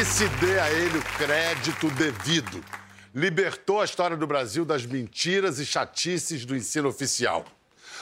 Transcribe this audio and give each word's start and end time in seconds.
Que 0.00 0.04
se 0.06 0.26
dê 0.26 0.58
a 0.58 0.72
ele 0.72 0.96
o 0.96 1.02
crédito 1.18 1.90
devido. 1.90 2.64
Libertou 3.14 3.82
a 3.82 3.84
história 3.84 4.16
do 4.16 4.26
Brasil 4.26 4.64
das 4.64 4.86
mentiras 4.86 5.58
e 5.58 5.66
chatices 5.66 6.46
do 6.46 6.56
ensino 6.56 6.88
oficial. 6.88 7.44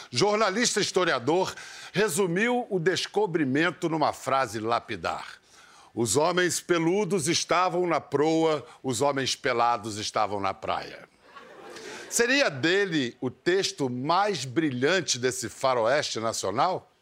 Jornalista 0.09 0.79
historiador 0.79 1.53
resumiu 1.93 2.69
o 2.71 2.79
descobrimento 2.79 3.89
numa 3.89 4.13
frase 4.13 4.61
lapidar. 4.61 5.41
Os 5.93 6.15
homens 6.17 6.61
peludos 6.61 7.27
estavam 7.27 7.85
na 7.85 8.01
proa, 8.01 8.65
os 8.81 9.01
homens 9.01 9.35
pelados 9.35 9.97
estavam 9.97 10.39
na 10.39 10.55
praia. 10.55 11.09
Seria 12.09 12.49
dele 12.49 13.17
o 13.21 13.29
texto 13.29 13.91
mais 13.91 14.45
brilhante 14.45 15.19
desse 15.19 15.49
faroeste 15.49 16.21
nacional? 16.21 16.93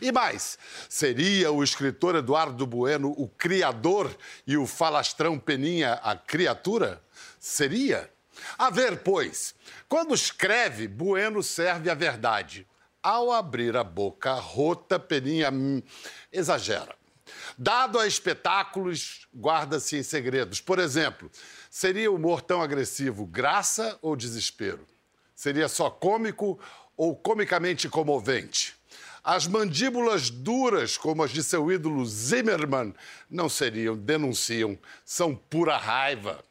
E 0.00 0.12
mais, 0.12 0.58
seria 0.88 1.50
o 1.52 1.62
escritor 1.62 2.16
Eduardo 2.16 2.66
Bueno 2.66 3.14
o 3.16 3.28
criador 3.28 4.14
e 4.46 4.56
o 4.56 4.66
falastrão 4.66 5.38
Peninha 5.38 5.94
a 6.02 6.16
criatura? 6.16 7.02
Seria? 7.38 8.10
A 8.58 8.70
ver, 8.70 8.98
pois, 8.98 9.54
quando 9.88 10.14
escreve, 10.14 10.86
Bueno 10.86 11.42
serve 11.42 11.90
a 11.90 11.94
verdade. 11.94 12.66
Ao 13.02 13.32
abrir 13.32 13.76
a 13.76 13.84
boca 13.84 14.34
rota, 14.34 14.98
Peninha 14.98 15.50
hum, 15.50 15.82
exagera. 16.32 16.94
Dado 17.56 17.98
a 17.98 18.06
espetáculos, 18.06 19.26
guarda-se 19.34 19.96
em 19.96 20.02
segredos. 20.02 20.60
Por 20.60 20.78
exemplo, 20.78 21.30
seria 21.70 22.10
o 22.10 22.16
humor 22.16 22.42
tão 22.42 22.60
agressivo 22.60 23.26
graça 23.26 23.98
ou 24.02 24.16
desespero? 24.16 24.86
Seria 25.34 25.68
só 25.68 25.90
cômico 25.90 26.58
ou 26.96 27.14
comicamente 27.16 27.88
comovente? 27.88 28.75
As 29.26 29.44
mandíbulas 29.48 30.30
duras, 30.30 30.96
como 30.96 31.20
as 31.20 31.32
de 31.32 31.42
seu 31.42 31.72
ídolo 31.72 32.06
Zimmermann, 32.06 32.94
não 33.28 33.48
seriam, 33.48 33.96
denunciam, 33.96 34.78
são 35.04 35.34
pura 35.34 35.76
raiva. 35.76 36.44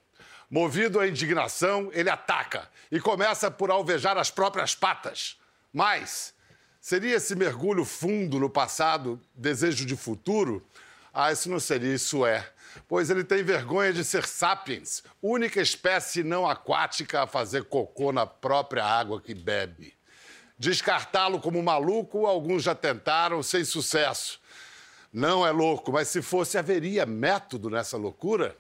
Movido 0.50 1.00
à 1.00 1.08
indignação, 1.08 1.90
ele 1.94 2.10
ataca 2.10 2.70
e 2.92 3.00
começa 3.00 3.50
por 3.50 3.72
alvejar 3.72 4.18
as 4.18 4.30
próprias 4.30 4.76
patas. 4.76 5.38
Mas 5.72 6.34
seria 6.82 7.16
esse 7.16 7.34
mergulho 7.34 7.86
fundo 7.86 8.42
no 8.42 8.50
passado 8.50 9.22
desejo 9.34 9.86
de 9.86 9.96
futuro? 9.96 10.62
Ah, 11.14 11.32
isso 11.32 11.50
não 11.50 11.62
seria, 11.62 11.96
isso 11.96 12.26
é. 12.26 12.46
Pois 12.90 13.10
ele 13.10 13.24
tem 13.24 13.42
vergonha 13.42 13.94
de 13.94 14.04
ser 14.04 14.28
sapiens, 14.28 15.02
única 15.22 15.62
espécie 15.62 16.26
não 16.26 16.46
aquática 16.46 17.24
a 17.24 17.28
fazer 17.28 17.64
cocô 17.64 18.12
na 18.12 18.26
própria 18.26 18.84
água 18.84 19.22
que 19.22 19.34
bebe. 19.34 19.94
Descartá-lo 20.58 21.40
como 21.40 21.62
maluco, 21.62 22.26
alguns 22.26 22.64
já 22.64 22.74
tentaram, 22.74 23.44
sem 23.44 23.66
sucesso. 23.66 24.40
Não 25.12 25.46
é 25.46 25.52
louco, 25.52 25.92
mas 25.92 26.08
se 26.08 26.22
fosse, 26.22 26.58
haveria 26.58 27.06
método 27.06 27.70
nessa 27.70 27.98
loucura? 27.98 28.58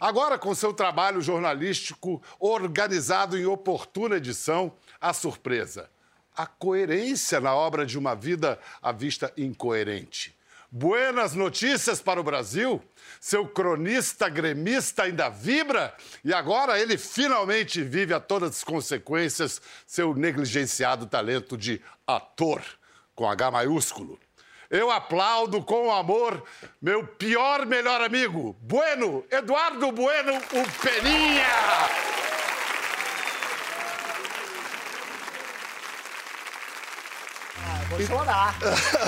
Agora, 0.00 0.36
com 0.36 0.54
seu 0.54 0.72
trabalho 0.72 1.20
jornalístico 1.20 2.20
organizado 2.40 3.38
em 3.38 3.46
oportuna 3.46 4.16
edição, 4.16 4.72
a 5.00 5.12
surpresa. 5.12 5.88
A 6.36 6.46
coerência 6.46 7.40
na 7.40 7.54
obra 7.54 7.86
de 7.86 7.98
uma 7.98 8.14
vida 8.14 8.58
à 8.80 8.90
vista 8.90 9.32
incoerente. 9.36 10.36
Buenas 10.74 11.34
notícias 11.34 12.00
para 12.00 12.18
o 12.18 12.24
Brasil? 12.24 12.82
Seu 13.20 13.46
cronista 13.46 14.26
gremista 14.30 15.02
ainda 15.02 15.28
vibra? 15.28 15.94
E 16.24 16.32
agora 16.32 16.80
ele 16.80 16.96
finalmente 16.96 17.82
vive 17.82 18.14
a 18.14 18.18
todas 18.18 18.56
as 18.56 18.64
consequências 18.64 19.60
seu 19.86 20.14
negligenciado 20.14 21.04
talento 21.04 21.58
de 21.58 21.78
ator, 22.06 22.62
com 23.14 23.28
H 23.28 23.50
maiúsculo. 23.50 24.18
Eu 24.70 24.90
aplaudo 24.90 25.62
com 25.62 25.92
amor 25.92 26.42
meu 26.80 27.06
pior 27.06 27.66
melhor 27.66 28.00
amigo, 28.00 28.56
Bueno, 28.62 29.26
Eduardo 29.30 29.92
Bueno, 29.92 30.32
o 30.38 30.80
Peninha! 30.80 32.31
Vou 37.92 38.06
chorar. 38.06 38.54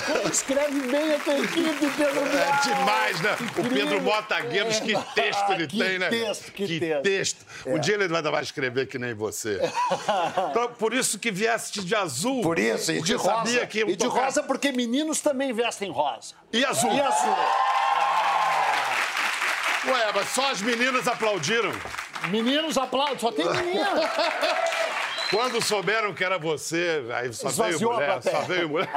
Como 0.06 0.28
escreve 0.32 0.80
bem 0.82 1.14
a 1.14 1.18
tua 1.18 1.38
equipe, 1.38 1.90
Pedro 1.96 2.20
É 2.26 2.60
demais, 2.62 3.20
né? 3.20 3.36
O 3.40 3.42
Incrível. 3.44 3.70
Pedro 3.72 4.00
Motagueiros, 4.02 4.80
que 4.80 4.94
texto 5.14 5.50
ele 5.52 5.66
Que 5.66 5.78
tem, 5.78 5.98
né? 5.98 6.08
texto, 6.10 6.52
que 6.52 6.80
texto. 7.02 7.46
Um 7.66 7.78
dia 7.78 7.94
ele 7.94 8.08
vai 8.08 8.42
escrever 8.42 8.86
que 8.86 8.98
nem 8.98 9.14
você. 9.14 9.58
Então, 10.50 10.68
por 10.74 10.92
isso 10.92 11.18
que 11.18 11.30
vieste 11.30 11.82
de 11.84 11.94
azul. 11.94 12.42
Por 12.42 12.58
isso, 12.58 12.92
e 12.92 13.00
de 13.00 13.14
rosa. 13.14 13.34
sabia 13.36 13.66
que 13.66 13.80
e 13.80 13.86
de 13.86 13.96
tocar- 13.96 14.24
rosa 14.24 14.42
porque 14.42 14.70
meninos 14.70 15.20
também 15.20 15.52
vestem 15.52 15.90
rosa. 15.90 16.34
E 16.52 16.64
azul. 16.64 16.92
E 16.92 17.00
azul. 17.00 17.36
Ué, 19.86 20.12
mas 20.14 20.28
só 20.28 20.50
as 20.50 20.60
meninas 20.62 21.06
aplaudiram. 21.08 21.72
Meninos 22.28 22.76
aplaudem, 22.78 23.18
só 23.18 23.32
tem 23.32 23.48
menino. 23.48 23.84
Quando 25.34 25.60
souberam 25.60 26.14
que 26.14 26.22
era 26.22 26.38
você, 26.38 27.04
aí 27.12 27.32
só 27.32 27.48
veio 27.48 27.70
Esvaziou 27.70 27.90
a 27.90 27.94
mulher, 27.94 28.22
só 28.22 28.40
veio 28.42 28.68
mulher. 28.68 28.88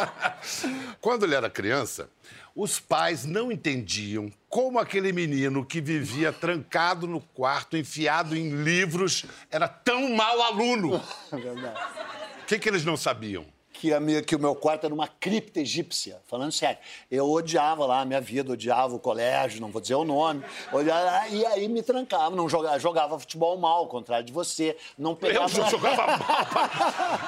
Quando 1.02 1.26
ele 1.26 1.34
era 1.34 1.50
criança, 1.50 2.08
os 2.56 2.80
pais 2.80 3.26
não 3.26 3.52
entendiam 3.52 4.32
como 4.48 4.78
aquele 4.78 5.12
menino 5.12 5.62
que 5.62 5.82
vivia 5.82 6.32
trancado 6.32 7.06
no 7.06 7.20
quarto, 7.20 7.76
enfiado 7.76 8.34
em 8.34 8.62
livros, 8.62 9.26
era 9.50 9.68
tão 9.68 10.14
mau 10.14 10.40
aluno. 10.40 10.98
Verdade. 11.30 11.78
O 12.42 12.46
que, 12.46 12.58
que 12.58 12.66
eles 12.66 12.82
não 12.82 12.96
sabiam? 12.96 13.44
Que, 13.84 13.92
a 13.92 14.00
minha, 14.00 14.22
que 14.22 14.34
o 14.34 14.38
meu 14.38 14.54
quarto 14.54 14.86
era 14.86 14.94
uma 14.94 15.06
cripta 15.06 15.60
egípcia, 15.60 16.18
falando 16.26 16.50
sério. 16.52 16.78
Eu 17.10 17.30
odiava 17.30 17.84
lá 17.84 18.00
a 18.00 18.04
minha 18.06 18.20
vida, 18.20 18.50
odiava 18.54 18.94
o 18.94 18.98
colégio, 18.98 19.60
não 19.60 19.68
vou 19.70 19.78
dizer 19.78 19.94
o 19.94 20.04
nome. 20.04 20.42
Odiava, 20.72 21.28
e 21.28 21.44
aí 21.44 21.68
me 21.68 21.82
trancava, 21.82 22.34
não 22.34 22.48
jogava, 22.48 22.78
jogava 22.78 23.18
futebol 23.18 23.58
mal, 23.58 23.80
ao 23.80 23.86
contrário 23.86 24.24
de 24.24 24.32
você. 24.32 24.74
Não 24.96 25.14
pegava. 25.14 25.44
Eu 25.44 25.68
jogava 25.68 26.06
mal. 26.16 26.46
pai. 26.46 26.70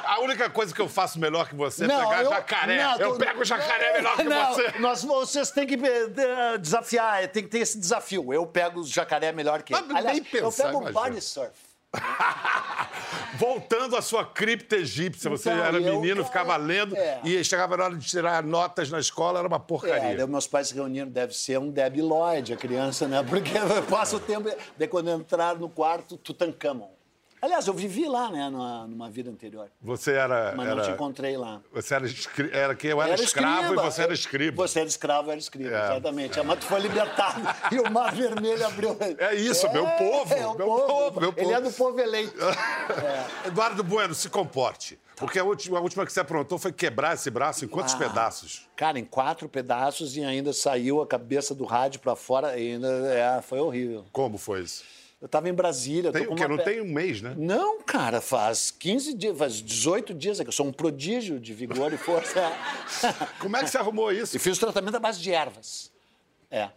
A 0.06 0.20
única 0.20 0.48
coisa 0.48 0.74
que 0.74 0.80
eu 0.80 0.88
faço 0.88 1.18
melhor 1.20 1.46
que 1.46 1.54
você 1.54 1.84
é 1.84 1.88
pegar 1.88 2.22
eu- 2.22 2.30
jacaré. 2.30 2.82
não, 2.82 2.96
eu 3.00 3.18
pego 3.18 3.44
jacaré 3.44 3.92
melhor 3.92 4.16
que 4.16 4.22
não, 4.24 4.54
você. 4.54 4.78
Nós, 4.78 5.04
vocês 5.04 5.50
têm 5.50 5.66
que 5.66 5.74
eh, 5.74 6.56
desafiar, 6.58 7.28
tem 7.28 7.42
que 7.42 7.50
ter 7.50 7.58
esse 7.58 7.78
desafio. 7.78 8.32
Eu 8.32 8.46
pego 8.46 8.80
o 8.80 8.86
jacaré 8.86 9.30
melhor 9.30 9.62
que 9.62 9.74
ele. 9.74 9.82
Mas 9.92 10.04
nem 10.06 10.16
eu 10.32 10.50
pego 10.50 10.80
imagina. 10.80 10.92
body 10.92 11.20
surf. 11.20 11.65
Voltando 13.38 13.96
à 13.96 14.02
sua 14.02 14.24
cripta 14.24 14.76
egípcia, 14.76 15.28
você 15.28 15.50
Então, 15.50 15.64
era 15.64 15.78
eu- 15.78 16.00
menino, 16.00 16.24
ficava 16.24 16.56
lendo 16.56 16.96
É. 16.96 17.20
e 17.24 17.42
chegava 17.44 17.76
na 17.76 17.84
hora 17.84 17.96
de 17.96 18.06
tirar 18.06 18.42
notas 18.42 18.90
na 18.90 18.98
escola, 18.98 19.38
era 19.40 19.48
uma 19.48 19.56
É, 19.56 19.60
porcaria. 19.60 20.16
daí 20.16 20.26
meus 20.26 20.46
pais 20.46 20.68
se 20.68 20.74
reuniram, 20.74 21.08
deve 21.08 21.34
ser 21.34 21.58
um 21.58 21.70
Debbie 21.70 22.00
Lloyd, 22.02 22.52
a 22.52 22.56
criança, 22.56 23.06
né? 23.06 23.22
Porque 23.22 23.50
passa 23.90 24.16
o 24.16 24.20
tempo. 24.20 24.48
Daí 24.78 24.88
quando 24.88 25.10
entraram 25.10 25.60
no 25.60 25.68
quarto, 25.68 26.16
Tutankhamon. 26.16 26.95
Aliás, 27.46 27.64
eu 27.68 27.72
vivi 27.74 28.06
lá, 28.08 28.28
né, 28.28 28.50
numa, 28.50 28.86
numa 28.88 29.08
vida 29.08 29.30
anterior. 29.30 29.70
Você 29.80 30.10
era. 30.12 30.52
Mas 30.56 30.66
não 30.68 30.76
te 30.78 30.82
era 30.82 30.92
encontrei 30.94 31.36
lá. 31.36 31.60
você 31.72 31.94
era, 31.94 32.04
escri... 32.06 32.50
era 32.52 32.74
que 32.74 32.88
eu 32.88 33.00
era, 33.00 33.14
escravo 33.14 33.60
escriba. 33.62 33.82
e 33.82 33.84
você 33.84 34.02
era 34.02 34.12
escriba. 34.12 34.66
Você 34.66 34.80
era 34.80 34.88
escravo, 34.88 35.28
eu 35.28 35.30
era 35.30 35.40
escriba, 35.40 35.70
É. 35.70 35.84
exatamente. 35.84 36.42
Mas 36.42 36.58
tu 36.58 36.64
foi 36.66 36.80
libertado 36.80 37.40
e 37.70 37.78
o 37.78 37.88
Mar 37.88 38.12
Vermelho 38.12 38.66
abriu. 38.66 38.96
É 39.18 39.32
isso, 39.36 39.70
meu 39.72 39.86
povo, 39.86 40.34
É, 40.34 40.40
meu 40.40 40.54
povo. 40.56 40.86
povo, 40.86 41.20
meu 41.20 41.28
Ele 41.36 41.42
povo. 41.46 41.54
é 41.54 41.60
do 41.60 41.70
povo 41.70 42.00
eleito. 42.00 42.34
Eduardo 43.46 43.84
Bueno, 43.84 44.12
se 44.12 44.28
comporte. 44.28 44.98
Porque 45.14 45.38
a 45.38 45.44
última, 45.44 45.78
a 45.78 45.80
última 45.80 46.04
que 46.04 46.12
você 46.12 46.20
aprontou 46.20 46.58
foi 46.58 46.72
quebrar 46.72 47.14
esse 47.14 47.30
braço 47.30 47.64
em 47.64 47.68
quantos 47.68 47.94
Ah. 47.94 47.98
pedaços? 47.98 48.66
Cara, 48.76 48.98
em 48.98 49.04
quatro 49.04 49.48
pedaços 49.48 50.14
e 50.16 50.22
ainda 50.22 50.52
saiu 50.52 51.00
a 51.00 51.06
cabeça 51.06 51.54
do 51.54 51.64
rádio 51.64 52.00
pra 52.00 52.14
fora. 52.14 52.58
E 52.58 52.72
ainda 52.72 52.88
é, 52.88 53.40
foi 53.40 53.58
horrível. 53.60 54.04
Como 54.12 54.36
foi 54.36 54.60
isso? 54.62 54.84
Eu 55.20 55.28
tava 55.28 55.48
em 55.48 55.52
Brasília. 55.52 56.12
Tem 56.12 56.26
o 56.26 56.34
quê? 56.34 56.44
uma 56.44 56.56
Não 56.56 56.64
tem 56.64 56.80
um 56.80 56.92
mês, 56.92 57.22
né? 57.22 57.34
Não, 57.36 57.80
cara, 57.82 58.20
faz 58.20 58.70
15 58.70 59.14
dias, 59.14 59.38
faz 59.38 59.54
18 59.62 60.12
dias 60.12 60.40
eu 60.40 60.52
sou 60.52 60.66
um 60.66 60.72
prodígio 60.72 61.40
de 61.40 61.54
vigor 61.54 61.92
e 61.92 61.96
força. 61.96 62.52
Como 63.40 63.56
é 63.56 63.64
que 63.64 63.70
você 63.70 63.78
arrumou 63.78 64.12
isso? 64.12 64.36
e 64.36 64.38
fiz 64.38 64.56
o 64.56 64.60
tratamento 64.60 64.96
à 64.96 65.00
base 65.00 65.20
de 65.20 65.32
ervas. 65.32 65.90
É. 66.50 66.68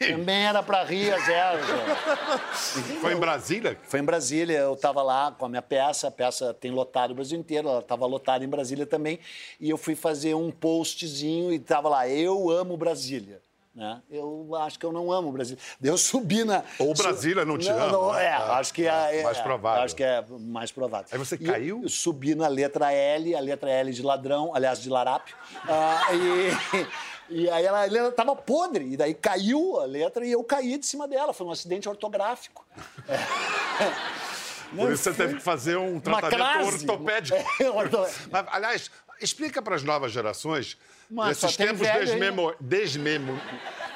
Também 0.00 0.44
era 0.44 0.60
pra 0.60 0.82
rir 0.82 1.14
as 1.14 1.28
ervas. 1.28 1.68
é. 1.70 2.94
Foi 3.00 3.14
em 3.14 3.16
Brasília? 3.16 3.78
Foi 3.84 4.00
em 4.00 4.04
Brasília, 4.04 4.58
eu 4.58 4.74
estava 4.74 5.00
lá 5.02 5.30
com 5.30 5.46
a 5.46 5.48
minha 5.48 5.62
peça, 5.62 6.08
a 6.08 6.10
peça 6.10 6.52
tem 6.52 6.72
lotado 6.72 7.12
o 7.12 7.14
Brasil 7.14 7.38
inteiro, 7.38 7.68
ela 7.68 7.78
estava 7.78 8.04
lotada 8.06 8.44
em 8.44 8.48
Brasília 8.48 8.86
também, 8.86 9.20
e 9.60 9.70
eu 9.70 9.78
fui 9.78 9.94
fazer 9.94 10.34
um 10.34 10.50
postzinho 10.50 11.52
e 11.52 11.56
estava 11.56 11.88
lá, 11.88 12.08
eu 12.08 12.50
amo 12.50 12.76
Brasília. 12.76 13.40
Né? 13.74 14.02
Eu 14.10 14.50
acho 14.60 14.78
que 14.78 14.84
eu 14.84 14.92
não 14.92 15.10
amo 15.10 15.32
Brasília. 15.32 15.58
Daí 15.80 15.90
Eu 15.90 15.96
subi 15.96 16.44
na. 16.44 16.62
Ou 16.78 16.92
Brasília 16.92 17.42
não 17.44 17.56
te 17.56 17.70
ama, 17.70 18.12
né? 18.12 18.22
é, 18.22 18.26
É, 18.26 18.32
acho 18.34 18.74
que 18.74 18.86
é, 18.86 19.20
é, 19.20 19.22
mais 19.22 19.38
provável. 19.40 19.82
Acho 19.84 19.96
que 19.96 20.04
é 20.04 20.22
mais 20.40 20.70
provável. 20.70 21.06
Aí 21.10 21.18
você 21.18 21.36
E 21.36 21.38
caiu? 21.38 21.80
Eu, 21.82 21.88
subi 21.88 22.34
na 22.34 22.48
letra 22.48 22.92
L, 22.92 23.34
a 23.34 23.40
letra 23.40 23.70
L 23.70 23.90
de 23.90 24.02
ladrão, 24.02 24.54
aliás, 24.54 24.78
de 24.78 24.90
larápio. 24.90 25.34
ah, 25.66 26.02
e, 27.30 27.32
e 27.44 27.48
aí 27.50 27.64
ela, 27.64 27.86
ela 27.86 28.12
tava 28.12 28.36
podre, 28.36 28.92
e 28.92 28.96
daí 28.96 29.14
caiu 29.14 29.80
a 29.80 29.86
letra 29.86 30.26
e 30.26 30.32
eu 30.32 30.44
caí 30.44 30.76
de 30.76 30.84
cima 30.84 31.08
dela. 31.08 31.32
Foi 31.32 31.46
um 31.46 31.50
acidente 31.50 31.88
ortográfico. 31.88 32.66
Por 34.76 34.90
isso 34.92 35.02
você 35.04 35.12
teve 35.12 35.34
que 35.36 35.42
fazer 35.42 35.76
um 35.76 36.00
tratamento 36.00 36.36
crase. 36.36 36.68
ortopédico. 36.86 37.38
É, 37.60 37.70
orto- 37.70 38.06
Mas, 38.30 38.46
aliás, 38.50 38.90
explica 39.24 39.62
para 39.62 39.74
as 39.74 39.82
novas 39.82 40.12
gerações, 40.12 40.76
Mas 41.10 41.40
nesses 41.40 41.56
tem 41.56 41.66
tempos 41.68 41.88
desmemo... 41.88 42.54
desmemo... 42.60 43.40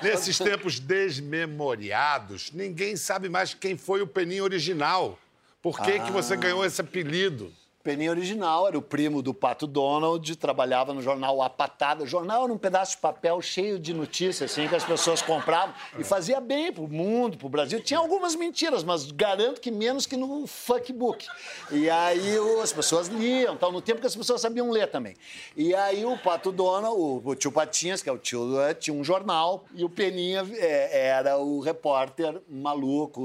Nesses 0.03 0.37
tempos 0.37 0.79
desmemoriados, 0.79 2.53
ninguém 2.53 2.97
sabe 2.97 3.31
mais 3.31 3.55
quem 3.55 3.79
foi 3.79 4.03
o 4.03 4.07
Peninha 4.07 4.45
original. 4.45 5.19
Por 5.63 5.81
que, 5.81 5.99
que 5.99 6.13
você 6.13 6.37
ganhou 6.37 6.65
esse 6.67 6.81
apelido? 6.83 7.51
Peninha 7.87 8.11
original 8.11 8.67
era 8.67 8.77
o 8.77 8.83
primo 8.83 9.23
do 9.23 9.33
Pato 9.33 9.65
Donald, 9.65 10.35
trabalhava 10.35 10.93
no 10.93 11.01
jornal 11.01 11.41
A 11.41 11.49
Patada. 11.49 12.03
O 12.03 12.07
jornal 12.07 12.43
era 12.43 12.53
um 12.53 12.59
pedaço 12.59 12.97
de 12.97 12.99
papel 12.99 13.41
cheio 13.41 13.79
de 13.79 13.95
notícias, 13.95 14.51
assim, 14.51 14.67
que 14.67 14.75
as 14.75 14.83
pessoas 14.83 15.23
compravam 15.23 15.73
e 15.97 16.03
fazia 16.03 16.41
bem 16.41 16.73
pro 16.73 16.89
mundo, 16.89 17.39
pro 17.39 17.49
Brasil. 17.49 17.81
Tinha 17.81 18.01
algumas 18.01 18.35
mentiras, 18.35 18.83
mas 18.83 19.13
garanto 19.13 19.61
que 19.61 19.71
menos 19.71 20.05
que 20.05 20.17
no 20.17 20.49
fuckbook. 20.49 21.27
E 21.71 21.89
aí 21.89 22.37
as 22.61 22.73
pessoas 22.73 23.07
liam, 23.07 23.57
tal, 23.57 23.71
no 23.71 23.81
tempo 23.81 24.01
que 24.01 24.07
as 24.09 24.17
pessoas 24.17 24.41
sabiam 24.41 24.69
ler 24.69 24.91
também. 24.91 25.15
E 25.57 25.73
aí 25.73 26.05
o 26.05 26.19
Pato 26.19 26.51
Donald, 26.51 26.99
o, 26.99 27.23
o 27.25 27.35
tio 27.37 27.53
Patinhas, 27.53 28.03
que 28.03 28.09
é 28.09 28.13
o 28.13 28.19
tio, 28.19 28.49
tinha 28.81 28.95
um 28.97 29.05
jornal, 29.05 29.65
e 29.77 29.85
o 29.85 29.89
Peninha 29.89 30.45
eh, 30.55 31.07
era 31.07 31.39
o 31.39 31.61
repórter 31.61 32.41
maluco 32.51 33.21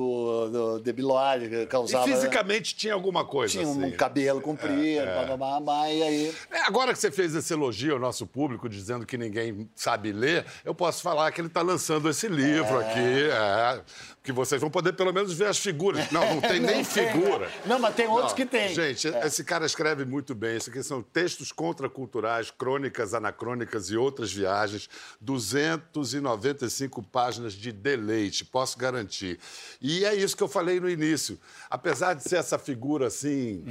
do 0.52 0.80
Debilóide, 0.80 1.50
que 1.50 1.56
E 1.64 1.66
causava... 1.66 2.06
fisicamente 2.06 2.76
tinha 2.76 2.94
alguma 2.94 3.26
coisa 3.26 3.54
Tinha 3.54 3.68
um 3.68 3.86
assim. 3.86 3.92
cabelo 3.96 4.40
comprido, 4.56 5.06
blá, 5.06 5.24
blá, 5.26 5.38
blá, 5.38 5.60
blá, 5.60 5.92
e 5.92 6.04
aí... 6.04 6.36
É, 6.52 6.62
agora 6.62 6.94
que 6.94 7.00
você 7.00 7.12
fez 7.12 7.34
esse 7.36 7.54
elogio 7.54 7.94
ao 7.94 8.00
nosso 8.00 8.26
público, 8.26 8.68
dizendo 8.70 9.06
que 9.06 9.18
ninguém 9.18 9.70
sabe 9.76 10.12
ler, 10.12 10.46
eu 10.64 10.74
posso 10.74 11.02
falar 11.02 11.32
que 11.32 11.42
ele 11.42 11.48
está 11.48 11.62
lançando 11.62 12.10
esse 12.10 12.28
livro 12.28 12.80
aqui, 12.80 13.30
é, 13.32 13.82
que 14.24 14.32
vocês 14.32 14.62
vão 14.62 14.70
poder 14.70 14.94
pelo 14.94 15.12
menos 15.12 15.34
ver 15.34 15.48
as 15.48 15.58
figuras. 15.58 16.12
Não, 16.12 16.36
não 16.36 16.42
tem 16.42 16.60
nem 16.62 16.84
figura. 16.84 17.50
Não, 17.66 17.80
mas 17.80 17.96
tem 17.96 18.08
outros 18.08 18.32
Não, 18.32 18.36
que 18.36 18.46
tem. 18.46 18.74
Gente, 18.74 19.08
É. 19.08 19.26
esse 19.26 19.44
cara 19.44 19.66
escreve 19.66 20.06
muito 20.06 20.36
bem. 20.36 20.58
Isso 20.58 20.70
aqui 20.70 20.84
são 20.84 21.02
textos 21.02 21.52
contraculturais, 21.52 22.52
crônicas 22.52 23.14
anacrônicas 23.14 23.90
e 23.90 23.98
outras 23.98 24.32
viagens. 24.32 24.88
295 25.20 27.02
páginas 27.04 27.54
de 27.54 27.72
deleite, 27.72 28.46
posso 28.46 28.78
garantir. 28.78 29.40
E 29.82 30.06
é 30.06 30.14
isso 30.14 30.36
que 30.38 30.44
eu 30.44 30.48
falei 30.48 30.80
no 30.80 30.90
início. 30.90 31.40
Apesar 31.70 32.14
de 32.14 32.24
ser 32.24 32.36
essa 32.38 32.60
figura 32.60 33.08
assim. 33.08 33.64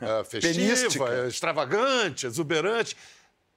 Ah, 0.00 0.24
festiva, 0.24 0.54
Penística. 0.54 1.26
extravagante, 1.26 2.26
exuberante. 2.26 2.96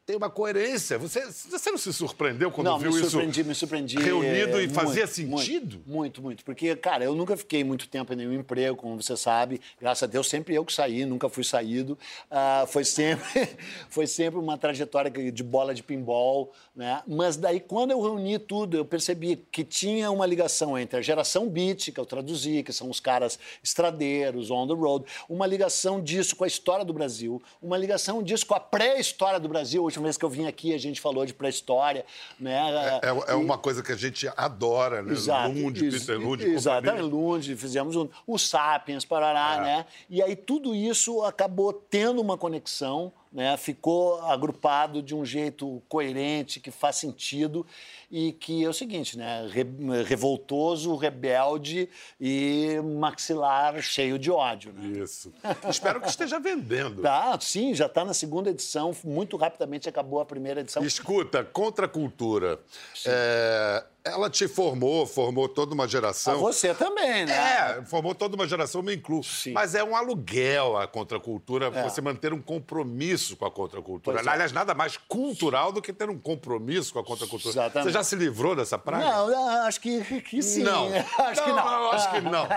Tem 0.05 0.15
uma 0.15 0.29
coerência. 0.29 0.99
Você, 0.99 1.25
você 1.25 1.71
não 1.71 1.79
se 1.79 1.91
surpreendeu 1.91 2.51
quando 2.51 2.67
Não, 2.67 2.77
viu 2.77 2.91
me 2.91 2.99
isso 2.99 3.09
surpreendi, 3.09 3.43
me 3.43 3.55
surpreendi. 3.55 3.97
reunido 3.97 4.61
e 4.61 4.65
é, 4.65 4.69
fazia 4.69 5.05
muito, 5.05 5.15
sentido? 5.15 5.77
Muito, 5.77 5.89
muito, 5.89 6.21
muito. 6.21 6.45
Porque, 6.45 6.75
cara, 6.75 7.03
eu 7.03 7.15
nunca 7.15 7.35
fiquei 7.35 7.63
muito 7.63 7.87
tempo 7.89 8.13
em 8.13 8.15
nenhum 8.15 8.33
emprego, 8.33 8.77
como 8.77 9.01
você 9.01 9.17
sabe. 9.17 9.59
Graças 9.81 10.03
a 10.03 10.05
Deus, 10.05 10.29
sempre 10.29 10.53
eu 10.53 10.63
que 10.63 10.71
saí, 10.71 11.05
nunca 11.05 11.27
fui 11.27 11.43
saído. 11.43 11.97
Ah, 12.29 12.65
foi, 12.67 12.85
sempre, 12.85 13.25
foi 13.89 14.05
sempre 14.05 14.39
uma 14.39 14.59
trajetória 14.59 15.09
de 15.09 15.43
bola 15.43 15.73
de 15.73 15.81
pinball, 15.81 16.51
né? 16.75 17.01
Mas 17.07 17.35
daí, 17.35 17.59
quando 17.59 17.89
eu 17.89 17.99
reuni 17.99 18.37
tudo, 18.37 18.77
eu 18.77 18.85
percebi 18.85 19.37
que 19.51 19.63
tinha 19.63 20.11
uma 20.11 20.27
ligação 20.27 20.77
entre 20.77 20.99
a 20.99 21.01
geração 21.01 21.49
beat, 21.49 21.91
que 21.91 21.99
eu 21.99 22.05
traduzi, 22.05 22.61
que 22.61 22.71
são 22.71 22.91
os 22.91 22.99
caras 22.99 23.39
estradeiros, 23.63 24.51
on 24.51 24.67
the 24.67 24.73
road, 24.75 25.03
uma 25.27 25.47
ligação 25.47 25.99
disso 25.99 26.35
com 26.35 26.43
a 26.43 26.47
história 26.47 26.85
do 26.85 26.93
Brasil, 26.93 27.41
uma 27.59 27.75
ligação 27.75 28.21
disso 28.21 28.45
com 28.45 28.53
a 28.53 28.59
pré-história 28.59 29.39
do 29.39 29.49
Brasil. 29.49 29.94
Última 29.95 30.07
vez 30.07 30.18
que 30.18 30.25
eu 30.25 30.30
vim 30.30 30.45
aqui, 30.45 30.74
a 30.74 30.77
gente 30.77 31.00
falou 31.00 31.25
de 31.25 31.33
pré-história, 31.33 32.06
né? 32.38 33.00
É, 33.01 33.07
é 33.07 33.31
E- 33.31 33.36
uma 33.36 33.57
coisa 33.57 33.81
que 33.81 33.94
a 33.94 33.95
gente 33.95 34.27
adora, 34.36 35.01
né? 35.01 35.13
Exato. 35.13 35.53
Lund, 35.53 35.86
ex- 35.86 36.00
Peter 36.01 36.19
Lund, 36.19 36.44
Exatamente, 36.44 37.03
companhia. 37.03 37.15
Lund, 37.27 37.56
fizemos 37.56 37.95
um, 37.95 38.09
o 38.27 38.38
Sapiens, 38.38 39.06
Parará, 39.06 39.56
É. 39.56 39.62
né? 39.62 39.86
E 40.09 40.21
aí 40.21 40.36
tudo 40.36 40.75
isso 40.75 41.21
acabou 41.24 41.71
tendo 41.71 42.19
uma 42.21 42.38
conexão, 42.38 43.13
né? 43.35 43.57
Ficou 43.57 44.21
agrupado 44.23 45.03
de 45.03 45.13
um 45.13 45.25
jeito 45.25 45.83
coerente, 45.89 46.59
que 46.61 46.71
faz 46.71 46.95
sentido 46.95 47.65
e 48.09 48.31
que 48.31 48.63
é 48.63 48.69
o 48.69 48.73
seguinte, 48.73 49.17
né? 49.17 49.45
Re- 49.51 50.03
revoltoso, 50.05 50.95
rebelde 50.95 51.89
e 52.19 52.79
maxilar 52.97 53.81
cheio 53.81 54.17
de 54.17 54.31
ódio, 54.31 54.71
né? 54.71 54.99
Isso. 55.03 55.33
Espero 55.69 55.99
que 55.99 56.07
esteja 56.07 56.39
vendendo. 56.39 57.01
Tá, 57.01 57.37
sim, 57.41 57.73
já 57.75 57.87
está 57.87 58.05
na 58.05 58.13
segunda 58.13 58.49
edição, 58.49 58.95
muito 59.03 59.35
rapidamente 59.35 59.89
acabou 59.89 60.21
a 60.21 60.25
primeira 60.25 60.61
edição. 60.61 60.81
Escuta, 60.83 61.43
contra 61.43 61.85
a 61.88 61.89
cultura. 61.89 62.59
é, 63.05 63.83
ela 64.05 64.29
te 64.29 64.47
formou, 64.47 65.07
formou 65.07 65.49
toda 65.49 65.73
uma 65.73 65.85
A 65.85 65.87
geração. 65.87 66.37
você 66.39 66.73
também, 66.75 67.25
né? 67.25 67.33
É, 67.79 67.85
formou 67.85 68.13
toda 68.13 68.35
uma 68.35 68.47
geração, 68.47 68.83
me 68.83 68.95
incluo. 68.95 69.23
Sim. 69.23 69.51
Mas 69.53 69.73
é 69.73 69.83
um 69.83 69.95
aluguel 69.95 70.77
a 70.77 70.85
contracultura, 70.87 71.71
você 71.71 72.01
manter 72.01 72.31
um 72.31 72.39
compromisso 72.41 73.35
com 73.35 73.45
a 73.45 73.51
contracultura. 73.51 74.17
Pois 74.17 74.27
é. 74.27 74.29
Aliás, 74.29 74.51
nada 74.51 74.75
mais 74.75 74.95
cultural 74.97 75.71
do 75.71 75.81
que 75.81 75.91
ter 75.91 76.07
um 76.07 76.19
compromisso 76.19 76.93
com 76.93 76.99
a 76.99 77.03
contracultura. 77.03 77.49
Exatamente. 77.51 77.87
Você 77.87 77.93
já 77.93 78.03
se 78.03 78.15
livrou 78.15 78.55
dessa 78.55 78.77
praga? 78.77 79.03
Não, 79.05 79.63
acho 79.65 79.81
que, 79.81 80.21
que 80.21 80.41
sim. 80.43 80.61
Não. 80.61 80.87
acho 81.25 81.43
que 81.43 81.49
Não, 81.49 81.55
não. 81.55 81.65
não, 81.65 81.91
acho 81.91 82.11
que 82.11 82.21
não. 82.21 82.47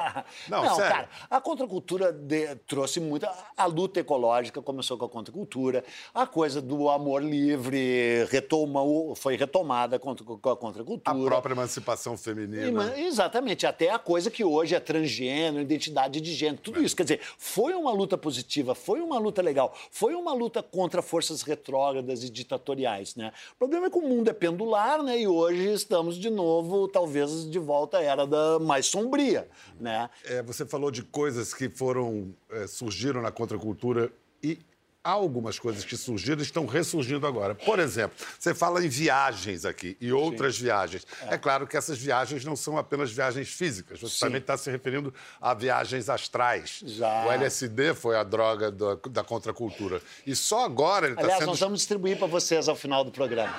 Não, 0.48 0.74
sério. 0.74 0.92
cara, 0.92 1.08
a 1.30 1.40
contracultura 1.40 2.12
de- 2.12 2.56
trouxe 2.66 3.00
muita. 3.00 3.32
A 3.56 3.64
luta 3.64 4.00
ecológica 4.00 4.60
começou 4.60 4.98
com 4.98 5.06
a 5.06 5.08
contracultura, 5.08 5.82
a 6.14 6.26
coisa 6.26 6.60
do 6.60 6.90
amor 6.90 7.22
livre 7.22 8.26
retomou, 8.30 9.14
foi 9.14 9.34
retomada 9.36 9.98
contra, 9.98 10.24
com 10.26 10.48
a 10.48 10.52
A 10.52 10.56
contracultura. 10.56 11.37
Própria 11.38 11.54
emancipação 11.54 12.16
feminina. 12.16 12.98
Exatamente, 12.98 13.66
até 13.66 13.90
a 13.90 13.98
coisa 13.98 14.30
que 14.30 14.44
hoje 14.44 14.74
é 14.74 14.80
transgênero, 14.80 15.62
identidade 15.62 16.20
de 16.20 16.34
gênero, 16.34 16.60
tudo 16.60 16.82
isso. 16.82 16.96
Quer 16.96 17.04
dizer, 17.04 17.20
foi 17.38 17.74
uma 17.74 17.92
luta 17.92 18.18
positiva, 18.18 18.74
foi 18.74 19.00
uma 19.00 19.18
luta 19.18 19.40
legal, 19.40 19.74
foi 19.90 20.14
uma 20.14 20.32
luta 20.32 20.62
contra 20.62 21.00
forças 21.00 21.42
retrógradas 21.42 22.24
e 22.24 22.30
ditatoriais, 22.30 23.14
né? 23.14 23.32
O 23.52 23.56
problema 23.56 23.86
é 23.86 23.90
que 23.90 23.98
o 23.98 24.02
mundo 24.02 24.28
é 24.28 24.32
pendular, 24.32 25.02
né? 25.02 25.20
E 25.20 25.28
hoje 25.28 25.72
estamos 25.72 26.16
de 26.16 26.30
novo, 26.30 26.88
talvez, 26.88 27.48
de 27.48 27.58
volta 27.58 27.98
à 27.98 28.02
era 28.02 28.26
da 28.26 28.58
mais 28.58 28.86
sombria, 28.86 29.48
né? 29.78 30.10
É, 30.24 30.42
você 30.42 30.66
falou 30.66 30.90
de 30.90 31.02
coisas 31.02 31.54
que 31.54 31.68
foram 31.68 32.34
é, 32.50 32.66
surgiram 32.66 33.22
na 33.22 33.30
contracultura 33.30 34.10
e 34.42 34.58
há 35.02 35.10
algumas 35.10 35.58
coisas 35.58 35.84
que 35.84 35.96
surgiram 35.96 36.40
e 36.40 36.42
estão 36.42 36.66
ressurgindo 36.66 37.26
agora. 37.26 37.54
Por 37.54 37.78
exemplo, 37.78 38.16
você 38.38 38.54
fala 38.54 38.84
em 38.84 38.88
viagens 38.88 39.64
aqui 39.64 39.96
e 40.00 40.12
outras 40.12 40.58
viagens. 40.58 41.06
É. 41.28 41.38
claro 41.38 41.66
que 41.66 41.76
essas 41.76 41.98
viagens 41.98 42.44
não 42.44 42.56
são 42.56 42.76
apenas 42.76 43.10
viagens 43.10 43.48
físicas. 43.48 44.00
Você 44.00 44.14
Sim. 44.14 44.26
também 44.26 44.40
está 44.40 44.56
se 44.56 44.70
referindo 44.70 45.12
a 45.40 45.54
viagens 45.54 46.08
astrais. 46.08 46.82
Já. 46.84 47.26
O 47.26 47.32
LSD 47.32 47.94
foi 47.94 48.16
a 48.16 48.22
droga 48.24 48.70
da, 48.70 48.98
da 49.10 49.24
contracultura. 49.24 50.02
E 50.26 50.34
só 50.34 50.64
agora 50.64 51.06
ele 51.06 51.14
está 51.14 51.24
Aliás, 51.24 51.40
sendo... 51.40 51.48
nós 51.48 51.60
vamos 51.60 51.78
distribuir 51.78 52.18
para 52.18 52.26
vocês 52.26 52.68
ao 52.68 52.76
final 52.76 53.04
do 53.04 53.10
programa. 53.10 53.54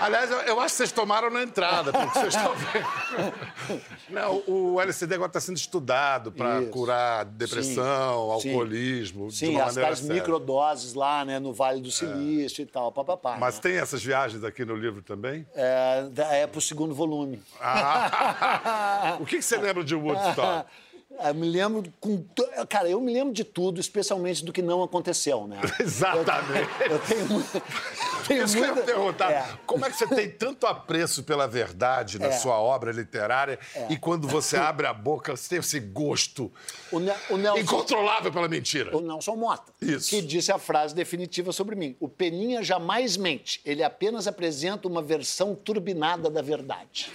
Aliás, 0.00 0.30
eu, 0.30 0.38
eu 0.38 0.60
acho 0.60 0.72
que 0.72 0.78
vocês 0.78 0.92
tomaram 0.92 1.30
na 1.30 1.42
entrada, 1.42 1.92
porque 1.92 2.18
vocês 2.18 2.34
estão 2.34 2.54
vendo. 2.72 3.82
Não, 4.08 4.42
o 4.46 4.80
LSD 4.80 5.14
agora 5.14 5.28
está 5.28 5.40
sendo 5.40 5.58
estudado 5.58 6.32
para 6.32 6.62
curar 6.66 7.24
depressão, 7.24 8.40
Sim. 8.40 8.50
alcoolismo, 8.50 9.28
de 9.28 9.36
Sim, 9.36 9.50
uma 9.50 9.64
as 9.64 9.76
maneira 9.76 9.96
séria. 9.96 10.08
Microdoses 10.40 10.94
lá, 10.94 11.24
né, 11.24 11.38
no 11.38 11.52
Vale 11.52 11.80
do 11.80 11.90
Silício 11.90 12.62
e 12.62 12.66
tal, 12.66 12.90
papapá. 12.90 13.36
Mas 13.38 13.56
né? 13.56 13.60
tem 13.62 13.76
essas 13.76 14.02
viagens 14.02 14.42
aqui 14.42 14.64
no 14.64 14.74
livro 14.74 15.02
também? 15.02 15.46
É, 15.54 16.08
é 16.42 16.46
pro 16.46 16.60
segundo 16.60 16.94
volume. 16.94 17.40
Ah, 17.60 19.16
o 19.20 19.26
que, 19.26 19.36
que 19.36 19.42
você 19.42 19.56
lembra 19.56 19.84
de 19.84 19.94
Woodstock? 19.94 20.66
Eu 21.22 21.34
me 21.34 21.48
lembro 21.48 21.84
com. 22.00 22.24
Cara, 22.68 22.88
eu 22.88 23.00
me 23.00 23.12
lembro 23.12 23.32
de 23.34 23.44
tudo, 23.44 23.80
especialmente 23.80 24.44
do 24.44 24.52
que 24.52 24.62
não 24.62 24.82
aconteceu, 24.82 25.46
né? 25.46 25.60
Exatamente. 25.80 26.68
Eu 26.88 26.98
tenho, 27.00 27.26
mu- 27.28 27.42
tenho 28.26 28.44
Isso 28.44 28.54
que 28.54 28.60
eu 28.60 28.66
ia 28.66 28.72
muita- 28.74 28.86
perguntar. 28.86 29.30
É. 29.32 29.46
Como 29.66 29.84
é 29.84 29.90
que 29.90 29.96
você 29.96 30.06
tem 30.06 30.30
tanto 30.30 30.66
apreço 30.66 31.22
pela 31.22 31.46
verdade 31.46 32.18
na 32.18 32.26
É. 32.26 32.32
sua 32.32 32.58
obra 32.58 32.90
literária 32.92 33.58
e 33.88 33.96
quando 33.96 34.26
você 34.26 34.56
abre 34.58 34.86
a 34.86 34.94
boca, 34.94 35.36
você 35.36 35.48
tem 35.50 35.58
esse 35.58 35.78
gosto 35.80 36.50
O, 36.90 36.98
Ne- 36.98 37.14
o 37.30 37.36
Nelson, 37.36 37.60
incontrolável 37.60 38.32
pela 38.32 38.48
mentira? 38.48 38.96
o 38.96 39.00
Nelson 39.00 39.36
Mota, 39.36 39.72
Isso. 39.80 40.10
que 40.10 40.22
disse 40.22 40.50
a 40.52 40.58
frase 40.58 40.94
definitiva 40.94 41.52
sobre 41.52 41.76
mim. 41.76 41.96
O 42.00 42.08
Peninha 42.08 42.62
jamais 42.62 43.16
mente, 43.16 43.60
ele 43.64 43.82
apenas 43.82 44.26
apresenta 44.26 44.88
uma 44.88 45.02
versão 45.02 45.54
turbinada 45.54 46.30
da 46.30 46.40
verdade. 46.42 47.10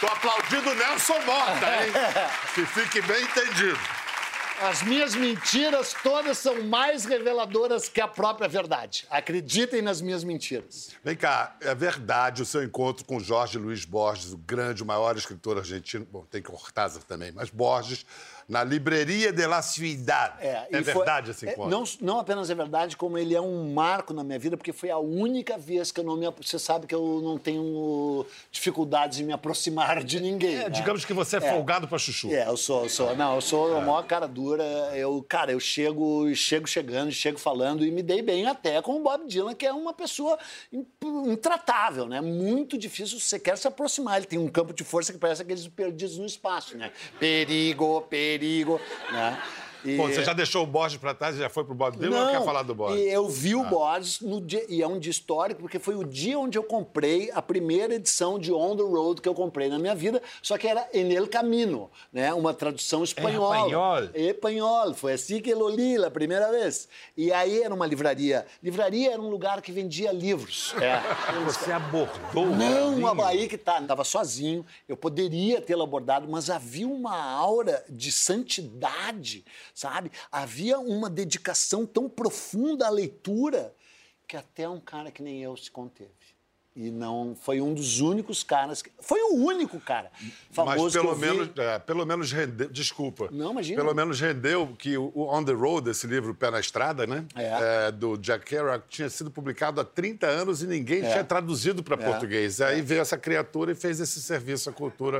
Tô 0.00 0.06
aplaudindo 0.08 0.70
o 0.70 0.74
Nelson 0.74 1.18
Mota, 1.20 1.84
hein? 1.84 1.92
que 2.54 2.66
fique 2.66 3.00
bem 3.00 3.22
entendido. 3.22 3.78
As 4.60 4.82
minhas 4.82 5.14
mentiras 5.14 5.94
todas 6.02 6.36
são 6.36 6.62
mais 6.62 7.04
reveladoras 7.06 7.88
que 7.88 8.00
a 8.00 8.08
própria 8.08 8.46
verdade. 8.46 9.06
Acreditem 9.10 9.80
nas 9.80 10.02
minhas 10.02 10.22
mentiras. 10.22 10.90
Vem 11.02 11.16
cá, 11.16 11.56
é 11.60 11.74
verdade 11.74 12.42
o 12.42 12.46
seu 12.46 12.62
encontro 12.62 13.04
com 13.06 13.18
Jorge 13.20 13.58
Luiz 13.58 13.86
Borges, 13.86 14.32
o 14.32 14.38
grande, 14.38 14.82
o 14.82 14.86
maior 14.86 15.16
escritor 15.16 15.58
argentino. 15.58 16.06
Bom, 16.10 16.24
tem 16.24 16.42
Cortázar 16.42 17.02
também, 17.02 17.32
mas 17.32 17.48
Borges 17.48 18.04
na 18.48 18.62
Livraria 18.62 19.32
de 19.32 19.46
la 19.46 19.60
Ciudad. 19.62 20.34
É, 20.40 20.46
É, 20.48 20.68
e 20.70 20.84
foi- 20.84 20.94
verdade 20.94 21.30
esse 21.32 21.48
é, 21.48 21.52
encontro? 21.52 21.70
não, 21.70 21.84
não 22.00 22.20
apenas 22.20 22.48
é 22.50 22.54
verdade, 22.54 22.96
como 22.96 23.18
ele 23.18 23.34
é 23.34 23.40
um 23.40 23.72
marco 23.72 24.14
na 24.14 24.22
minha 24.22 24.38
vida, 24.38 24.56
porque 24.56 24.72
foi 24.72 24.90
a 24.90 24.98
única 24.98 25.58
vez 25.58 25.90
que 25.90 26.00
eu 26.00 26.04
não 26.04 26.16
me... 26.16 26.26
Você 26.42 26.58
sabe 26.58 26.86
que 26.86 26.94
eu 26.94 27.20
não 27.22 27.38
tenho 27.38 28.24
dificuldades 28.50 29.18
em 29.20 29.24
me 29.24 29.32
aproximar 29.32 30.02
de 30.04 30.20
ninguém. 30.20 30.54
É, 30.56 30.64
né? 30.64 30.70
digamos 30.70 31.04
que 31.04 31.12
você 31.12 31.36
é, 31.36 31.40
É. 31.44 31.50
folgado 31.52 31.88
pra 31.88 31.98
chuchu. 31.98 32.30
É, 32.32 32.46
eu 32.48 32.56
sou, 32.56 32.84
eu 32.84 32.88
sou. 32.88 33.16
Não, 33.16 33.34
eu 33.34 33.40
sou 33.40 33.76
a 33.76 33.80
maior 33.80 34.04
cara 34.06 34.26
dura. 34.26 34.62
Eu, 34.94 35.24
cara, 35.28 35.50
eu 35.52 35.58
chego, 35.60 36.32
chego 36.34 36.66
chegando, 36.66 37.10
chego 37.10 37.38
falando 37.38 37.84
e 37.84 37.90
me 37.90 38.02
dei 38.02 38.22
bem 38.22 38.46
até 38.46 38.80
com 38.80 38.96
o 38.96 39.02
Bob 39.02 39.26
Dylan, 39.26 39.54
que 39.54 39.66
é 39.66 39.72
uma 39.72 39.92
pessoa 39.92 40.38
in- 40.72 40.86
intratável, 41.26 42.06
né? 42.06 42.20
Muito 42.20 42.78
difícil 42.78 43.18
você 43.18 43.38
quer 43.38 43.56
se 43.58 43.66
aproximar. 43.66 44.18
Ele 44.18 44.26
tem 44.26 44.38
um 44.38 44.48
campo 44.48 44.72
de 44.72 44.84
força 44.84 45.12
que 45.12 45.18
parece 45.18 45.42
aqueles 45.42 45.66
perdidos 45.68 46.18
no 46.18 46.26
espaço, 46.26 46.76
né? 46.76 46.92
Perigo, 47.18 48.02
perigo, 48.02 48.35
né? 49.12 49.38
E- 49.86 49.96
Pô, 49.96 50.08
você 50.08 50.24
já 50.24 50.32
deixou 50.32 50.62
o 50.62 50.66
Borges 50.66 50.98
pra 50.98 51.14
trás 51.14 51.36
e 51.36 51.38
já 51.38 51.48
foi 51.48 51.64
pro 51.64 51.74
Bob 51.74 51.96
Dylan 51.96 52.26
ou 52.26 52.30
quer 52.32 52.44
falar 52.44 52.62
do 52.62 52.74
Borges? 52.74 53.00
e 53.04 53.08
eu 53.08 53.28
vi 53.28 53.54
o 53.54 53.64
Borges 53.64 54.20
no 54.20 54.40
dia, 54.40 54.64
e 54.68 54.82
é 54.82 54.86
um 54.86 54.98
dia 54.98 55.10
histórico, 55.10 55.60
porque 55.60 55.78
foi 55.78 55.94
o 55.94 56.04
dia 56.04 56.38
onde 56.38 56.58
eu 56.58 56.62
comprei 56.64 57.30
a 57.32 57.40
primeira 57.42 57.94
edição 57.94 58.38
de 58.38 58.52
On 58.52 58.76
the 58.76 58.82
Road 58.82 59.20
que 59.20 59.28
eu 59.28 59.34
comprei 59.34 59.68
na 59.68 59.78
minha 59.78 59.94
vida, 59.94 60.22
só 60.42 60.56
que 60.58 60.66
era 60.66 60.88
En 60.92 61.12
el 61.12 61.26
Camino, 61.28 61.90
né? 62.12 62.32
Uma 62.34 62.52
tradução 62.54 63.04
espanhola. 63.04 63.56
espanhol. 63.56 64.02
Espanhol. 64.14 64.94
Foi 64.94 65.12
assim 65.12 65.40
que 65.40 65.50
eu 65.50 65.68
li 65.68 65.96
a 66.02 66.10
primeira 66.10 66.50
vez. 66.50 66.88
E 67.16 67.32
aí 67.32 67.62
era 67.62 67.74
uma 67.74 67.86
livraria. 67.86 68.46
Livraria 68.62 69.12
era 69.12 69.20
um 69.20 69.28
lugar 69.28 69.60
que 69.62 69.72
vendia 69.72 70.12
livros. 70.12 70.74
É. 70.86 71.00
Você 71.44 71.72
abordou 71.72 72.44
o 72.44 72.56
Não, 72.56 73.22
a 73.22 73.28
aí 73.28 73.48
que 73.48 73.58
tá. 73.58 73.80
Estava 73.80 74.04
sozinho, 74.04 74.64
eu 74.88 74.96
poderia 74.96 75.60
tê-lo 75.60 75.82
abordado, 75.82 76.26
mas 76.28 76.48
havia 76.50 76.86
uma 76.86 77.16
aura 77.16 77.84
de 77.88 78.10
santidade, 78.12 79.44
sabe? 79.76 80.10
Havia 80.32 80.78
uma 80.78 81.10
dedicação 81.10 81.84
tão 81.84 82.08
profunda 82.08 82.86
à 82.86 82.90
leitura 82.90 83.74
que 84.26 84.36
até 84.36 84.66
um 84.68 84.80
cara 84.80 85.10
que 85.12 85.22
nem 85.22 85.42
eu 85.42 85.54
se 85.56 85.70
conteve. 85.70 86.10
E 86.74 86.90
não 86.90 87.34
foi 87.40 87.60
um 87.60 87.72
dos 87.72 88.00
únicos 88.00 88.42
caras. 88.42 88.82
Que, 88.82 88.90
foi 89.00 89.18
o 89.32 89.34
único 89.36 89.80
cara 89.80 90.10
famoso 90.50 90.82
Mas 90.84 90.92
que 90.92 90.98
pelo 90.98 91.12
eu 91.12 91.14
vi. 91.14 91.20
menos, 91.26 91.50
é, 91.56 91.78
pelo 91.78 92.04
menos 92.04 92.32
rendeu. 92.32 92.68
Desculpa. 92.68 93.28
Não, 93.32 93.52
imagina. 93.52 93.80
Pelo 93.82 93.94
menos 93.94 94.20
rendeu 94.20 94.74
que 94.78 94.96
o 94.98 95.12
On 95.16 95.42
the 95.42 95.52
Road, 95.52 95.88
esse 95.90 96.06
livro 96.06 96.34
Pé 96.34 96.50
na 96.50 96.60
Estrada, 96.60 97.06
né? 97.06 97.24
É. 97.34 97.86
É, 97.86 97.92
do 97.92 98.18
Jack 98.18 98.44
Kerouac, 98.44 98.84
tinha 98.88 99.08
sido 99.08 99.30
publicado 99.30 99.80
há 99.80 99.84
30 99.84 100.26
anos 100.26 100.62
e 100.62 100.66
ninguém 100.66 101.02
É. 101.02 101.12
tinha 101.12 101.24
traduzido 101.24 101.82
para 101.82 101.96
português. 101.96 102.60
Aí 102.60 102.82
veio 102.82 103.00
essa 103.00 103.16
criatura 103.16 103.72
e 103.72 103.74
fez 103.74 103.98
esse 104.00 104.20
serviço 104.20 104.68
à 104.68 104.72
cultura 104.72 105.18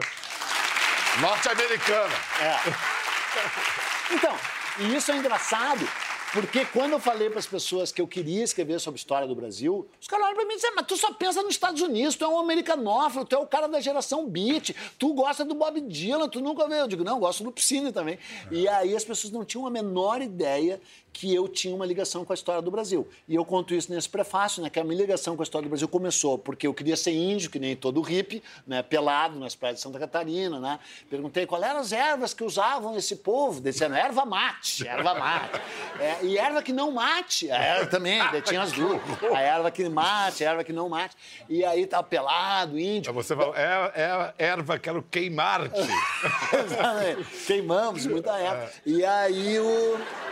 norte-americana. 1.20 2.14
É. 2.42 3.85
Então, 4.12 4.34
e 4.78 4.94
isso 4.94 5.10
é 5.10 5.16
engraçado, 5.16 5.86
porque 6.32 6.64
quando 6.66 6.92
eu 6.92 7.00
falei 7.00 7.30
para 7.30 7.38
as 7.38 7.46
pessoas 7.46 7.90
que 7.90 8.00
eu 8.00 8.06
queria 8.06 8.44
escrever 8.44 8.78
sobre 8.78 8.98
a 8.98 9.00
história 9.00 9.26
do 9.26 9.34
Brasil, 9.34 9.88
os 10.00 10.06
caras 10.06 10.26
olham 10.26 10.36
para 10.36 10.44
mim 10.44 10.52
e 10.52 10.56
dizem, 10.56 10.72
mas 10.76 10.86
tu 10.86 10.96
só 10.96 11.12
pensa 11.12 11.42
nos 11.42 11.54
Estados 11.54 11.80
Unidos, 11.80 12.14
tu 12.14 12.24
é 12.24 12.28
um 12.28 12.38
americanófilo, 12.38 13.24
tu 13.24 13.34
é 13.34 13.38
o 13.38 13.46
cara 13.46 13.66
da 13.66 13.80
geração 13.80 14.28
beat, 14.28 14.76
tu 14.98 15.14
gosta 15.14 15.44
do 15.44 15.54
Bob 15.54 15.80
Dylan, 15.80 16.28
tu 16.28 16.40
nunca 16.40 16.68
viu. 16.68 16.76
Eu 16.76 16.88
digo, 16.88 17.02
não, 17.02 17.14
eu 17.14 17.20
gosto 17.20 17.42
do 17.42 17.50
Piscine 17.50 17.90
também. 17.90 18.18
E 18.50 18.68
aí 18.68 18.94
as 18.94 19.04
pessoas 19.04 19.32
não 19.32 19.44
tinham 19.44 19.66
a 19.66 19.70
menor 19.70 20.20
ideia 20.20 20.80
que 21.16 21.34
eu 21.34 21.48
tinha 21.48 21.74
uma 21.74 21.86
ligação 21.86 22.24
com 22.24 22.32
a 22.32 22.34
história 22.34 22.60
do 22.60 22.70
Brasil. 22.70 23.08
E 23.26 23.34
eu 23.34 23.44
conto 23.44 23.74
isso 23.74 23.90
nesse 23.92 24.08
prefácio, 24.08 24.62
né, 24.62 24.68
que 24.68 24.78
a 24.78 24.84
minha 24.84 25.00
ligação 25.00 25.34
com 25.34 25.42
a 25.42 25.44
história 25.44 25.66
do 25.66 25.70
Brasil 25.70 25.88
começou 25.88 26.36
porque 26.38 26.66
eu 26.66 26.74
queria 26.74 26.96
ser 26.96 27.12
índio, 27.12 27.50
que 27.50 27.58
nem 27.58 27.74
todo 27.74 28.00
hippie, 28.02 28.42
né, 28.66 28.82
pelado 28.82 29.38
nas 29.38 29.54
praias 29.54 29.76
de 29.76 29.82
Santa 29.82 29.98
Catarina, 29.98 30.60
né? 30.60 30.78
Perguntei 31.08 31.46
qual 31.46 31.62
eram 31.62 31.80
as 31.80 31.92
ervas 31.92 32.34
que 32.34 32.44
usavam 32.44 32.96
esse 32.96 33.16
povo. 33.16 33.60
Disseram, 33.60 33.96
erva 33.96 34.24
mate, 34.24 34.86
erva 34.86 35.14
mate. 35.14 35.60
É, 35.98 36.24
e 36.24 36.36
erva 36.36 36.62
que 36.62 36.72
não 36.72 36.92
mate, 36.92 37.50
a 37.50 37.56
erva 37.56 37.86
também, 37.86 38.20
tinha 38.44 38.62
as 38.62 38.72
duas. 38.72 39.00
A 39.34 39.40
erva 39.40 39.70
que 39.70 39.88
mate, 39.88 40.44
a 40.44 40.50
erva 40.50 40.64
que 40.64 40.72
não 40.72 40.88
mate. 40.88 41.16
E 41.48 41.64
aí 41.64 41.86
tava 41.86 42.02
pelado, 42.02 42.78
índio. 42.78 43.12
Você 43.12 43.34
falou, 43.34 43.54
é, 43.56 44.34
é 44.38 44.46
erva, 44.46 44.78
quero 44.78 45.02
queimar-te. 45.02 45.80
Exatamente. 46.52 47.46
Queimamos 47.46 48.06
muita 48.06 48.38
erva. 48.38 48.70
E 48.84 49.04
aí 49.04 49.58
o. 49.58 50.25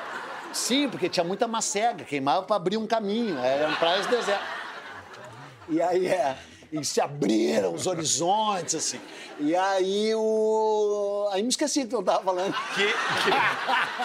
Sim, 0.54 0.88
porque 0.88 1.08
tinha 1.08 1.25
muita 1.25 1.49
macega, 1.49 2.04
queimava 2.04 2.42
para 2.44 2.56
abrir 2.56 2.76
um 2.76 2.87
caminho, 2.87 3.37
eram 3.38 3.75
praias 3.75 4.06
desertas. 4.06 4.46
E 5.68 5.82
aí 5.82 6.06
é. 6.06 6.37
E 6.73 6.84
se 6.84 7.00
abriram 7.00 7.75
os 7.75 7.87
horizontes, 7.87 8.75
assim. 8.75 9.00
E 9.40 9.54
aí 9.54 10.14
o. 10.14 11.28
Aí 11.32 11.42
me 11.42 11.48
esqueci 11.48 11.84
do 11.84 11.88
que 11.88 11.94
eu 11.96 12.02
tava 12.02 12.22
falando. 12.22 12.54
Que, 12.74 12.86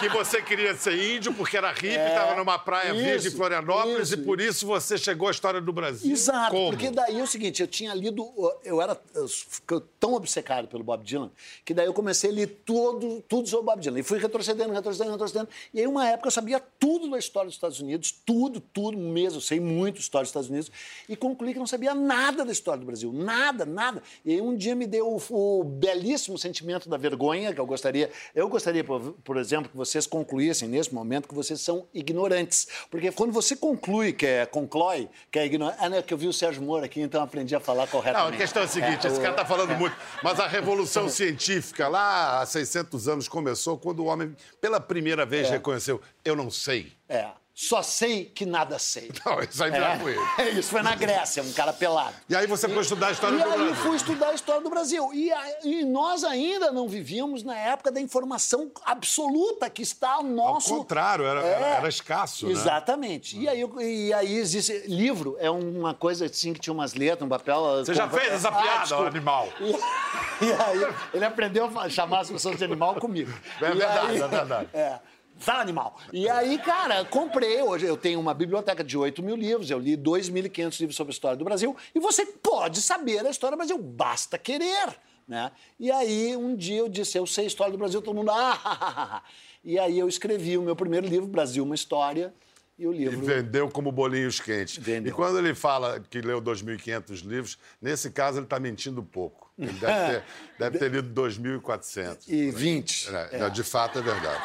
que 0.00 0.08
você 0.08 0.42
queria 0.42 0.74
ser 0.74 1.16
índio 1.16 1.32
porque 1.32 1.56
era 1.56 1.70
hippie, 1.70 1.88
estava 1.88 2.34
numa 2.34 2.58
praia 2.58 2.92
isso, 2.92 3.04
virgem 3.04 3.32
em 3.32 3.34
Florianópolis 3.34 4.08
isso. 4.10 4.14
e 4.14 4.24
por 4.24 4.40
isso 4.40 4.66
você 4.66 4.98
chegou 4.98 5.28
à 5.28 5.30
história 5.30 5.60
do 5.60 5.72
Brasil. 5.72 6.10
Exato, 6.10 6.50
Como? 6.50 6.70
porque 6.70 6.90
daí 6.90 7.18
é 7.18 7.22
o 7.22 7.26
seguinte, 7.26 7.62
eu 7.62 7.68
tinha 7.68 7.94
lido, 7.94 8.26
eu 8.64 8.82
era 8.82 9.00
eu 9.16 9.80
tão 9.98 10.14
obcecado 10.14 10.66
pelo 10.66 10.82
Bob 10.82 11.04
Dylan, 11.04 11.30
que 11.64 11.72
daí 11.72 11.86
eu 11.86 11.94
comecei 11.94 12.30
a 12.30 12.32
ler 12.32 12.46
todo, 12.64 13.22
tudo 13.28 13.48
sobre 13.48 13.62
o 13.62 13.66
Bob 13.66 13.80
Dylan. 13.80 14.00
E 14.00 14.02
fui 14.02 14.18
retrocedendo, 14.18 14.72
retrocedendo, 14.72 15.12
retrocedendo. 15.12 15.48
E 15.72 15.80
aí, 15.80 15.86
uma 15.86 16.08
época, 16.08 16.28
eu 16.28 16.32
sabia 16.32 16.60
tudo 16.78 17.10
da 17.10 17.18
história 17.18 17.46
dos 17.46 17.54
Estados 17.54 17.80
Unidos, 17.80 18.12
tudo, 18.24 18.60
tudo 18.60 18.96
mesmo. 18.98 19.38
Eu 19.38 19.42
sei 19.42 19.60
muito 19.60 19.96
da 19.96 20.00
história 20.00 20.24
dos 20.24 20.30
Estados 20.30 20.48
Unidos. 20.48 20.70
E 21.08 21.14
concluí 21.14 21.52
que 21.52 21.58
não 21.58 21.66
sabia 21.66 21.94
nada 21.94 22.44
da 22.44 22.52
história 22.52 22.80
do 22.80 22.86
Brasil, 22.86 23.12
nada, 23.12 23.64
nada. 23.64 24.02
E 24.24 24.32
aí, 24.32 24.40
um 24.40 24.56
dia 24.56 24.74
me 24.74 24.86
deu 24.86 25.19
o, 25.28 25.60
o 25.60 25.64
belíssimo 25.64 26.38
sentimento 26.38 26.88
da 26.88 26.96
vergonha, 26.96 27.52
que 27.52 27.60
eu 27.60 27.66
gostaria, 27.66 28.10
eu 28.34 28.48
gostaria, 28.48 28.82
por, 28.84 29.00
por 29.24 29.36
exemplo, 29.36 29.70
que 29.70 29.76
vocês 29.76 30.06
concluíssem 30.06 30.68
nesse 30.68 30.94
momento 30.94 31.28
que 31.28 31.34
vocês 31.34 31.60
são 31.60 31.86
ignorantes. 31.92 32.66
Porque 32.90 33.10
quando 33.12 33.32
você 33.32 33.54
conclui, 33.56 34.12
que 34.12 34.26
é, 34.26 34.46
conclói, 34.46 35.08
que 35.30 35.38
é 35.38 35.46
ignorante. 35.46 35.78
Ah, 35.80 35.88
não, 35.88 35.98
é 35.98 36.02
que 36.02 36.12
eu 36.14 36.18
vi 36.18 36.26
o 36.28 36.32
Sérgio 36.32 36.62
Moro 36.62 36.84
aqui, 36.84 37.00
então 37.00 37.22
aprendi 37.22 37.54
a 37.54 37.60
falar 37.60 37.82
Não, 37.84 37.88
corretamente. 37.88 38.34
a 38.34 38.38
questão 38.38 38.62
é 38.62 38.64
a 38.64 38.68
seguinte, 38.68 39.06
esse 39.06 39.18
o- 39.18 39.20
cara 39.22 39.32
está 39.32 39.44
falando 39.44 39.72
é. 39.72 39.76
muito, 39.76 39.96
mas 40.22 40.38
a 40.40 40.46
revolução 40.46 41.08
científica 41.10 41.88
lá 41.88 42.40
há 42.40 42.46
600 42.46 43.08
anos 43.08 43.28
começou 43.28 43.76
quando 43.78 44.00
o 44.00 44.06
homem 44.06 44.34
pela 44.60 44.80
primeira 44.80 45.24
vez 45.26 45.48
É. 45.48 45.50
reconheceu, 45.52 46.00
eu 46.24 46.36
não 46.36 46.50
sei. 46.50 46.92
É. 47.08 47.28
Só 47.62 47.82
sei 47.82 48.24
que 48.24 48.46
nada 48.46 48.78
sei. 48.78 49.10
Não, 49.26 49.38
isso 49.42 49.62
aí 49.62 49.70
já 49.70 49.98
foi. 49.98 50.16
É, 50.38 50.48
isso 50.48 50.70
foi 50.70 50.80
na 50.82 50.94
Grécia, 50.94 51.42
um 51.42 51.52
cara 51.52 51.74
pelado. 51.74 52.14
E 52.26 52.34
aí 52.34 52.46
você 52.46 52.66
foi 52.66 52.80
estudar 52.82 53.08
a 53.08 53.10
história 53.12 53.36
E 53.36 53.38
do 53.42 53.44
aí 53.50 53.58
Brasil. 53.58 53.74
fui 53.76 53.96
estudar 53.96 54.28
a 54.28 54.34
história 54.34 54.62
do 54.62 54.70
Brasil. 54.70 55.10
E, 55.12 55.30
a- 55.30 55.58
e 55.62 55.84
nós 55.84 56.24
ainda 56.24 56.72
não 56.72 56.88
vivíamos 56.88 57.42
na 57.42 57.54
época 57.54 57.92
da 57.92 58.00
informação 58.00 58.70
absoluta 58.86 59.68
que 59.68 59.82
está 59.82 60.12
ao 60.12 60.20
Ao 60.20 60.24
nosso... 60.24 60.74
contrário, 60.74 61.26
era, 61.26 61.42
É. 61.44 61.50
era, 61.52 61.66
era 61.66 61.88
escasso, 61.90 62.46
né? 62.46 62.52
Exatamente. 62.52 63.38
E, 63.38 63.46
aí, 63.46 63.62
e 63.80 64.12
aí 64.14 64.36
existe... 64.36 64.84
Livro 64.86 65.36
é 65.38 65.50
uma 65.50 65.92
coisa 65.92 66.24
assim 66.24 66.54
que 66.54 66.60
tinha 66.60 66.72
umas 66.72 66.94
letras, 66.94 67.26
um 67.26 67.28
papel... 67.28 67.60
Você 67.84 67.92
já 67.92 68.08
fez 68.08 68.32
essa 68.32 68.50
piada, 68.50 68.80
desculpa. 68.84 69.06
animal? 69.08 69.48
E, 69.60 69.70
e 70.46 70.52
aí 70.52 70.94
ele 71.12 71.24
aprendeu 71.26 71.70
a 71.78 71.88
chamar 71.90 72.20
as 72.20 72.30
pessoas 72.30 72.56
de 72.56 72.64
animal 72.64 72.94
comigo. 72.94 73.30
É 73.60 73.64
E 73.70 73.74
verdade, 73.74 74.06
aí- 74.12 74.20
é 74.22 74.28
verdade. 74.28 74.68
É. 74.72 74.98
Fala, 75.40 75.60
animal. 75.62 75.98
E 76.12 76.28
aí, 76.28 76.58
cara, 76.58 77.04
comprei. 77.04 77.60
Hoje 77.62 77.86
eu 77.86 77.96
tenho 77.96 78.20
uma 78.20 78.32
biblioteca 78.34 78.84
de 78.84 78.96
8 78.96 79.22
mil 79.22 79.34
livros, 79.36 79.70
eu 79.70 79.78
li 79.78 79.96
2.500 79.96 80.78
livros 80.80 80.96
sobre 80.96 81.10
a 81.10 81.14
história 81.14 81.36
do 81.36 81.44
Brasil. 81.44 81.74
E 81.94 81.98
você 81.98 82.24
pode 82.26 82.80
saber 82.80 83.26
a 83.26 83.30
história 83.30 83.56
do 83.56 83.58
Brasil, 83.58 83.78
basta 83.78 84.36
querer. 84.38 84.88
Né? 85.26 85.50
E 85.78 85.90
aí, 85.90 86.36
um 86.36 86.54
dia 86.54 86.78
eu 86.78 86.88
disse, 86.88 87.16
eu 87.16 87.26
sei 87.26 87.44
a 87.44 87.46
história 87.46 87.72
do 87.72 87.78
Brasil, 87.78 88.00
todo 88.02 88.14
mundo. 88.16 88.30
Ah, 88.34 89.22
e 89.64 89.78
aí 89.78 89.98
eu 89.98 90.08
escrevi 90.08 90.56
o 90.56 90.62
meu 90.62 90.74
primeiro 90.76 91.06
livro, 91.06 91.26
Brasil, 91.26 91.62
uma 91.64 91.74
História. 91.74 92.32
E 92.78 92.86
o 92.86 92.94
E 92.94 92.98
livro. 92.98 93.20
vendeu 93.26 93.68
como 93.68 93.92
bolinhos 93.92 94.40
quentes. 94.40 94.78
Vendeu. 94.78 95.12
E 95.12 95.14
quando 95.14 95.38
ele 95.38 95.54
fala 95.54 96.00
que 96.00 96.20
leu 96.22 96.40
2.500 96.40 97.24
livros, 97.26 97.58
nesse 97.80 98.10
caso 98.10 98.38
ele 98.38 98.46
está 98.46 98.58
mentindo 98.58 99.02
pouco. 99.02 99.50
Ele 99.58 99.70
deve 99.72 99.84
ter, 100.16 100.24
deve 100.58 100.78
ter 100.78 100.90
lido 100.90 101.22
2.400. 101.22 102.20
E 102.26 102.50
20. 102.50 103.08
É, 103.14 103.28
É. 103.44 103.50
De 103.50 103.62
fato, 103.62 103.98
é 103.98 104.02
verdade. 104.02 104.42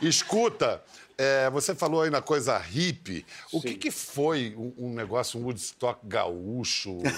Escuta, 0.00 0.82
é, 1.16 1.50
você 1.50 1.74
falou 1.74 2.02
aí 2.02 2.10
na 2.10 2.22
coisa 2.22 2.56
hippie. 2.56 3.26
O 3.52 3.60
que, 3.60 3.74
que 3.74 3.90
foi 3.90 4.54
um, 4.56 4.72
um 4.86 4.92
negócio, 4.94 5.38
um 5.40 5.44
Woodstock 5.44 6.00
gaúcho? 6.04 6.98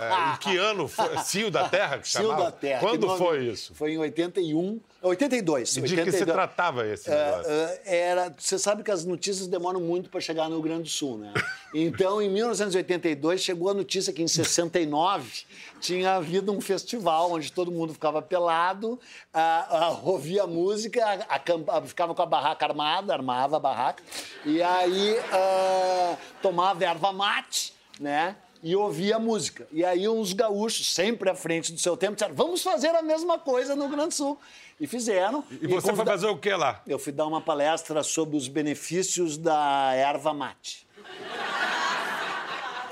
É, 0.00 0.32
em 0.32 0.36
que 0.38 0.56
ano 0.56 0.88
foi? 0.88 1.18
Cio 1.18 1.50
da 1.50 1.68
Terra 1.68 1.98
que 1.98 2.08
Cio 2.08 2.22
chamava? 2.22 2.44
da 2.44 2.52
Terra. 2.52 2.80
Quando 2.80 3.06
nome- 3.06 3.18
foi 3.18 3.44
isso? 3.44 3.74
Foi 3.74 3.92
em 3.92 3.98
81. 3.98 4.80
82. 5.02 5.76
E 5.76 5.80
de 5.82 5.88
que 5.88 5.88
se 5.88 5.96
82. 6.22 6.32
tratava 6.32 6.86
esse 6.86 7.10
É, 7.10 7.26
negócio? 7.26 7.52
é, 7.52 7.80
era, 7.84 8.34
você 8.38 8.58
sabe 8.58 8.82
que 8.82 8.90
as 8.90 9.04
notícias 9.04 9.46
demoram 9.46 9.80
muito 9.80 10.08
para 10.08 10.20
chegar 10.20 10.44
no 10.48 10.54
Rio 10.54 10.62
Grande 10.62 10.84
do 10.84 10.88
Sul, 10.88 11.18
né? 11.18 11.34
Então, 11.72 12.20
em 12.20 12.28
1982, 12.28 13.40
chegou 13.40 13.70
a 13.70 13.74
notícia 13.74 14.12
que 14.12 14.22
em 14.22 14.26
69 14.28 15.42
tinha 15.80 16.14
havido 16.16 16.52
um 16.52 16.60
festival 16.60 17.30
onde 17.32 17.52
todo 17.52 17.70
mundo 17.70 17.92
ficava 17.92 18.20
pelado, 18.20 18.98
ah, 19.32 19.66
ah, 19.70 19.90
ouvia 20.02 20.46
música, 20.46 21.04
acampa- 21.28 21.80
ficava 21.82 22.14
com 22.14 22.22
a 22.22 22.26
barraca 22.26 22.66
armada, 22.66 23.12
armava 23.12 23.56
a 23.56 23.60
barraca, 23.60 24.02
e 24.44 24.60
aí 24.62 25.16
ah, 25.32 26.16
tomava 26.42 26.84
erva 26.84 27.12
mate, 27.12 27.72
né? 28.00 28.36
e 28.62 28.76
ouvia 28.76 29.18
música. 29.18 29.66
E 29.72 29.82
aí 29.82 30.06
uns 30.06 30.34
gaúchos, 30.34 30.92
sempre 30.92 31.30
à 31.30 31.34
frente 31.34 31.72
do 31.72 31.80
seu 31.80 31.96
tempo, 31.96 32.12
disseram, 32.14 32.34
vamos 32.34 32.62
fazer 32.62 32.88
a 32.88 33.00
mesma 33.00 33.38
coisa 33.38 33.74
no 33.74 33.88
Grande 33.88 34.14
Sul. 34.14 34.38
E 34.78 34.86
fizeram. 34.86 35.42
E 35.50 35.66
você 35.66 35.88
foi 35.88 35.90
convida- 35.92 36.10
fazer 36.10 36.26
o 36.26 36.36
que 36.36 36.50
lá? 36.54 36.82
Eu 36.86 36.98
fui 36.98 37.10
dar 37.12 37.26
uma 37.26 37.40
palestra 37.40 38.02
sobre 38.02 38.36
os 38.36 38.48
benefícios 38.48 39.38
da 39.38 39.92
erva 39.94 40.34
mate. 40.34 40.86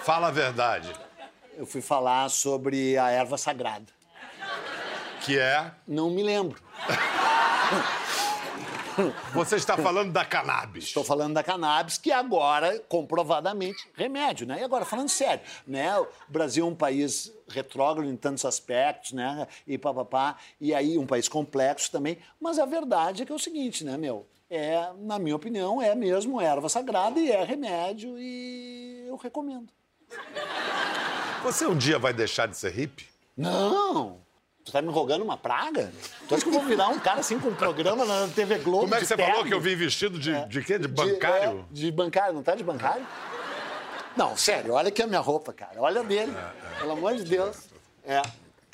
Fala 0.02 0.28
a 0.28 0.30
verdade. 0.30 0.92
Eu 1.56 1.66
fui 1.66 1.80
falar 1.80 2.28
sobre 2.30 2.96
a 2.96 3.10
erva 3.10 3.36
sagrada. 3.36 3.92
Que 5.20 5.38
é. 5.38 5.70
Não 5.86 6.08
me 6.08 6.22
lembro. 6.22 6.62
Você 9.32 9.56
está 9.56 9.76
falando 9.76 10.12
da 10.12 10.24
cannabis. 10.24 10.84
Estou 10.84 11.04
falando 11.04 11.34
da 11.34 11.42
cannabis, 11.42 11.98
que 11.98 12.10
agora, 12.10 12.80
comprovadamente, 12.88 13.88
remédio, 13.94 14.46
né? 14.46 14.60
E 14.60 14.64
agora, 14.64 14.84
falando 14.84 15.08
sério, 15.08 15.40
né? 15.66 15.96
O 15.98 16.08
Brasil 16.28 16.64
é 16.64 16.68
um 16.68 16.74
país 16.74 17.32
retrógrado 17.48 18.08
em 18.08 18.16
tantos 18.16 18.44
aspectos, 18.44 19.12
né? 19.12 19.46
E 19.66 19.78
papapá. 19.78 20.36
E 20.60 20.74
aí, 20.74 20.98
um 20.98 21.06
país 21.06 21.28
complexo 21.28 21.90
também. 21.92 22.18
Mas 22.40 22.58
a 22.58 22.64
verdade 22.64 23.22
é 23.22 23.26
que 23.26 23.32
é 23.32 23.34
o 23.34 23.38
seguinte, 23.38 23.84
né, 23.84 23.96
meu? 23.96 24.26
É, 24.50 24.90
na 24.98 25.18
minha 25.18 25.36
opinião, 25.36 25.80
é 25.82 25.94
mesmo 25.94 26.40
erva 26.40 26.68
sagrada 26.68 27.20
e 27.20 27.30
é 27.30 27.44
remédio 27.44 28.18
e 28.18 29.04
eu 29.06 29.16
recomendo. 29.16 29.68
Você 31.42 31.66
um 31.66 31.76
dia 31.76 31.98
vai 31.98 32.12
deixar 32.14 32.46
de 32.48 32.56
ser 32.56 32.72
hippie? 32.72 33.06
Não! 33.36 34.20
Tu 34.64 34.72
tá 34.72 34.80
me 34.82 34.90
rogando 34.90 35.24
uma 35.24 35.36
praga? 35.36 35.92
Tu 36.28 36.34
acha 36.34 36.42
que 36.42 36.48
eu 36.48 36.52
vou 36.52 36.62
virar 36.64 36.88
um 36.88 36.98
cara 36.98 37.20
assim 37.20 37.38
com 37.38 37.48
um 37.48 37.54
programa 37.54 38.04
na 38.04 38.26
TV 38.28 38.58
Globo? 38.58 38.80
Como 38.84 38.94
é 38.94 38.98
que 38.98 39.02
de 39.04 39.08
você 39.08 39.16
terno? 39.16 39.32
falou 39.32 39.46
que 39.46 39.54
eu 39.54 39.60
vim 39.60 39.76
vestido 39.76 40.18
de, 40.18 40.44
de 40.46 40.62
quê? 40.62 40.78
De 40.78 40.88
De- 40.88 40.94
bancário? 40.94 41.66
é, 41.70 41.74
De, 41.74 41.92
bancário, 41.92 42.34
não 42.34 42.42
tá 42.42 42.54
de 42.54 42.64
bancário? 42.64 43.06
Não, 44.16 44.36
sério, 44.36 44.72
olha 44.74 44.88
aqui 44.88 45.02
a 45.02 45.06
minha 45.06 45.20
roupa, 45.20 45.52
cara. 45.52 45.74
Olha 45.80 46.00
a 46.00 46.04
dele. 46.04 46.34
Pelo 46.78 46.92
amor 46.92 47.14
de 47.14 47.24
Deus. 47.24 47.56
É. 48.04 48.20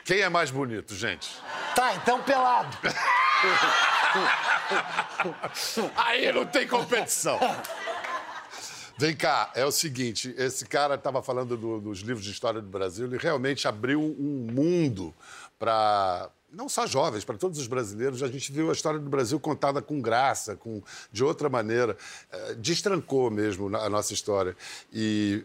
Quem 0.04 0.20
é 0.20 0.28
mais 0.28 0.50
bonito, 0.50 0.94
gente? 0.94 1.30
Tá, 1.74 1.94
então 1.96 2.22
pelado. 2.22 2.76
Aí 5.96 6.32
não 6.32 6.46
tem 6.46 6.66
competição. 6.66 7.38
Vem 8.96 9.16
cá, 9.16 9.50
é 9.54 9.64
o 9.64 9.72
seguinte, 9.72 10.32
esse 10.38 10.64
cara 10.66 10.94
estava 10.94 11.20
falando 11.22 11.56
do- 11.56 11.80
dos 11.80 11.98
livros 12.00 12.24
de 12.24 12.30
história 12.30 12.60
do 12.60 12.68
Brasil, 12.68 13.06
ele 13.06 13.18
realmente 13.18 13.66
abriu 13.66 14.00
um 14.00 14.46
mundo 14.52 15.12
para 15.58 16.30
não 16.52 16.68
só 16.68 16.86
jovens, 16.86 17.24
para 17.24 17.36
todos 17.36 17.58
os 17.58 17.66
brasileiros. 17.66 18.22
A 18.22 18.28
gente 18.28 18.52
viu 18.52 18.70
a 18.70 18.72
história 18.72 19.00
do 19.00 19.10
Brasil 19.10 19.40
contada 19.40 19.82
com 19.82 20.00
graça, 20.00 20.54
com 20.54 20.80
de 21.10 21.24
outra 21.24 21.48
maneira, 21.48 21.96
Eh, 22.30 22.54
destrancou 22.54 23.28
mesmo 23.32 23.74
a 23.76 23.88
nossa 23.88 24.12
história 24.12 24.56
e 24.92 25.44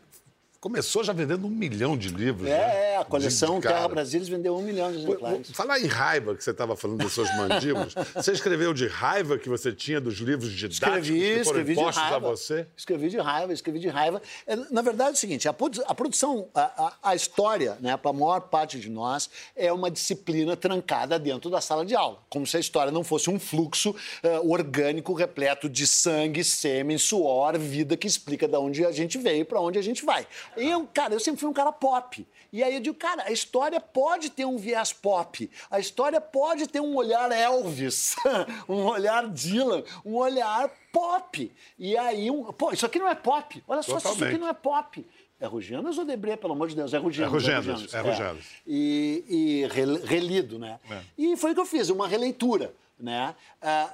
começou 0.60 1.04
já 1.04 1.14
vendendo 1.14 1.46
um 1.48 1.50
milhão 1.50 1.98
de 1.98 2.10
livros. 2.10 2.48
né? 2.50 2.56
É, 2.56 2.94
é, 2.94 2.98
a 2.98 3.06
coleção 3.06 3.60
de. 3.60 3.68
Terra 3.68 3.88
Brasília 3.88 4.28
vendeu 4.30 4.56
um 4.58 4.62
milhão 4.62 4.92
de 4.92 5.00
exemplares. 5.00 5.52
Falar 5.52 5.80
em 5.80 5.86
raiva 5.88 6.36
que 6.36 6.44
você 6.44 6.52
estava 6.52 6.76
falando 6.76 6.98
das 7.04 7.12
suas 7.14 7.30
mandíbulas, 7.38 7.94
você 8.16 8.32
escreveu 8.34 8.74
de 8.74 8.88
raiva 8.88 9.38
que 9.38 9.48
você 9.48 9.72
tinha 9.72 10.02
dos 10.02 10.16
livros 10.18 10.52
didáticos 10.52 11.08
Escrevi, 11.08 11.20
que 11.20 11.44
foram 11.44 11.60
escrevi 11.62 11.74
de 11.76 11.80
impostos 11.80 12.04
a 12.04 12.20
você? 12.20 12.68
Escrevi 12.76 13.10
de 13.10 13.18
raiva, 13.18 13.54
escrevi 13.54 13.80
de 13.80 13.88
raiva. 13.88 14.22
É, 14.46 14.56
Na 14.70 14.82
verdade 14.82 15.10
é 15.12 15.14
o 15.14 15.16
seguinte, 15.16 15.48
a, 15.48 15.54
produ- 15.54 15.84
a 15.88 15.96
produção, 15.96 16.48
a, 16.54 16.62
a- 16.88 16.94
a 17.12 17.16
história, 17.16 17.78
né, 17.80 17.96
para 17.96 18.12
a 18.12 18.14
maior 18.14 18.42
parte 18.42 18.80
de 18.80 18.90
nós, 18.90 19.30
é 19.56 19.72
uma 19.72 19.90
disciplina 19.90 20.56
trancada 20.58 21.18
dentro 21.18 21.50
da 21.50 21.62
sala 21.62 21.86
de 21.86 21.96
aula. 21.96 22.20
Como 22.30 22.46
se 22.46 22.58
a 22.58 22.60
história 22.60 22.92
não 22.92 23.04
fosse 23.04 23.30
um 23.30 23.40
fluxo 23.40 23.96
eh, 24.22 24.40
orgânico 24.44 25.14
repleto 25.14 25.70
de 25.70 25.88
sangue, 25.88 26.44
sêmen, 26.44 26.98
suor, 26.98 27.58
vida 27.58 27.96
que 27.96 28.08
explica 28.08 28.48
de 28.48 28.58
onde 28.58 28.86
a 28.86 28.92
gente 28.92 29.18
veio 29.18 29.42
e 29.42 29.46
para 29.46 29.60
onde 29.62 29.80
a 29.80 29.82
gente 29.82 30.04
vai. 30.06 30.28
E 30.58 30.70
eu, 30.70 30.88
cara, 30.94 31.14
eu 31.14 31.20
sempre 31.20 31.40
fui 31.40 31.50
um 31.50 31.54
cara 31.54 31.72
pop. 31.72 32.26
E 32.52 32.64
aí 32.64 32.74
eu 32.76 32.80
digo, 32.82 32.98
cara, 32.98 33.24
a 33.24 33.32
história 33.32 33.80
pode 33.80 34.30
ter 34.30 34.46
um 34.46 34.58
viés 34.58 34.92
pop. 34.92 35.50
A 35.70 35.80
história 35.80 36.20
pode 36.20 36.68
ter 36.68 36.80
um 36.80 36.96
olhar 36.96 37.32
Elvis, 37.32 38.16
um 38.68 38.86
olhar 38.86 39.28
Dylan, 39.28 39.84
um 40.04 40.16
olhar 40.16 40.70
pop. 40.92 41.52
E 41.78 41.96
aí, 41.98 42.32
um... 42.32 42.46
pô, 42.46 42.72
isso 42.72 42.86
aqui 42.86 42.98
não 43.00 43.08
é 43.08 43.16
pop. 43.16 43.64
Olha 43.68 43.82
só, 43.82 43.94
se 43.94 43.98
isso 44.00 44.08
aqui 44.08 44.16
Totalmente. 44.18 44.42
não 44.42 44.48
é 44.50 44.54
pop. 44.54 45.06
É 45.42 45.46
Rugianas 45.46 45.98
ou 45.98 46.04
Debré, 46.04 46.36
pelo 46.36 46.52
amor 46.54 46.68
de 46.68 46.76
Deus? 46.76 46.94
É 46.94 46.98
Rugianas. 46.98 47.32
É 47.32 47.36
Rugianas, 47.56 47.94
é 47.94 48.02
Rugianas. 48.02 48.46
E, 48.68 49.24
e 49.30 49.68
rel- 49.74 50.04
relido, 50.04 50.60
né? 50.60 50.80
É. 50.92 51.00
E 51.18 51.38
foi 51.38 51.52
o 51.52 51.56
que 51.56 51.62
eu 51.62 51.66
fiz, 51.66 51.90
uma 51.90 52.08
releitura. 52.08 52.74
Né? 53.00 53.34
Ah, 53.62 53.94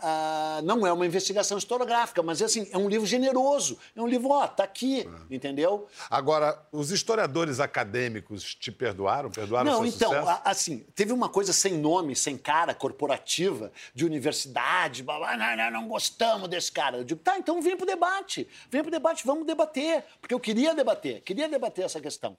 ah, 0.58 0.62
não 0.64 0.86
é 0.88 0.92
uma 0.92 1.06
investigação 1.06 1.60
historiográfica, 1.60 2.24
mas 2.24 2.42
assim, 2.42 2.68
é 2.72 2.78
um 2.78 2.90
livro 2.90 3.06
generoso. 3.06 3.78
É 3.96 4.02
um 4.02 4.08
livro, 4.08 4.30
ó, 4.30 4.48
tá 4.48 4.64
aqui, 4.64 5.02
É. 5.30 5.36
entendeu? 5.36 5.88
Agora, 6.10 6.60
os 6.72 6.90
historiadores 6.90 7.60
acadêmicos 7.60 8.56
te 8.56 8.72
perdoaram? 8.72 9.30
Perdoaram 9.30 9.70
Não, 9.72 9.78
seu 9.78 9.86
então, 9.86 10.10
sucesso? 10.10 10.42
assim, 10.44 10.80
teve 10.96 11.14
uma 11.14 11.30
coisa 11.30 11.54
sem 11.54 11.74
nome, 11.78 12.16
sem 12.16 12.36
cara, 12.36 12.74
corporativa, 12.74 13.72
de 13.94 14.04
universidade, 14.06 15.04
blá, 15.04 15.20
blá, 15.20 15.56
não, 15.56 15.82
não 15.82 15.88
gostamos 15.88 16.50
desse 16.50 16.72
cara. 16.72 16.98
Eu 16.98 17.04
digo, 17.04 17.20
tá, 17.22 17.38
então 17.38 17.62
vem 17.62 17.78
pro 17.78 17.86
debate, 17.86 18.48
vem 18.72 18.82
pro 18.82 18.90
debate, 18.90 19.24
vamos 19.26 19.46
debater, 19.46 20.04
porque 20.20 20.34
eu 20.34 20.40
queria 20.40 20.74
debater, 20.74 21.22
queria 21.22 21.48
debater 21.48 21.86
essa 21.86 22.02
questão. 22.02 22.36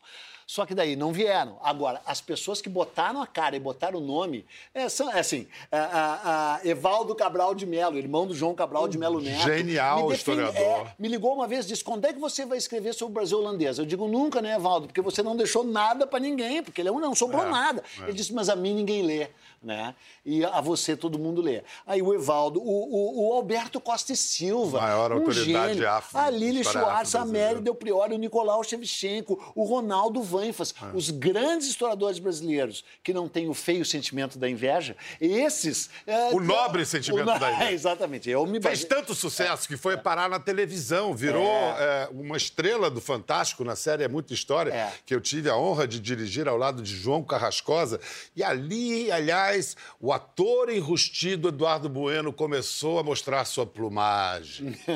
Só 0.46 0.64
que 0.64 0.76
daí 0.76 0.94
não 0.94 1.12
vieram. 1.12 1.58
Agora, 1.60 2.00
as 2.06 2.20
pessoas 2.20 2.60
que 2.60 2.68
botaram 2.68 3.20
a 3.20 3.26
cara 3.26 3.56
e 3.56 3.58
botaram 3.60 3.98
o 3.98 4.00
nome, 4.00 4.46
é, 4.72 4.88
são, 4.88 5.10
é 5.10 5.18
assim, 5.18 5.48
a, 5.72 5.76
a- 5.78 6.54
a 6.56 6.60
Evaldo 6.66 7.16
Cabral 7.16 7.52
de 7.52 7.66
Melo, 7.66 7.98
irmão 7.98 8.28
do 8.28 8.34
João 8.34 8.54
Cabral 8.54 8.86
de 8.86 8.96
Melo 8.96 9.20
Neto. 9.20 9.42
genial 9.42 10.08
me 10.08 10.14
historiador. 10.14 10.62
é, 10.62 10.94
me 10.98 11.08
ligou 11.08 11.34
uma 11.34 11.48
vez 11.48 11.64
e 11.64 11.68
disse: 11.68 11.82
quando 11.82 12.04
é 12.04 12.12
que 12.12 12.20
você 12.20 12.46
vai 12.46 12.58
escrever 12.58 12.92
sobre 12.94 13.10
o 13.10 13.14
Brasil 13.14 13.38
holandês? 13.38 13.76
Eu 13.78 13.84
digo: 13.84 14.06
nunca, 14.06 14.40
né, 14.40 14.54
Evaldo? 14.54 14.86
Porque 14.86 15.00
você 15.02 15.20
não 15.20 15.36
deixou 15.36 15.64
nada 15.64 16.06
pra 16.06 16.20
ninguém, 16.20 16.62
porque 16.62 16.80
ele 16.80 16.90
não 16.92 17.14
sobrou 17.14 17.44
É, 17.44 17.50
nada. 17.50 17.82
Ele 18.02 18.12
disse: 18.12 18.32
mas 18.32 18.48
a 18.48 18.54
mim 18.54 18.72
ninguém 18.72 19.02
lê. 19.02 19.28
Né? 19.62 19.96
E 20.24 20.44
a 20.44 20.60
você 20.60 20.96
todo 20.96 21.18
mundo 21.18 21.40
lê. 21.40 21.62
Aí 21.86 22.00
o 22.00 22.14
Evaldo, 22.14 22.60
o, 22.60 22.64
o- 22.68 23.30
o 23.30 23.32
Alberto 23.32 23.80
Costa 23.80 24.12
e 24.12 24.16
Silva, 24.16 24.80
Maior 24.80 25.10
um 25.10 25.16
autoridade 25.16 25.72
gênio. 25.74 25.90
afro- 25.90 26.18
a 26.20 26.30
Lili 26.30 26.62
Schwartz, 26.62 27.14
a 27.16 27.24
Del 27.62 27.74
Priori, 27.74 28.14
o 28.14 28.18
Nicolau 28.18 28.62
Shevchenko, 28.62 29.52
o 29.56 29.64
Ronaldo 29.64 30.22
Vanfas, 30.36 30.74
É. 30.82 30.96
os 30.96 31.10
grandes 31.10 31.68
historiadores 31.68 32.18
brasileiros 32.18 32.84
que 33.02 33.12
não 33.12 33.28
têm 33.28 33.48
o 33.48 33.54
feio 33.54 33.84
sentimento 33.84 34.38
da 34.38 34.48
inveja, 34.48 34.96
esses... 35.20 35.90
é, 36.06 36.30
O 36.34 36.40
nobre 36.40 36.84
sentimento 36.84 37.28
o 37.28 37.32
no- 37.34 37.38
da 37.38 37.52
inveja. 37.52 37.70
É, 37.70 37.72
exatamente. 37.72 38.30
Eu 38.30 38.46
me 38.46 38.60
Fez 38.60 38.84
tanto 38.84 39.14
sucesso 39.14 39.66
que 39.68 39.76
foi 39.76 39.96
parar 39.96 40.28
na 40.28 40.38
televisão, 40.38 41.14
virou 41.14 41.46
é, 41.78 42.08
uma 42.12 42.36
estrela 42.36 42.90
do 42.90 43.00
Fantástico 43.00 43.64
na 43.64 43.76
série 43.76 44.02
É 44.04 44.08
Muita 44.08 44.34
História, 44.34 44.72
É. 44.72 44.92
que 45.04 45.14
eu 45.14 45.20
tive 45.20 45.48
a 45.48 45.56
honra 45.56 45.86
de 45.88 45.98
dirigir 46.00 46.48
ao 46.48 46.56
lado 46.56 46.82
de 46.82 46.94
João 46.94 47.22
Carrascosa. 47.22 48.00
E 48.34 48.42
ali, 48.42 49.10
aliás, 49.10 49.76
o 50.00 50.12
ator 50.12 50.70
enrustido 50.70 51.48
Eduardo 51.48 51.88
Bueno 51.88 52.32
começou 52.32 52.98
a 52.98 53.02
mostrar 53.02 53.44
sua 53.44 53.66
plumagem. 53.66 54.76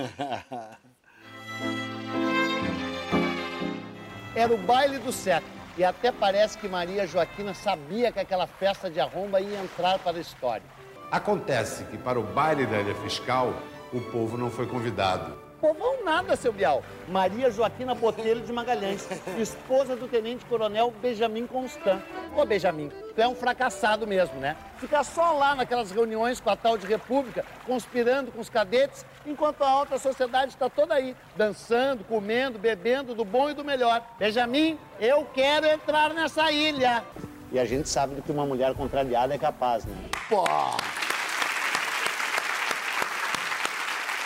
Era 4.34 4.52
o 4.52 4.58
baile 4.58 4.98
do 4.98 5.12
século. 5.12 5.60
E 5.76 5.84
até 5.84 6.12
parece 6.12 6.58
que 6.58 6.68
Maria 6.68 7.06
Joaquina 7.06 7.54
sabia 7.54 8.12
que 8.12 8.20
aquela 8.20 8.46
festa 8.46 8.90
de 8.90 9.00
arromba 9.00 9.40
ia 9.40 9.58
entrar 9.60 9.98
para 9.98 10.18
a 10.18 10.20
história. 10.20 10.62
Acontece 11.10 11.84
que 11.84 11.96
para 11.96 12.18
o 12.18 12.22
baile 12.22 12.66
da 12.66 12.80
ilha 12.80 12.94
fiscal, 12.96 13.52
o 13.92 14.00
povo 14.00 14.36
não 14.36 14.50
foi 14.50 14.66
convidado. 14.66 15.49
Povão 15.60 16.02
nada, 16.02 16.36
seu 16.36 16.52
Bial. 16.52 16.82
Maria 17.06 17.50
Joaquina 17.50 17.94
Botelho 17.94 18.40
de 18.40 18.52
Magalhães, 18.52 19.06
esposa 19.38 19.94
do 19.94 20.08
tenente 20.08 20.44
coronel 20.46 20.92
Benjamin 21.02 21.46
Constant. 21.46 22.00
Ô, 22.34 22.46
Benjamin, 22.46 22.90
tu 23.14 23.20
é 23.20 23.28
um 23.28 23.34
fracassado 23.34 24.06
mesmo, 24.06 24.40
né? 24.40 24.56
Ficar 24.78 25.04
só 25.04 25.32
lá 25.32 25.54
naquelas 25.54 25.90
reuniões 25.90 26.40
com 26.40 26.48
a 26.48 26.56
tal 26.56 26.78
de 26.78 26.86
república, 26.86 27.44
conspirando 27.66 28.32
com 28.32 28.40
os 28.40 28.48
cadetes, 28.48 29.04
enquanto 29.26 29.62
a 29.62 29.68
alta 29.68 29.98
sociedade 29.98 30.52
está 30.52 30.70
toda 30.70 30.94
aí, 30.94 31.14
dançando, 31.36 32.04
comendo, 32.04 32.58
bebendo 32.58 33.14
do 33.14 33.24
bom 33.24 33.50
e 33.50 33.54
do 33.54 33.64
melhor. 33.64 34.02
Benjamin, 34.18 34.78
eu 34.98 35.26
quero 35.34 35.66
entrar 35.66 36.14
nessa 36.14 36.50
ilha. 36.50 37.04
E 37.52 37.58
a 37.58 37.64
gente 37.64 37.88
sabe 37.88 38.14
do 38.14 38.22
que 38.22 38.32
uma 38.32 38.46
mulher 38.46 38.74
contrariada 38.74 39.34
é 39.34 39.38
capaz, 39.38 39.84
né? 39.84 39.94
Pô! 40.28 40.44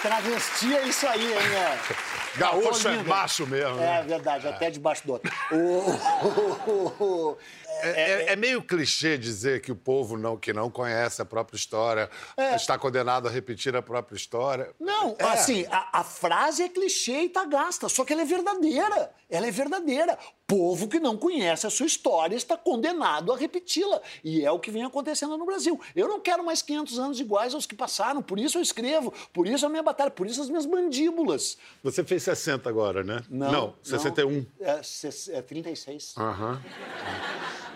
Travesti 0.08 0.76
é 0.76 0.86
isso 0.86 1.06
aí, 1.08 1.32
hein, 1.32 1.48
né? 1.48 1.78
Gaúcho 2.36 2.88
é 2.88 3.02
macho 3.04 3.46
mesmo, 3.46 3.78
É 3.80 4.02
né? 4.02 4.04
verdade, 4.06 4.46
até 4.46 4.70
debaixo 4.70 5.06
do 5.06 5.14
outro. 5.14 5.32
O- 5.50 6.68
o- 6.70 7.04
o- 7.32 7.38
É, 7.80 7.88
é- 7.88 8.32
é 8.32 8.36
meio 8.36 8.62
clichê 8.62 9.16
dizer 9.16 9.62
que 9.62 9.72
o 9.72 9.76
povo 9.76 10.16
não, 10.18 10.36
que 10.36 10.52
não 10.52 10.70
conhece 10.70 11.22
a 11.22 11.24
própria 11.24 11.56
história 11.56 12.10
está 12.54 12.76
condenado 12.78 13.28
a 13.28 13.30
repetir 13.30 13.74
a 13.74 13.80
própria 13.82 14.14
história. 14.16 14.70
Não, 14.78 15.16
É. 15.18 15.24
assim, 15.24 15.66
a, 15.70 16.00
a 16.00 16.04
frase 16.04 16.62
é 16.62 16.68
clichê 16.68 17.22
e 17.22 17.28
tá 17.30 17.46
gasta, 17.46 17.88
só 17.88 18.04
que 18.04 18.12
ela 18.12 18.22
é 18.22 18.26
verdadeira. 18.26 19.10
Ela 19.30 19.46
é 19.46 19.50
verdadeira. 19.50 20.18
Povo 20.46 20.88
que 20.88 21.00
não 21.00 21.16
conhece 21.16 21.66
a 21.66 21.70
sua 21.70 21.86
história 21.86 22.36
está 22.36 22.54
condenado 22.56 23.32
a 23.32 23.36
repeti-la. 23.36 24.00
E 24.22 24.44
é 24.44 24.50
o 24.50 24.58
que 24.58 24.70
vem 24.70 24.84
acontecendo 24.84 25.38
no 25.38 25.46
Brasil. 25.46 25.80
Eu 25.96 26.06
não 26.06 26.20
quero 26.20 26.44
mais 26.44 26.60
500 26.60 26.98
anos 26.98 27.18
iguais 27.20 27.54
aos 27.54 27.64
que 27.64 27.74
passaram, 27.74 28.20
por 28.22 28.38
isso 28.38 28.58
eu 28.58 28.62
escrevo, 28.62 29.12
por 29.32 29.46
isso 29.46 29.64
a 29.64 29.68
minha 29.70 29.82
batalha, 29.82 30.10
por 30.10 30.26
isso 30.26 30.42
as 30.42 30.48
minhas 30.50 30.66
mandíbulas. 30.66 31.56
Você 31.82 32.04
fez 32.04 32.22
60 32.24 32.68
agora, 32.68 33.02
né? 33.02 33.22
Não, 33.30 33.74
61. 33.82 34.44
É, 34.60 34.82
ses- 34.82 35.28
é 35.28 35.40
36. 35.40 36.14
Aham. 36.18 36.60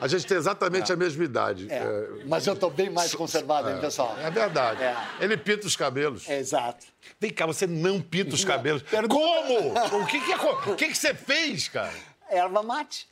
A 0.01 0.07
gente 0.07 0.27
tem 0.27 0.37
exatamente 0.37 0.93
a 0.93 0.97
mesma 0.97 1.25
idade. 1.25 1.67
É. 1.71 1.77
É, 1.79 2.09
Mas 2.27 2.47
eu 2.47 2.55
tô 2.55 2.71
bem 2.71 2.89
mais 2.89 3.13
conservado, 3.15 3.69
hein, 3.69 3.81
pessoal? 3.81 4.17
é 4.21 4.31
verdade. 4.31 4.81
É. 4.83 4.95
Ele 5.21 5.37
pinta 5.37 5.67
os 5.67 5.75
cabelos. 5.75 6.29
É, 6.29 6.39
exato. 6.39 6.87
Vem 7.19 7.33
cá, 7.33 7.47
você 7.47 7.67
não 7.67 8.01
pinta 8.01 8.35
os 8.35 8.45
cabelos. 8.45 8.83
Como? 9.09 9.73
O 9.99 10.07
que 10.07 10.21
que, 10.21 10.35
o 10.71 10.77
que 10.77 10.89
que 10.89 10.95
você 10.97 11.15
fez, 11.15 11.69
cara? 11.69 11.93
Erva 12.31 12.63
mate. 12.63 13.09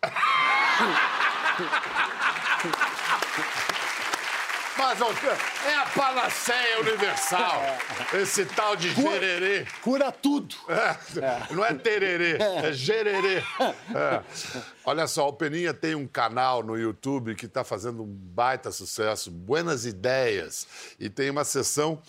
Mas 4.79 5.01
é 5.65 5.75
a 5.75 5.87
panaceia 5.87 6.81
universal. 6.81 7.63
Esse 8.13 8.45
tal 8.45 8.77
de 8.77 8.93
gererê. 8.93 9.67
Cura 9.81 10.13
tudo. 10.13 10.55
É, 10.69 11.55
Não 11.55 11.65
é 11.65 11.73
tererê, 11.75 12.37
é 12.37 12.73
gererê. 12.73 13.43
É. 13.59 14.23
Olha 14.85 15.07
só, 15.07 15.29
o 15.29 15.33
Peninha 15.33 15.73
tem 15.73 15.95
um 15.95 16.07
canal 16.07 16.63
no 16.63 16.77
YouTube 16.77 17.35
que 17.35 17.47
está 17.47 17.65
fazendo 17.65 18.03
um 18.03 18.07
baita 18.07 18.71
sucesso, 18.71 19.31
Buenas 19.31 19.87
Ideias. 19.87 20.67
E 21.01 21.09
tem 21.09 21.31
uma 21.31 21.45
sessão 21.45 22.01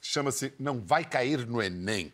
que 0.00 0.06
chama-se 0.06 0.52
Não 0.58 0.80
Vai 0.80 1.04
Cair 1.04 1.46
no 1.46 1.62
Enem. 1.62 2.12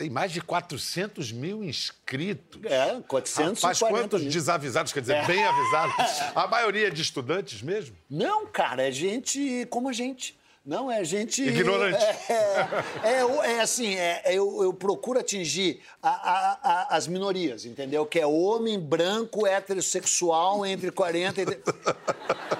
Tem 0.00 0.08
mais 0.08 0.32
de 0.32 0.40
400 0.40 1.30
mil 1.30 1.62
inscritos. 1.62 2.58
É, 2.64 3.02
440 3.06 3.60
Rapaz, 3.60 3.78
quantos 3.80 4.22
mil. 4.22 4.30
desavisados, 4.30 4.94
quer 4.94 5.00
dizer, 5.02 5.26
bem 5.26 5.44
avisados. 5.44 5.94
A 6.34 6.46
maioria 6.48 6.86
é 6.86 6.90
de 6.90 7.02
estudantes 7.02 7.60
mesmo? 7.60 7.94
Não, 8.08 8.46
cara, 8.46 8.88
é 8.88 8.90
gente 8.90 9.66
como 9.68 9.90
a 9.90 9.92
gente. 9.92 10.38
Não, 10.64 10.90
é 10.90 11.04
gente. 11.04 11.42
Ignorante. 11.42 12.02
É, 12.02 12.32
é, 12.32 13.10
é, 13.10 13.56
é 13.56 13.60
assim, 13.60 13.94
é, 13.94 14.22
é, 14.24 14.32
eu, 14.32 14.62
eu 14.62 14.72
procuro 14.72 15.18
atingir 15.20 15.82
a- 16.02 16.08
a- 16.08 16.58
a- 16.62 16.96
as 16.96 17.06
minorias, 17.06 17.66
entendeu? 17.66 18.06
Que 18.06 18.20
é 18.20 18.26
homem, 18.26 18.80
branco, 18.80 19.46
heterossexual, 19.46 20.64
entre 20.64 20.90
40 20.90 21.42
e. 21.42 21.44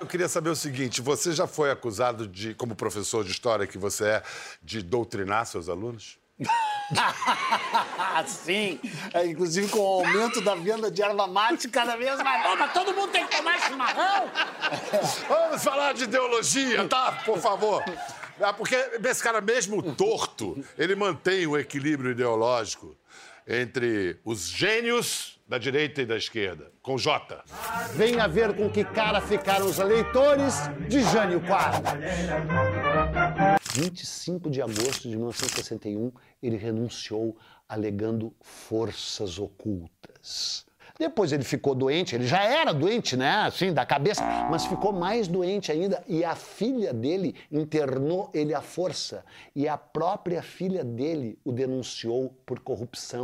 Eu 0.00 0.06
queria 0.06 0.28
saber 0.28 0.48
o 0.48 0.56
seguinte: 0.56 1.02
você 1.02 1.32
já 1.32 1.46
foi 1.46 1.70
acusado 1.70 2.26
de, 2.26 2.54
como 2.54 2.74
professor 2.74 3.24
de 3.24 3.32
história 3.32 3.66
que 3.66 3.76
você 3.76 4.04
é, 4.04 4.22
de 4.62 4.80
doutrinar 4.80 5.44
seus 5.44 5.68
alunos? 5.68 6.17
Sim, 8.26 8.80
é, 9.12 9.26
inclusive 9.26 9.68
com 9.68 9.78
o 9.78 10.06
aumento 10.06 10.40
da 10.40 10.54
venda 10.54 10.90
de 10.90 11.02
erva 11.02 11.26
mate 11.26 11.68
cada 11.68 11.96
vez 11.96 12.16
mais. 12.22 12.46
Ô, 12.46 12.56
mas 12.56 12.72
todo 12.72 12.94
mundo 12.94 13.10
tem 13.10 13.26
que 13.26 13.36
tomar 13.36 13.60
chimarrão! 13.60 14.30
Vamos 15.28 15.62
falar 15.62 15.92
de 15.94 16.04
ideologia, 16.04 16.88
tá? 16.88 17.12
Por 17.24 17.38
favor. 17.38 17.82
Ah, 18.40 18.52
Porque 18.52 18.76
esse 19.04 19.22
cara, 19.22 19.40
mesmo 19.40 19.82
torto, 19.94 20.64
ele 20.78 20.94
mantém 20.94 21.46
o 21.46 21.58
equilíbrio 21.58 22.12
ideológico 22.12 22.96
entre 23.46 24.18
os 24.24 24.48
gênios 24.48 25.38
da 25.48 25.56
direita 25.56 26.02
e 26.02 26.06
da 26.06 26.16
esquerda, 26.16 26.70
com 26.82 26.98
J. 26.98 27.42
Venha 27.94 28.28
ver 28.28 28.54
com 28.54 28.68
que 28.68 28.84
cara 28.84 29.18
ficaram 29.22 29.64
os 29.64 29.78
eleitores 29.78 30.54
de 30.86 31.02
Jânio 31.04 31.40
Quadros. 31.40 31.90
25 33.74 34.50
de 34.50 34.62
agosto 34.62 35.08
de 35.08 35.16
1961, 35.16 36.12
ele 36.42 36.56
renunciou 36.56 37.36
alegando 37.68 38.34
forças 38.40 39.38
ocultas. 39.38 40.67
Depois 40.98 41.30
ele 41.32 41.44
ficou 41.44 41.76
doente, 41.76 42.16
ele 42.16 42.26
já 42.26 42.42
era 42.42 42.72
doente, 42.72 43.16
né? 43.16 43.30
Assim, 43.46 43.72
da 43.72 43.86
cabeça, 43.86 44.24
mas 44.50 44.66
ficou 44.66 44.92
mais 44.92 45.28
doente 45.28 45.70
ainda. 45.70 46.02
E 46.08 46.24
a 46.24 46.34
filha 46.34 46.92
dele 46.92 47.36
internou 47.52 48.30
ele 48.34 48.52
à 48.52 48.60
força. 48.60 49.24
E 49.54 49.68
a 49.68 49.78
própria 49.78 50.42
filha 50.42 50.82
dele 50.82 51.38
o 51.44 51.52
denunciou 51.52 52.34
por 52.44 52.58
corrupção. 52.58 53.22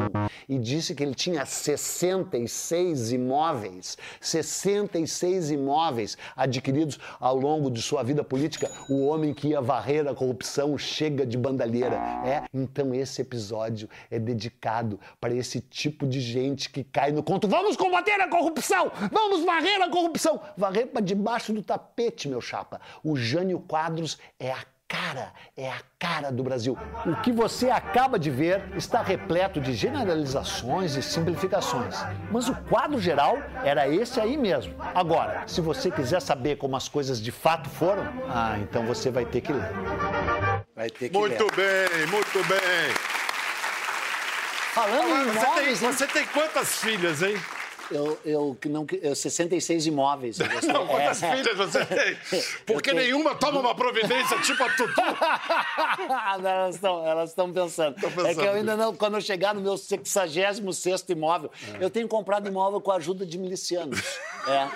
E 0.49 0.57
disse 0.57 0.95
que 0.95 1.03
ele 1.03 1.17
tinha 1.17 1.45
66 1.45 3.11
imóveis. 3.11 3.99
66 4.21 5.51
imóveis 5.51 6.17
adquiridos 6.37 7.01
ao 7.19 7.37
longo 7.37 7.71
de 7.73 7.83
sua 7.83 8.05
vida 8.05 8.23
política. 8.23 8.71
O 8.89 9.05
homem 9.07 9.35
que 9.35 9.49
ia 9.49 9.61
varrer 9.61 10.07
a 10.07 10.15
corrupção 10.15 10.79
chega 10.79 11.27
de 11.27 11.37
bandalheira. 11.37 11.97
É, 12.25 12.45
então 12.55 12.95
esse 12.95 13.21
episódio 13.21 13.89
é 14.11 14.19
dedicado 14.21 15.01
para 15.21 15.35
esse 15.35 15.61
tipo 15.61 16.07
de 16.07 16.21
gente 16.21 16.71
que 16.71 16.85
cai 16.85 17.11
no 17.11 17.23
conto. 17.23 17.49
Vamos 17.49 17.64
combater 17.77 18.21
a 18.21 18.29
corrupção! 18.29 18.93
Vamos 19.11 19.45
varrer 19.45 19.81
a 19.81 19.89
corrupção! 19.89 20.41
Varrer 20.57 20.87
para 20.89 21.01
debaixo 21.03 21.53
do 21.53 21.63
tapete, 21.63 22.29
meu 22.29 22.41
chapa. 22.41 22.81
O 23.03 23.17
Jânio 23.17 23.61
Quadros 23.61 24.19
é 24.39 24.51
a 24.53 24.65
cara, 24.87 25.33
é 25.57 25.69
a 25.69 25.81
cara 25.99 26.31
do 26.31 26.43
Brasil. 26.43 26.79
O 27.05 27.17
que 27.23 27.33
você 27.33 27.71
acaba 27.71 28.19
de 28.19 28.31
ver 28.31 28.63
está 28.77 29.03
repleto 29.03 29.61
de 29.61 29.73
generalizações 29.73 30.95
e 30.95 31.03
simplificações. 31.03 31.97
Mas 32.31 32.49
o 32.49 32.55
quadro 32.55 33.01
geral 33.01 33.39
era 33.65 33.89
esse 33.89 34.21
aí 34.21 34.37
mesmo. 34.37 34.75
Agora, 34.95 35.43
se 35.47 35.61
você 35.61 35.91
quiser 35.91 36.21
saber 36.21 36.57
como 36.57 36.77
as 36.77 36.89
coisas 36.89 37.21
de 37.21 37.33
fato 37.33 37.69
foram, 37.69 38.05
ah, 38.29 38.57
então 38.61 38.85
você 38.87 39.11
vai 39.11 39.25
ter 39.25 39.41
que 39.41 39.53
ler. 39.53 39.71
Vai 40.77 40.91
ter 40.91 41.09
que 41.09 41.17
Muito 41.17 41.45
ler. 41.57 41.89
bem, 41.89 42.07
muito 42.07 42.49
bem. 42.49 42.95
Falando 44.75 45.09
em 45.09 45.25
você, 45.25 45.39
tem, 45.39 45.43
imóveis, 45.43 45.83
hein? 45.83 45.93
você 45.93 46.07
tem 46.09 46.27
quantas 46.27 46.77
filhas, 46.79 47.23
hein? 47.23 47.37
Eu, 47.91 48.19
eu, 48.25 48.59
que 48.61 48.69
não, 48.69 48.87
eu 49.03 49.15
66 49.15 49.87
imóveis. 49.87 50.39
eu 50.41 50.49
gostei. 50.49 50.73
Não, 50.73 50.87
quantas 50.87 51.23
É. 51.23 51.37
filhas 51.37 51.57
você 51.57 51.85
tem? 51.87 52.17
Porque 52.67 52.91
tenho. 52.91 53.03
nenhuma 53.03 53.35
toma 53.35 53.61
uma 53.61 53.75
providência 53.75 54.39
tipo 54.41 54.63
a 54.63 54.71
Tutu. 54.71 54.93
Não, 56.43 56.51
elas 56.51 56.75
estão 56.77 57.07
elas 57.07 57.35
pensando. 57.35 57.95
pensando. 57.95 58.27
É 58.27 58.35
que 58.35 58.41
eu 58.41 58.53
ainda 58.53 58.77
não, 58.77 58.95
quando 58.95 59.15
eu 59.15 59.21
chegar 59.21 59.55
no 59.55 59.61
meu 59.61 59.77
66 59.77 60.61
imóvel, 61.09 61.51
eu 61.81 61.91
tenho 61.91 62.09
comprado 62.09 62.49
imóvel 62.49 62.81
com 62.81 62.91
a 62.91 62.97
ajuda 62.97 63.25
de 63.27 63.39
milicianos. 63.39 64.01
É. 64.47 64.69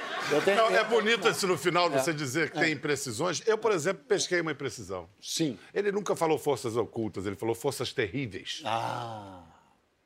Tenho, 0.45 0.57
Não, 0.57 0.71
é 0.71 0.85
bonito 0.85 1.27
esse 1.29 1.47
no 1.47 1.57
final 1.57 1.91
você 1.91 2.13
dizer 2.13 2.51
que 2.51 2.59
tem 2.59 2.73
imprecisões. 2.73 3.43
Eu, 3.47 3.59
por 3.59 3.73
exemplo, 3.73 4.05
pesquei 4.07 4.41
uma 4.41 4.53
imprecisão. 4.53 5.09
Sim. 5.21 5.59
Ele 5.75 5.91
nunca 5.93 6.15
falou 6.15 6.39
forças 6.39 6.77
ocultas, 6.77 7.27
ele 7.27 7.37
falou 7.37 7.55
forças 7.55 7.93
terríveis. 7.93 8.63
Ah. 8.65 9.43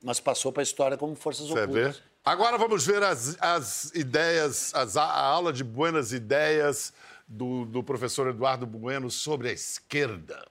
Mas 0.02 0.18
passou 0.18 0.52
para 0.52 0.62
a 0.62 0.64
história 0.64 0.96
como 0.96 1.14
forças 1.14 1.46
Você 1.48 1.66
vê? 1.66 1.94
Agora 2.24 2.56
vamos 2.56 2.86
ver 2.86 3.02
as, 3.02 3.36
as 3.40 3.90
ideias, 3.94 4.72
as- 4.74 4.96
a 4.96 5.04
aula 5.04 5.52
de 5.52 5.64
buenas 5.64 6.12
ideias 6.12 6.92
do, 7.26 7.64
do 7.64 7.82
professor 7.82 8.28
Eduardo 8.28 8.64
Bueno 8.64 9.10
sobre 9.10 9.48
a 9.48 9.52
esquerda. 9.52 10.46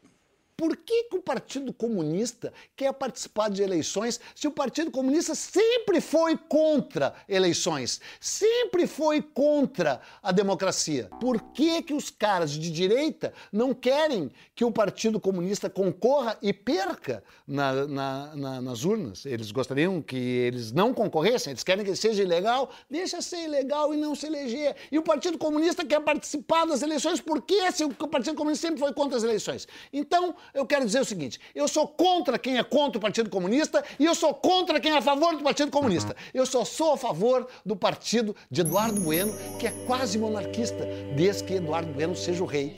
Por 0.62 0.78
que, 0.78 1.06
que 1.06 1.16
o 1.18 1.22
Partido 1.24 1.74
Comunista 1.74 2.54
quer 2.76 2.94
participar 2.94 3.50
de 3.50 3.64
eleições 3.64 4.20
se 4.36 4.48
o 4.48 4.52
Partido 4.52 4.92
Comunista 4.92 5.34
sempre 5.34 6.00
foi 6.00 6.38
contra 6.38 7.16
eleições, 7.28 8.00
sempre 8.20 8.86
foi 8.86 9.24
contra 9.24 10.00
a 10.22 10.32
democracia? 10.32 11.10
Por 11.20 11.42
que, 11.52 11.82
que 11.82 11.96
os 11.96 12.12
caras 12.12 12.52
de 12.52 12.70
direita 12.70 13.34
não 13.52 13.74
querem 13.74 14.30
que 14.54 14.64
o 14.64 14.72
Partido 14.72 15.20
Comunista 15.20 15.68
concorra 15.68 16.38
e 16.44 16.54
perca 16.54 17.24
na- 17.48 17.88
na- 17.88 18.36
na- 18.36 18.62
nas 18.62 18.84
urnas? 18.84 19.26
Eles 19.26 19.52
gostariam 19.52 20.00
que 20.00 20.16
eles 20.16 20.72
não 20.72 20.94
concorressem, 20.94 21.54
eles 21.54 21.64
querem 21.64 21.84
que 21.84 21.96
seja 21.96 22.22
ilegal, 22.22 22.70
deixa 22.88 23.20
ser 23.20 23.46
ilegal 23.46 23.96
e 23.96 23.98
não 23.98 24.14
se 24.14 24.28
eleger. 24.28 24.76
E 24.92 25.00
o 25.00 25.02
Partido 25.02 25.40
Comunista 25.40 25.84
quer 25.84 26.02
participar 26.02 26.66
das 26.68 26.84
eleições, 26.84 27.20
por 27.20 27.42
que 27.42 27.72
se 27.72 27.84
o 27.84 27.90
Partido 28.08 28.36
Comunista 28.36 28.68
sempre 28.68 28.80
foi 28.80 28.94
contra 28.94 29.18
as 29.18 29.24
eleições? 29.24 29.68
Então, 29.92 30.36
eu 30.54 30.66
quero 30.66 30.86
dizer 30.86 31.00
o 31.02 31.06
seguinte: 31.06 31.40
eu 31.56 31.68
sou 31.68 31.88
contra 31.88 32.38
quem 32.40 32.58
é 32.58 32.64
contra 32.64 32.98
o 32.98 33.02
Partido 33.02 33.30
Comunista 33.30 33.84
e 34.00 34.06
eu 34.06 34.14
sou 34.16 34.34
contra 34.34 34.80
quem 34.80 34.92
é 34.92 34.98
a 34.98 35.02
favor 35.02 35.36
do 35.36 35.44
Partido 35.44 35.72
Comunista. 35.72 36.16
Eu 36.34 36.46
só 36.46 36.64
sou 36.66 36.94
a 36.94 36.98
favor 36.98 37.48
do 37.66 37.76
partido 37.76 38.36
de 38.50 38.62
Eduardo 38.62 39.00
Bueno, 39.02 39.34
que 39.60 39.68
é 39.68 39.72
quase 39.86 40.18
monarquista, 40.18 40.86
desde 41.16 41.44
que 41.44 41.54
Eduardo 41.56 41.92
Bueno 41.94 42.16
seja 42.16 42.44
o 42.44 42.46
rei. 42.48 42.78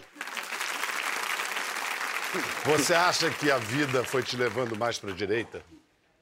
Você 2.65 2.93
acha 2.95 3.29
que 3.29 3.51
a 3.51 3.57
vida 3.57 4.03
foi 4.03 4.23
te 4.23 4.35
levando 4.35 4.75
mais 4.75 4.97
para 4.97 5.11
a 5.11 5.13
direita? 5.13 5.61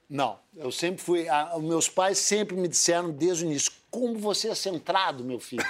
Não, 0.08 0.38
eu 0.56 0.70
sempre 0.70 1.02
fui. 1.02 1.26
a- 1.28 1.56
os 1.56 1.62
meus 1.62 1.88
pais 1.88 2.18
sempre 2.18 2.54
me 2.54 2.68
disseram 2.68 3.10
desde 3.10 3.44
o 3.44 3.46
início: 3.46 3.72
como 3.90 4.18
você 4.18 4.48
é 4.48 4.54
centrado, 4.54 5.24
meu 5.24 5.40
filho. 5.40 5.64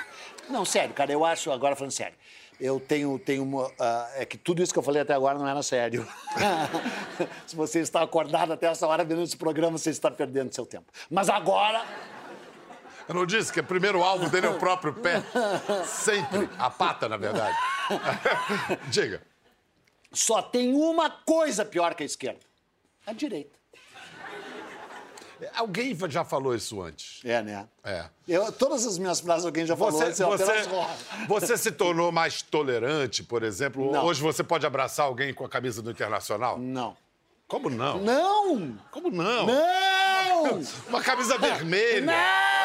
Não, 0.49 0.65
sério, 0.65 0.93
cara, 0.95 1.13
eu 1.13 1.25
acho, 1.25 1.53
agora 1.53 1.77
falando 1.77 1.93
sério, 1.93 2.17
eu 2.63 2.79
tenho. 2.79 3.19
tenho 3.19 3.43
uma, 3.43 3.71
ah, 3.79 4.09
é 4.15 4.25
que 4.25 4.39
tudo 4.39 4.63
isso 4.63 4.73
que 4.73 4.79
eu 4.79 4.83
falei 4.83 5.03
até 5.03 5.13
agora 5.13 5.37
não 5.37 5.49
era 5.49 5.63
sério. 5.63 6.07
Se 7.45 7.57
você 7.57 7.81
está 7.81 8.01
acordado 8.03 8.53
até 8.53 8.67
essa 8.67 8.87
hora 8.87 9.05
vendo 9.05 9.23
esse 9.23 9.37
programa, 9.37 9.77
você 9.77 9.91
está 9.91 10.11
perdendo 10.11 10.55
seu 10.55 10.65
tempo. 10.65 10.87
Mas 11.11 11.29
agora. 11.29 11.85
Eu 13.09 13.17
não 13.17 13.27
disse 13.27 13.53
que 13.53 13.59
o 13.59 13.65
primeiro 13.65 14.01
alvo 14.03 14.31
dele 14.31 14.47
é 14.47 14.51
o 14.51 14.59
próprio 14.61 14.95
pé? 14.95 15.21
Sempre. 15.85 16.49
A 16.57 16.71
pata, 16.71 17.09
na 17.09 17.17
verdade. 17.17 17.57
Diga. 18.89 19.21
Só 20.13 20.41
tem 20.41 20.73
uma 20.73 21.11
coisa 21.11 21.65
pior 21.65 21.95
que 21.95 22.05
a 22.05 22.07
esquerda: 22.07 22.41
a 23.05 23.13
direita. 23.13 23.62
Alguém 25.55 25.97
já 26.09 26.25
falou 26.25 26.55
isso 26.55 26.81
antes. 26.81 27.21
É, 27.25 27.43
né? 27.43 27.67
É. 27.85 28.05
Eu, 28.29 28.53
todas 28.53 28.87
as 28.87 28.99
minhas 28.99 29.21
frases 29.21 29.45
alguém 29.45 29.67
já 29.67 29.77
falou 29.77 29.93
Você, 29.93 30.05
antes, 30.05 30.19
você, 30.19 30.69
você 31.27 31.57
se 31.57 31.73
tornou 31.73 32.13
mais 32.13 32.43
tolerante, 32.43 33.23
por 33.23 33.43
exemplo? 33.43 33.91
Não. 33.91 34.05
Hoje 34.05 34.23
você 34.23 34.45
pode 34.45 34.65
abraçar 34.67 35.07
alguém 35.07 35.35
com 35.35 35.45
a 35.45 35.49
camisa 35.49 35.83
do 35.83 35.91
Internacional? 35.91 36.59
Não. 36.59 36.97
Como 37.53 37.69
não? 37.69 37.99
Não! 37.99 38.79
Como 38.91 39.11
não? 39.11 39.47
Não! 39.47 40.63
Uma 40.89 41.03
camisa 41.03 41.37
vermelha. 41.37 42.07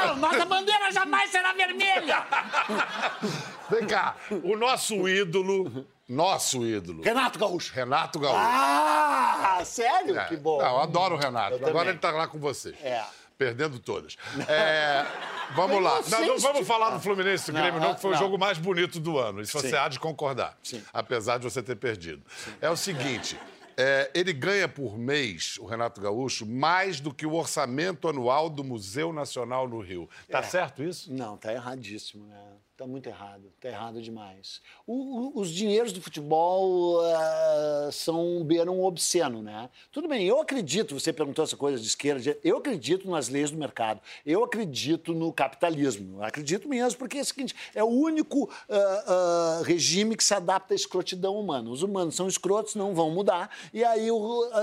Não, 0.05 0.15
nossa 0.15 0.45
bandeira 0.45 0.89
jamais 0.91 1.29
será 1.29 1.51
vermelha! 1.51 2.25
Vem 3.69 3.85
cá, 3.85 4.15
o 4.43 4.55
nosso 4.55 5.09
ídolo, 5.09 5.85
nosso 6.07 6.65
ídolo, 6.65 7.03
Renato 7.03 7.37
Gaúcho. 7.39 7.73
Renato 7.73 8.19
Gaúcho. 8.19 8.39
Ah, 8.39 9.61
sério? 9.65 10.17
É, 10.17 10.25
Que 10.25 10.37
bom. 10.37 10.57
Não, 10.59 10.65
eu 10.67 10.79
adoro 10.81 11.15
o 11.15 11.17
Renato. 11.17 11.53
Eu 11.53 11.57
também. 11.59 11.69
Agora 11.71 11.89
ele 11.89 11.99
tá 11.99 12.11
lá 12.11 12.27
com 12.27 12.39
vocês. 12.39 12.75
É. 12.83 13.03
Perdendo 13.37 13.77
todas. 13.77 14.17
É, 14.47 15.05
vamos 15.55 15.81
lá. 15.83 16.01
não 16.09 16.25
Não, 16.25 16.39
vamos 16.39 16.67
falar 16.67 16.89
do 16.89 16.99
Fluminense 16.99 17.51
e 17.51 17.53
do 17.53 17.59
Grêmio, 17.59 17.79
não, 17.79 17.91
ah, 17.91 17.95
que 17.95 18.01
foi 18.01 18.09
o 18.09 18.13
não. 18.13 18.19
jogo 18.19 18.37
mais 18.37 18.57
bonito 18.57 18.99
do 18.99 19.19
ano. 19.19 19.41
Isso 19.41 19.59
Sim. 19.59 19.69
você 19.69 19.77
há 19.77 19.87
de 19.87 19.99
concordar. 19.99 20.57
Sim. 20.63 20.83
Apesar 20.91 21.37
de 21.37 21.43
você 21.43 21.61
ter 21.61 21.75
perdido. 21.75 22.23
É 22.59 22.67
o 22.67 22.75
seguinte. 22.75 23.39
é, 23.77 24.09
ele 24.15 24.33
ganha 24.33 24.67
por 24.67 24.97
mês, 24.97 25.55
o 25.59 25.67
Renato 25.67 26.01
Gaúcho, 26.01 26.47
mais 26.47 26.99
do 26.99 27.13
que 27.13 27.27
o 27.27 27.35
orçamento 27.35 28.07
anual 28.07 28.49
do 28.49 28.63
Museu 28.63 29.13
Nacional 29.13 29.67
no 29.67 29.81
Rio. 29.81 30.09
Tá 30.31 30.41
certo 30.41 30.81
isso? 30.83 31.13
Não, 31.13 31.37
tá 31.37 31.53
erradíssimo, 31.53 32.25
né? 32.25 32.41
Tá 32.77 32.85
muito 32.85 33.09
errado. 33.09 33.41
Tá 33.59 33.69
errado 33.69 33.99
demais. 33.99 34.61
O- 34.85 34.93
o- 34.93 35.39
os 35.39 35.49
dinheiros 35.49 35.91
do 35.91 35.99
futebol 35.99 36.99
ah, 37.01 37.89
são 37.91 38.43
beiram 38.43 38.83
obsceno, 38.83 39.41
né? 39.41 39.67
Tudo 39.91 40.07
bem, 40.07 40.27
eu 40.27 40.39
acredito, 40.39 40.93
você 40.93 41.11
perguntou 41.11 41.43
essa 41.43 41.57
coisa 41.57 41.79
de 41.81 41.87
esquerda, 41.87 42.37
eu 42.43 42.57
acredito 42.57 43.09
nas 43.09 43.29
leis 43.29 43.49
do 43.49 43.57
mercado. 43.57 43.99
Eu 44.23 44.43
acredito 44.43 45.11
no 45.11 45.33
capitalismo. 45.33 46.19
Eu 46.19 46.23
acredito 46.25 46.69
mesmo, 46.69 46.99
porque 46.99 47.17
é 47.17 47.21
o 47.21 47.25
seguinte, 47.25 47.55
é 47.73 47.83
o 47.83 47.87
único 47.87 48.47
ah, 48.69 49.03
ah, 49.07 49.61
regime 49.65 50.15
que 50.15 50.23
se 50.23 50.35
adapta 50.35 50.75
à 50.75 50.75
escrotidão 50.75 51.35
humana. 51.39 51.71
Os 51.71 51.81
humanos 51.81 52.13
são 52.13 52.27
escrotos, 52.27 52.75
não 52.75 52.93
vão 52.93 53.09
mudar, 53.09 53.49
e 53.73 53.83
aí 53.83 54.07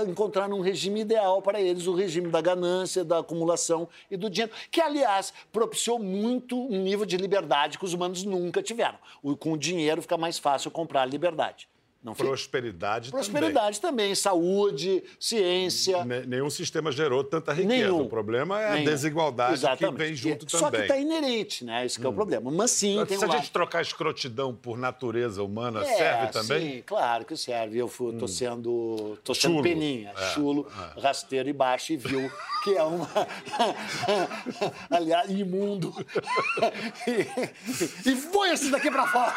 encontraram 0.07 0.57
um 0.57 0.61
regime 0.61 1.01
ideal 1.01 1.41
para 1.41 1.59
eles, 1.59 1.85
o 1.85 1.93
regime 1.93 2.29
da 2.29 2.39
ganância, 2.39 3.03
da 3.03 3.19
acumulação 3.19 3.89
e 4.09 4.15
do 4.15 4.29
dinheiro, 4.29 4.53
que, 4.71 4.79
aliás, 4.79 5.33
propiciou 5.51 5.99
muito 5.99 6.57
um 6.57 6.81
nível 6.81 7.05
de 7.05 7.17
liberdade 7.17 7.77
que 7.77 7.83
os 7.83 7.93
humanos 7.93 8.04
nunca 8.09 8.61
tiveram. 8.61 8.97
O- 9.21 9.35
com 9.35 9.53
o 9.53 9.57
dinheiro 9.57 10.01
fica 10.01 10.17
mais 10.17 10.37
fácil 10.37 10.71
comprar 10.71 11.05
liberdade. 11.05 11.67
Não 12.05 12.13
fica? 12.13 12.27
Prosperidade, 12.29 13.09
Prosperidade 13.09 13.81
também. 13.81 14.13
saúde, 14.13 15.03
ciência. 15.19 15.97
também. 15.97 16.19
Ne- 16.21 16.25
Nenhum 16.27 16.51
sistema 16.51 16.91
gerou 16.91 17.23
tanta 17.23 17.51
riqueza. 17.51 17.67
Nenhum. 17.83 18.01
O 18.03 18.07
problema 18.07 18.61
é 18.61 18.73
Nenhum. 18.73 18.87
a 18.87 18.91
desigualdade 18.91 19.53
Exatamente. 19.53 19.91
que 19.97 20.03
vem 20.03 20.15
junto 20.15 20.51
Só 20.51 20.65
também. 20.69 20.81
que 20.81 20.85
está 20.93 20.97
inerente, 20.97 21.65
né? 21.65 21.83
Isso 21.83 21.99
que 21.99 22.05
é 22.05 22.09
o 22.09 22.13
problema. 22.13 22.51
Mas 22.51 22.69
sim, 22.69 23.03
tem 23.07 23.17
Se 23.17 23.23
um 23.25 23.27
a 23.27 23.31
lado. 23.31 23.41
gente 23.41 23.51
trocar 23.51 23.81
escrotidão 23.81 24.53
por 24.53 24.77
natureza 24.77 25.41
humana, 25.41 25.81
É, 25.81 25.97
serve 25.97 26.27
também? 26.31 26.57
Hum. 26.67 26.71
Sim, 26.75 26.83
claro 26.85 27.25
que 27.25 27.35
serve. 27.35 27.79
Eu 27.79 27.87
fui, 27.87 28.15
tô 28.17 28.27
sendo, 28.27 29.17
tô 29.23 29.33
sendo 29.33 29.53
Chulo. 29.53 29.63
peninha, 29.63 30.13
É, 30.15 30.25
chulo, 30.35 30.67
rasteiro 31.01 31.49
e 31.49 31.53
baixo 31.53 31.91
e 31.93 31.97
viu 31.97 32.31
que 32.63 32.75
é 32.77 32.83
uma. 32.83 33.09
Aliás, 34.91 35.27
imundo. 35.31 35.91
e, 37.07 38.09
e 38.11 38.15
foi 38.15 38.51
esse 38.51 38.69
daqui 38.69 38.91
pra 38.91 39.07
fora. 39.07 39.33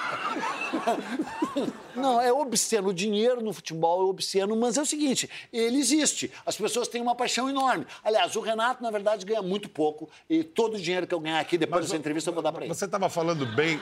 Não, 1.96 2.20
é 2.20 2.30
obsceno. 2.30 2.57
O 2.84 2.92
dinheiro 2.92 3.42
no 3.42 3.52
futebol 3.52 4.02
é 4.02 4.04
obsceno, 4.04 4.56
mas 4.56 4.76
é 4.76 4.82
o 4.82 4.86
seguinte: 4.86 5.28
ele 5.52 5.78
existe. 5.78 6.30
As 6.44 6.56
pessoas 6.56 6.88
têm 6.88 7.00
uma 7.00 7.14
paixão 7.14 7.48
enorme. 7.48 7.86
Aliás, 8.02 8.34
o 8.36 8.40
Renato, 8.40 8.82
na 8.82 8.90
verdade, 8.90 9.24
ganha 9.24 9.42
muito 9.42 9.68
pouco. 9.68 10.08
E 10.28 10.42
todo 10.42 10.74
o 10.74 10.80
dinheiro 10.80 11.06
que 11.06 11.14
eu 11.14 11.20
ganhar 11.20 11.40
aqui 11.40 11.56
depois 11.58 11.84
dessa 11.84 11.96
entrevista 11.96 12.30
eu 12.30 12.34
vou 12.34 12.42
dar 12.42 12.52
pra 12.52 12.64
ele. 12.64 12.74
Você 12.74 12.84
estava 12.84 13.08
falando 13.08 13.46
bem. 13.46 13.80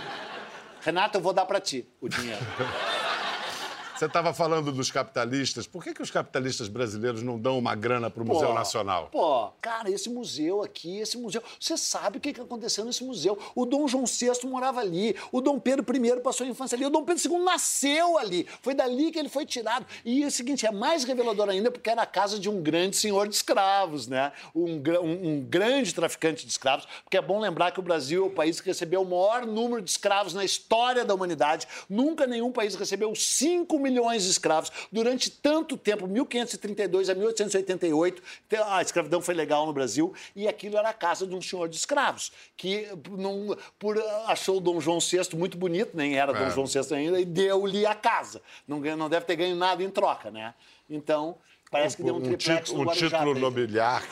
Renato, 0.81 1.19
eu 1.19 1.23
vou 1.23 1.33
dar 1.33 1.47
pra 1.47 1.61
ti 1.61 1.87
o 2.01 2.09
dinheiro. 2.09 2.41
Você 3.99 4.07
estava 4.07 4.33
falando 4.35 4.71
dos 4.73 4.91
capitalistas. 4.91 5.67
Por 5.67 5.83
que, 5.83 5.95
que 5.95 6.03
os 6.03 6.11
capitalistas 6.11 6.69
brasileiros 6.69 7.23
não 7.23 7.39
dão 7.39 7.59
uma 7.59 7.75
grana 7.75 8.11
para 8.11 8.23
o 8.23 8.27
Museu 8.27 8.53
Nacional? 8.55 9.09
Pô, 9.11 9.49
cara, 9.61 9.91
esse 9.91 10.09
museu 10.11 10.63
aqui, 10.63 10.99
esse 10.99 11.17
museu. 11.17 11.43
Você 11.59 11.77
sabe 11.77 12.19
o 12.19 12.21
que, 12.21 12.33
que 12.33 12.41
aconteceu 12.41 12.85
nesse 12.85 13.03
museu? 13.05 13.39
O 13.55 13.65
Dom 13.65 13.89
João 13.89 14.05
VI 14.05 14.47
morava 14.47 14.81
ali, 14.81 15.17
o 15.33 15.41
Dom 15.41 15.59
Pedro 15.59 15.85
I 15.97 16.21
passou 16.21 16.47
a 16.47 16.51
infância 16.51 16.77
ali, 16.77 16.85
o 16.85 16.91
Dom 16.91 17.05
Pedro 17.05 17.23
II 17.31 17.39
nasceu 17.45 18.19
ali. 18.19 18.47
Foi 18.63 18.75
dali 18.75 19.11
que 19.11 19.19
ele 19.19 19.29
foi 19.29 19.47
tirado. 19.47 19.87
E 20.05 20.23
é 20.23 20.27
o 20.27 20.31
seguinte, 20.31 20.67
é 20.67 20.71
mais 20.71 21.05
revelador 21.05 21.49
ainda 21.49 21.71
porque 21.71 21.89
era 21.91 22.03
a 22.03 22.07
casa 22.07 22.39
de 22.39 22.49
um 22.49 22.63
grande 22.63 22.97
senhor 22.97 23.27
de 23.29 23.35
escravos, 23.35 24.07
né? 24.07 24.33
Um, 24.55 24.83
um- 25.03 25.29
um 25.37 25.41
grande 25.41 25.95
traficante 25.95 26.45
de 26.45 26.51
escravos. 26.53 26.87
Porque 27.05 27.17
é 27.17 27.23
bom 27.23 27.41
lembrar 27.41 27.71
que 27.73 27.81
o 27.81 27.83
Brasil 27.83 28.25
é 28.25 28.27
o 28.27 28.31
país 28.31 28.61
que 28.61 28.69
recebeu 28.69 29.03
o 29.03 29.05
maior 29.05 29.47
número 29.47 29.81
de 29.83 29.91
escravos 29.91 30.35
na 30.35 30.45
história 30.45 31.05
da 31.05 31.15
humanidade. 31.15 31.67
Nunca 31.89 32.27
nenhum 32.27 32.53
país 32.53 32.75
recebeu 32.75 33.15
5 33.15 33.79
milhões 33.91 34.25
de 34.25 34.31
escravos 34.31 34.71
durante 34.91 35.31
tanto 35.31 35.77
tempo, 35.77 36.07
1532 36.07 37.09
a 37.11 37.15
1888. 37.15 38.23
Te- 38.49 38.57
A 38.57 38.83
escravidão 38.83 39.21
foi 39.21 39.35
legal 39.35 39.67
no 39.67 39.73
Brasil 39.73 40.13
e 40.35 40.47
aquilo 40.49 40.77
era 40.77 40.89
a 40.91 40.93
casa 40.93 41.27
de 41.27 41.35
um 41.35 41.41
senhor 41.43 41.69
de 41.69 41.77
escravos 41.77 42.33
que 42.57 42.89
não, 43.11 43.57
por, 43.79 43.97
achou 44.27 44.57
o 44.57 44.61
Dom 44.61 44.81
João 44.81 44.99
VI 45.01 45.21
muito 45.37 45.57
bonito, 45.57 45.97
nem 45.97 46.17
era 46.19 46.33
Dom 46.33 46.47
É. 46.47 46.51
João 46.51 46.67
VI 46.67 46.95
ainda, 46.95 47.21
e 47.21 47.25
deu-lhe 47.25 47.87
a 47.87 47.95
casa. 47.95 48.41
Não, 48.67 48.79
não 48.81 49.09
deve 49.09 49.27
ter 49.27 49.37
ganho 49.37 49.57
nada 49.57 49.83
em 49.83 49.91
troca, 49.91 50.31
né? 50.31 50.55
Então, 50.89 51.37
parece 51.71 51.97
que 51.97 52.03
deu 52.03 52.15
um, 52.15 52.19
um, 52.19 52.23
triplex 52.23 52.69
título- 52.69 52.77
no 52.79 52.83
um 52.83 52.87
Guarujá 52.95 53.19
título 53.19 53.39
nobiliar. 53.39 54.03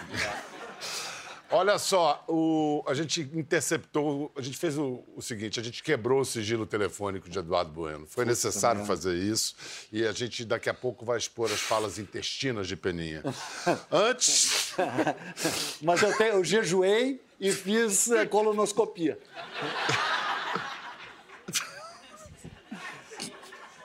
Olha 1.51 1.79
só, 1.79 2.25
o- 2.27 2.83
a 2.87 2.95
gente 2.95 3.21
interceptou, 3.35 4.33
a 4.37 4.41
gente 4.41 4.57
fez 4.57 4.77
o, 4.79 5.05
o 5.15 5.23
seguinte, 5.23 5.61
a 5.61 5.63
gente 5.63 5.83
quebrou 5.83 6.21
o 6.21 6.25
sigilo 6.25 6.67
telefônico 6.67 7.29
de 7.29 7.39
Eduardo 7.39 7.71
Bueno. 7.71 8.07
Foi 8.09 8.25
necessário 8.25 8.85
fazer 8.85 9.15
isso 9.15 9.55
e 9.93 10.05
a 10.07 10.11
gente 10.13 10.45
daqui 10.45 10.69
a 10.69 10.75
pouco 10.75 11.05
vai 11.05 11.17
expor 11.19 11.53
as 11.53 11.61
falas 11.61 11.99
intestinas 11.99 12.67
de 12.67 12.77
Peninha. 12.77 13.23
Antes, 13.93 14.75
Mas 15.83 16.03
eu, 16.03 16.17
tenho, 16.17 16.33
eu 16.35 16.45
jejuei 16.45 17.21
e 17.39 17.53
fiz 17.53 18.11
eh, 18.11 18.27
colonoscopia. 18.27 19.19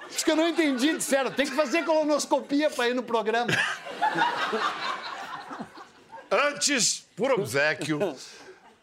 Diz 0.09 0.23
que 0.23 0.31
eu 0.31 0.35
não 0.35 0.47
entendi, 0.47 0.97
disseram. 0.97 1.31
Tem 1.31 1.45
que 1.45 1.55
fazer 1.55 1.83
colonoscopia 1.85 2.69
para 2.69 2.89
ir 2.89 2.93
no 2.95 3.03
programa. 3.03 3.47
antes, 6.31 7.05
por 7.19 7.31
obsequio, 7.33 7.99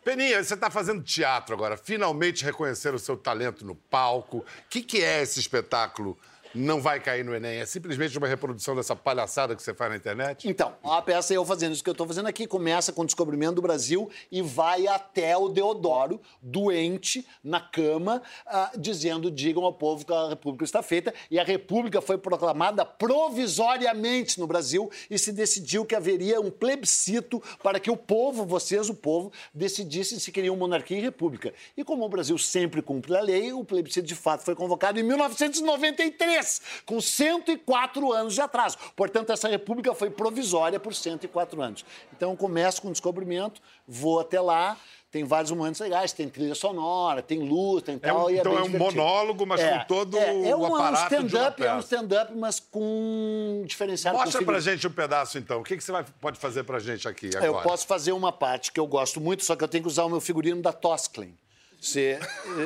Peninha, 0.05 0.45
você 0.45 0.55
está 0.55 0.71
fazendo 0.71 1.03
teatro 1.03 1.55
agora. 1.55 1.77
Finalmente 1.77 2.45
reconheceram 2.45 2.95
o 2.97 2.99
seu 3.01 3.17
talento 3.17 3.65
no 3.65 3.75
palco. 3.75 4.39
O 4.39 4.45
que, 4.71 4.83
que 4.83 5.03
é 5.03 5.23
esse 5.23 5.41
espetáculo? 5.41 6.17
Não 6.57 6.81
vai 6.81 6.99
cair 6.99 7.23
no 7.23 7.35
Enem? 7.35 7.61
É 7.61 7.67
simplesmente 7.67 8.17
uma 8.17 8.27
reprodução 8.27 8.75
dessa 8.75 8.97
palhaçada 8.97 9.55
que 9.55 9.63
você 9.63 9.75
faz 9.75 9.91
na 9.91 9.97
internet? 9.97 10.49
Então, 10.49 10.75
a 10.83 11.03
peça 11.03 11.35
é 11.35 11.37
eu 11.37 11.45
fazendo 11.45 11.75
isso 11.75 11.85
que 11.85 11.91
eu 11.91 11.93
estou 11.93 12.07
fazendo 12.07 12.27
aqui. 12.27 12.47
Começa 12.47 12.93
com 12.93 13.03
o 13.03 13.05
descobrimento 13.05 13.57
do 13.57 13.63
Brasil 13.63 14.09
e 14.33 14.41
vai 14.41 14.87
até 14.87 15.37
o 15.37 15.49
Deodoro, 15.51 16.19
doente, 16.41 17.27
na 17.45 17.61
cama, 17.61 18.23
ah, 18.47 18.73
dizendo: 18.79 19.31
digam 19.31 19.65
ao 19.65 19.73
povo 19.73 20.07
que 20.07 20.13
a 20.13 20.31
República 20.31 20.65
está 20.65 20.83
feita. 20.83 21.13
E 21.31 21.39
a 21.39 21.45
República 21.45 22.01
foi 22.01 22.17
proclamada 22.17 22.87
provisoriamente 22.87 24.41
no 24.41 24.47
Brasil 24.47 24.91
e 25.11 25.19
se 25.19 25.33
decidiu 25.33 25.85
que 25.85 25.95
haveria 25.95 26.41
um 26.41 26.51
plebiscito 26.51 27.43
para 27.63 27.79
que 27.79 27.91
o 27.91 27.97
povo, 27.97 28.47
vocês, 28.47 28.89
o 28.89 28.95
povo, 28.95 29.31
decidissem 29.53 30.19
se 30.19 30.33
queriam 30.33 30.57
monarquia 30.57 30.97
e 30.97 31.03
república. 31.03 31.53
E 31.77 31.85
como 31.85 32.05
o 32.05 32.09
Brasil 32.09 32.39
sempre 32.39 32.81
cumpre 32.81 33.15
a 33.15 33.21
lei, 33.21 33.53
o 33.53 33.63
plebiscito 33.63 34.07
de 34.07 34.15
fato 34.15 34.43
foi 34.43 34.55
convocado 34.55 34.99
em 34.99 35.03
1993, 35.03 36.46
com 36.85 37.01
104 37.01 38.13
anos 38.13 38.35
de 38.35 38.41
atraso. 38.41 38.77
Portanto, 38.95 39.31
essa 39.33 39.49
república 39.49 39.95
foi 39.95 40.11
provisória 40.11 40.79
por 40.81 40.95
104 40.95 41.61
anos. 41.63 41.85
Então, 42.17 42.31
eu 42.31 42.37
começo 42.37 42.81
com 42.83 42.89
o 42.89 42.93
descobrimento, 42.93 43.61
vou 43.87 44.21
até 44.21 44.41
lá. 44.41 44.77
Tem 45.09 45.25
vários 45.25 45.51
momentos 45.51 45.81
legais, 45.81 46.13
tem 46.13 46.29
trilha 46.29 46.55
sonora, 46.55 47.23
tem 47.23 47.39
luz, 47.39 47.83
tem 47.83 47.99
É 48.03 48.13
um- 48.13 48.17
tal. 48.17 48.31
e 48.31 48.39
então 48.39 48.53
bem 48.53 48.61
é 48.61 48.65
um 48.65 48.67
divertido. 48.71 49.01
monólogo, 49.01 49.47
mas 49.47 49.63
com 49.63 49.85
todo 49.87 50.19
é, 50.19 50.49
é 50.51 50.55
o 50.55 50.59
um, 50.61 50.67
aparato 50.75 51.09
de 51.09 51.15
uma 51.15 51.27
stand-up, 51.27 51.63
é 51.65 51.73
um 51.75 51.79
stand-up, 51.79 52.35
mas 52.37 52.61
com 52.61 53.63
diferenciado. 53.67 54.19
Mostra 54.19 54.43
pra 54.45 54.61
gente 54.61 54.87
um 54.87 54.91
pedaço, 54.91 55.39
então. 55.39 55.61
O 55.61 55.65
que, 55.65 55.77
que 55.77 55.83
você 55.83 55.91
vai- 55.93 56.05
pode 56.21 56.39
fazer 56.39 56.65
pra 56.65 56.79
gente 56.81 57.09
aqui 57.09 57.29
agora? 57.29 57.47
eu 57.47 57.63
posso 57.63 57.87
fazer 57.87 58.13
uma 58.13 58.31
parte 58.33 58.71
que 58.73 58.81
eu 58.81 58.87
gosto 58.87 59.19
muito, 59.21 59.43
só 59.45 59.57
que 59.57 59.65
eu 59.65 59.69
tenho 59.69 59.85
que 59.85 59.89
usar 59.89 60.05
o 60.05 60.11
meu 60.11 60.21
figurino 60.21 60.61
da 60.61 60.73
Tosclen. 60.73 61.35
Você. 61.81 62.19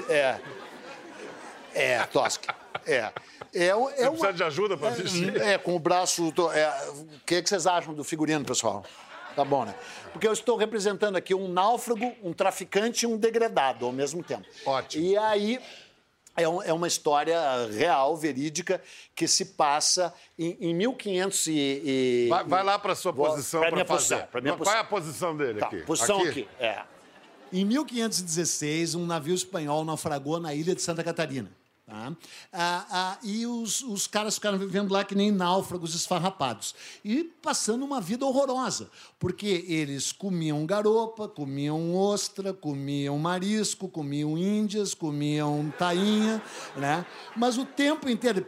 É. 0.09 0.41
É, 1.75 2.03
Tosclen. 2.07 2.55
É. 2.87 3.13
É, 3.53 3.67
é 3.67 3.75
Você 3.75 3.79
uma- 3.79 4.11
precisa 4.11 4.33
de 4.33 4.43
ajuda 4.45 4.77
pra 4.77 4.91
vestir? 4.91 5.37
é, 5.41 5.59
com 5.59 5.75
o 5.75 5.79
braço. 5.79 6.33
é, 6.55 6.91
o 6.91 7.07
que, 7.27 7.43
que 7.43 7.49
vocês 7.49 7.67
acham 7.67 7.93
do 7.95 8.05
figurino, 8.05 8.45
pessoal? 8.45 8.85
Tá 9.37 9.45
bom, 9.45 9.65
né? 9.65 9.75
Porque 10.13 10.27
eu 10.27 10.33
estou 10.33 10.57
representando 10.57 11.17
aqui 11.17 11.35
um 11.35 11.49
náufrago, 11.49 12.13
um 12.23 12.33
traficante 12.33 13.05
e 13.05 13.07
um 13.09 13.17
degradado 13.17 13.87
ao 13.87 13.93
mesmo 13.93 14.23
tempo. 14.23 14.45
Ótimo. 14.67 15.05
E 15.05 15.17
aí. 15.17 15.61
É, 16.37 16.49
um- 16.49 16.63
é 16.63 16.73
uma 16.73 16.87
história 16.87 17.37
real, 17.73 18.17
verídica, 18.17 18.81
que 19.17 19.27
se 19.27 19.45
passa 19.47 20.15
em, 20.39 20.57
em 20.61 20.75
1500 20.75 21.47
e... 21.49 21.53
e- 21.53 22.27
Vai, 22.31 22.45
vai 22.45 22.63
lá 22.65 22.79
pra 22.79 22.95
sua 22.95 23.11
Vou- 23.11 23.27
posição 23.29 23.61
minha 23.73 23.85
fazer. 23.85 24.17
posição, 24.17 24.41
minha 24.41 24.57
Qual 24.57 24.75
é 24.75 24.79
a 24.79 24.85
posição 24.85 25.37
dele 25.37 25.59
Tá, 25.59 25.67
aqui? 25.67 25.79
posição 25.83 26.21
aqui. 26.23 26.49
É. 26.61 26.83
Em 27.53 27.65
1516, 27.65 28.95
um 28.95 29.05
navio 29.07 29.35
espanhol 29.35 29.85
naufragou 29.85 30.39
na 30.39 30.55
ilha 30.55 30.73
de 30.75 30.81
Santa 30.81 31.03
Catarina. 31.03 31.51
Tá? 31.91 32.17
Ah, 32.53 32.87
ah, 32.89 33.19
e 33.25 33.45
os, 33.71 33.83
os 33.83 34.07
caras 34.07 34.35
ficaram 34.35 34.59
vivendo 34.59 34.93
lá 34.93 35.05
que 35.05 35.15
nem 35.15 35.31
náufragos 35.31 35.95
esfarrapados. 35.95 36.75
E 37.05 37.25
passando 37.25 37.85
uma 37.85 38.01
vida 38.01 38.25
horrorosa, 38.27 38.91
porque 39.19 39.65
eles 39.69 40.13
comiam 40.13 40.65
garopa, 40.67 41.29
comiam 41.29 41.95
ostra, 41.95 42.53
comiam 42.53 43.19
marisco, 43.19 43.89
comiam 43.89 44.37
índias, 44.37 44.95
comiam 44.95 45.73
tainha, 45.79 46.43
né? 46.77 47.05
mas 47.37 47.59
o 47.59 47.65
tempo 47.65 48.09
inteiro, 48.09 48.45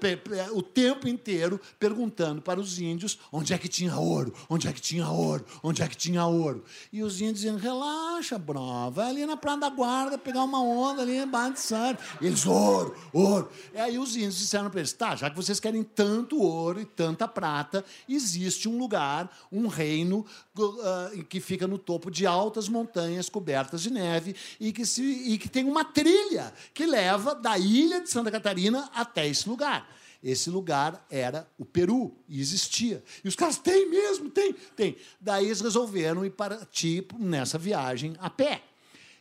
o 0.52 0.62
tempo 0.62 1.08
inteiro 1.08 1.61
perguntando 1.78 2.40
para 2.40 2.61
os 2.61 2.78
índios 2.78 3.18
onde 3.32 3.52
é 3.52 3.58
que 3.58 3.68
tinha 3.68 3.96
ouro, 3.96 4.32
onde 4.48 4.68
é 4.68 4.72
que 4.72 4.80
tinha 4.80 5.08
ouro, 5.08 5.44
onde 5.62 5.82
é 5.82 5.88
que 5.88 5.96
tinha 5.96 6.26
ouro. 6.26 6.64
E 6.92 7.02
os 7.02 7.20
índios 7.20 7.40
diziam, 7.42 7.56
relaxa, 7.56 8.38
bro, 8.38 8.90
vai 8.90 9.11
ali 9.11 9.26
na 9.26 9.37
Praia 9.37 9.58
da 9.58 9.68
Guarda 9.68 10.18
pegar 10.18 10.44
uma 10.44 10.62
onda 10.62 11.02
ali, 11.02 11.24
bate 11.26 11.61
sabe. 11.61 11.98
Eles, 12.20 12.46
ouro, 12.46 12.94
ouro 13.12 13.32
ouro. 13.42 13.50
E 13.74 13.78
aí 13.78 13.98
os 13.98 14.16
índios 14.16 14.38
disseram 14.38 14.70
para 14.70 14.80
eles: 14.80 14.92
tá, 14.92 15.12
já 15.16 15.31
que 15.31 15.37
vocês 15.37 15.61
querem 15.61 15.83
tanto 15.83 16.40
ouro 16.40 16.81
e 16.81 16.85
tanta 16.85 17.27
prata, 17.29 17.85
existe 18.09 18.68
um 18.68 18.79
lugar, 18.79 19.31
um 19.51 19.66
reino 19.66 20.27
uh, 20.59 21.25
que 21.25 21.40
fica 21.40 21.66
no 21.66 21.79
topo 21.79 22.11
de 22.11 22.27
altas 22.27 22.68
montanhas 22.68 23.29
cobertas 23.29 23.83
de 23.83 23.90
neve 23.90 24.35
e 24.61 24.72
que, 24.72 24.85
se, 24.85 25.03
e 25.03 25.38
que 25.38 25.48
tem 25.48 25.64
uma 25.64 25.85
trilha 25.85 26.53
que 26.75 26.87
leva 26.87 27.35
da 27.35 27.59
ilha 27.59 28.01
de 28.01 28.11
Santa 28.11 28.31
Catarina 28.31 28.90
até 28.94 29.27
esse 29.27 29.48
lugar. 29.48 29.88
Esse 30.22 30.51
lugar 30.51 31.05
era 31.11 31.48
o 31.59 31.64
Peru 31.64 32.14
e 32.29 32.40
existia. 32.40 33.03
E 33.25 33.29
os 33.29 33.35
caras, 33.35 33.59
tem 33.59 33.90
mesmo, 33.90 34.31
tem, 34.31 34.53
tem. 34.77 34.96
Daí 35.20 35.46
eles 35.46 35.61
resolveram 35.61 36.25
ir 36.25 36.31
partir 36.31 37.05
nessa 37.18 37.59
viagem 37.59 38.14
a 38.20 38.31
pé. 38.31 38.62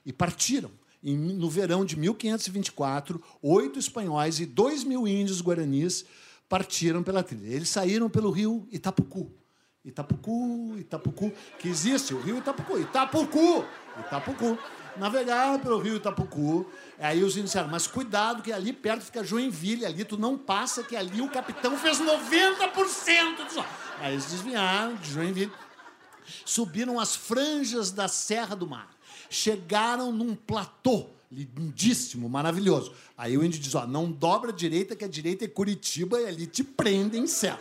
E 0.06 0.14
partiram 0.14 0.72
no 1.04 1.50
verão 1.50 1.84
de 1.84 1.98
1524, 1.98 3.22
oito 3.42 3.80
espanhóis 3.80 4.40
e 4.40 4.46
dois 4.46 4.84
mil 4.84 5.08
índios 5.08 5.42
guaranis 5.42 6.06
partiram 6.48 7.02
pela 7.02 7.24
trilha. 7.24 7.48
Eles 7.48 7.70
saíram 7.70 8.10
pelo 8.10 8.30
rio 8.30 8.68
Itapucu. 8.72 9.32
Itapucu, 9.84 10.78
Itapucu, 10.78 11.34
que 11.58 11.68
existe, 11.68 12.14
o 12.14 12.22
rio 12.22 12.38
Itapucu. 12.38 12.78
Itapucu, 12.78 13.66
Itapucu. 14.00 14.58
Navegaram 14.98 15.60
pelo 15.60 15.80
rio 15.80 15.96
Itapucu. 15.96 16.70
Aí 17.00 17.24
os 17.24 17.32
índios 17.32 17.46
disseram, 17.46 17.70
mas 17.70 17.88
cuidado 17.88 18.44
que 18.44 18.52
ali 18.52 18.74
perto 18.74 19.06
fica 19.06 19.24
Joinville, 19.24 19.86
ali 19.86 20.06
tu 20.06 20.18
não 20.18 20.38
passa, 20.38 20.84
que 20.84 20.96
ali 20.96 21.22
o 21.22 21.30
capitão 21.30 21.76
fez 21.78 22.00
90% 22.00 23.48
dos... 23.48 23.66
Aí 24.00 24.14
eles 24.14 24.26
desviaram 24.26 24.96
de 24.96 25.12
Joinville, 25.12 25.52
subiram 26.46 27.00
as 27.00 27.16
franjas 27.16 27.92
da 27.92 28.08
Serra 28.08 28.56
do 28.56 28.68
Mar 28.68 28.90
chegaram 29.32 30.12
num 30.12 30.36
platô 30.36 31.08
lindíssimo, 31.32 32.28
maravilhoso. 32.28 32.92
Aí 33.18 33.38
o 33.38 33.44
índio 33.44 33.60
diz: 33.60 33.74
ó, 33.74 33.88
não 33.88 34.12
dobra 34.12 34.52
a 34.52 34.54
direita, 34.54 34.96
que 34.96 35.06
a 35.06 35.08
direita 35.08 35.46
é 35.46 35.48
Curitiba 35.48 36.20
e 36.20 36.26
ali 36.28 36.46
te 36.46 36.64
prendem 36.64 37.26
céu. 37.26 37.58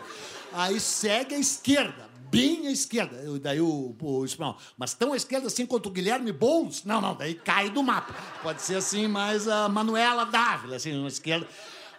Aí 0.52 0.80
segue 0.80 1.37
a 1.37 1.38
esquerda, 1.38 2.11
bem 2.30 2.66
à 2.66 2.72
esquerda. 2.72 3.16
Daí 3.38 3.61
o, 3.61 3.94
o 4.00 4.24
espanhol, 4.24 4.59
mas 4.76 4.92
tão 4.94 5.12
à 5.12 5.16
esquerda 5.16 5.46
assim 5.46 5.64
quanto 5.64 5.87
o 5.87 5.90
Guilherme 5.90 6.33
Boulos? 6.33 6.85
Não, 6.85 7.00
não, 7.00 7.14
daí 7.14 7.35
cai 7.35 7.70
do 7.70 7.83
mapa. 7.83 8.14
Pode 8.42 8.61
ser 8.62 8.74
assim, 8.76 9.06
mais 9.06 9.46
a 9.46 9.68
Manuela 9.68 10.24
Dávila, 10.24 10.76
assim, 10.76 10.98
uma 10.98 11.09
esquerda. 11.09 11.46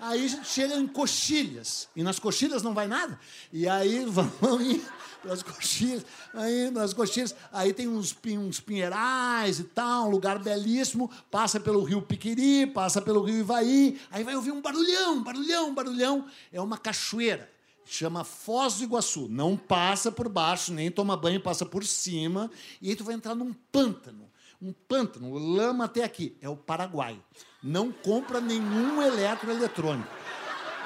Aí 0.02 0.28
chega 0.44 0.76
em 0.76 0.88
coxilhas, 0.88 1.88
e 1.96 2.02
nas 2.02 2.18
coxilhas 2.18 2.64
não 2.64 2.74
vai 2.74 2.88
nada. 2.88 3.20
E 3.54 3.68
aí 3.70 4.04
indo 4.04 4.82
pelas 5.22 5.44
coxinhas, 5.44 6.06
aí 6.34 6.72
nas 6.72 6.94
coxinhas, 6.94 7.36
aí 7.52 7.74
tem 7.74 7.88
uns, 7.88 8.16
uns 8.26 8.60
pinheirais 8.60 9.60
e 9.60 9.64
tal, 9.64 10.08
um 10.08 10.10
lugar 10.10 10.40
belíssimo, 10.40 11.10
passa 11.30 11.60
pelo 11.60 11.84
rio 11.84 12.02
Piquiri, 12.02 12.68
passa 12.68 13.02
pelo 13.02 13.22
rio 13.24 13.40
Ivaí, 13.40 14.00
aí 14.10 14.24
vai 14.24 14.36
ouvir 14.36 14.52
um 14.52 14.62
barulhão, 14.62 15.24
barulhão, 15.24 15.74
barulhão, 15.74 16.26
é 16.52 16.60
uma 16.60 16.78
cachoeira, 16.78 17.50
chama 17.86 18.24
Foz 18.24 18.76
do 18.76 18.84
Iguaçu, 18.84 19.28
não 19.30 19.56
passa 19.56 20.12
por 20.12 20.28
baixo, 20.28 20.74
nem 20.74 20.90
toma 20.90 21.16
banho, 21.16 21.42
passa 21.42 21.66
por 21.66 21.86
cima, 21.86 22.50
e 22.82 22.90
aí 22.90 22.96
tu 22.96 23.04
vai 23.04 23.16
entrar 23.16 23.36
num 23.36 23.54
pântano, 23.72 24.30
um 24.62 24.72
pântano, 24.72 25.34
lama 25.34 25.86
até 25.86 26.04
aqui, 26.04 26.38
é 26.40 26.48
o 26.48 26.56
Paraguai. 26.56 27.20
Não 27.64 27.92
compra 27.92 28.40
nenhum 28.40 29.02
eletroeletrônico. 29.02 30.21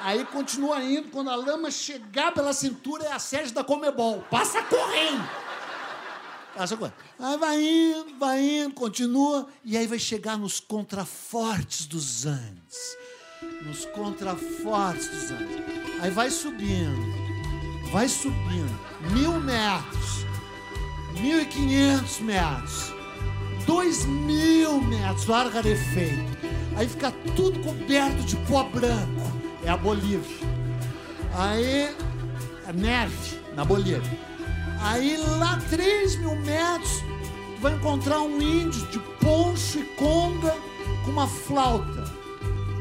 Aí 0.06 0.24
continua 0.24 0.80
indo, 0.84 1.08
quando 1.08 1.30
a 1.30 1.34
lama 1.34 1.68
chegar 1.68 2.32
pela 2.32 2.52
cintura 2.52 3.06
é 3.06 3.12
a 3.12 3.18
sede 3.18 3.52
da 3.52 3.64
Comebol. 3.64 4.24
Passa 4.30 4.62
correndo. 4.62 5.28
Passa 6.54 6.76
correndo. 6.76 6.94
Aí 7.18 7.36
vai 7.36 7.60
indo, 7.60 8.16
vai 8.16 8.40
indo, 8.40 8.72
continua, 8.72 9.48
e 9.64 9.76
aí 9.76 9.84
vai 9.88 9.98
chegar 9.98 10.38
nos 10.38 10.60
contrafortes 10.60 11.86
dos 11.86 12.24
Andes. 12.24 12.96
Nos 13.62 13.84
contrafortes 13.86 15.08
dos 15.08 15.30
Andes. 15.32 15.56
Aí 16.00 16.10
vai 16.12 16.30
subindo, 16.30 17.90
vai 17.90 18.08
subindo. 18.08 18.78
Mil 19.10 19.32
metros, 19.40 20.24
mil 21.20 21.40
e 21.40 21.46
quinhentos 21.46 22.20
metros, 22.20 22.92
dois 23.66 24.04
mil 24.04 24.80
metros, 24.82 25.28
ar 25.28 25.48
rarefeito. 25.48 26.36
Aí 26.76 26.88
fica 26.88 27.10
tudo 27.34 27.58
coberto 27.58 28.22
de 28.22 28.36
pó 28.46 28.62
branco 28.62 29.35
é 29.66 29.70
a 29.70 29.76
Bolívia. 29.76 30.48
Aí, 31.34 31.94
a 32.66 32.72
neve 32.72 33.40
na 33.54 33.64
Bolívia. 33.64 34.18
Aí 34.80 35.16
lá 35.38 35.58
3 35.68 36.16
mil 36.16 36.36
metros, 36.36 37.02
vai 37.60 37.74
encontrar 37.74 38.20
um 38.20 38.40
índio 38.40 38.86
de 38.86 38.98
poncho 39.20 39.80
e 39.80 39.84
conga 39.96 40.54
com 41.04 41.10
uma 41.10 41.26
flauta, 41.26 42.04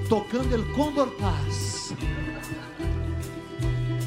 tocando 0.07 0.53
El 0.53 0.65
Condor 0.73 1.09
Paz. 1.11 1.93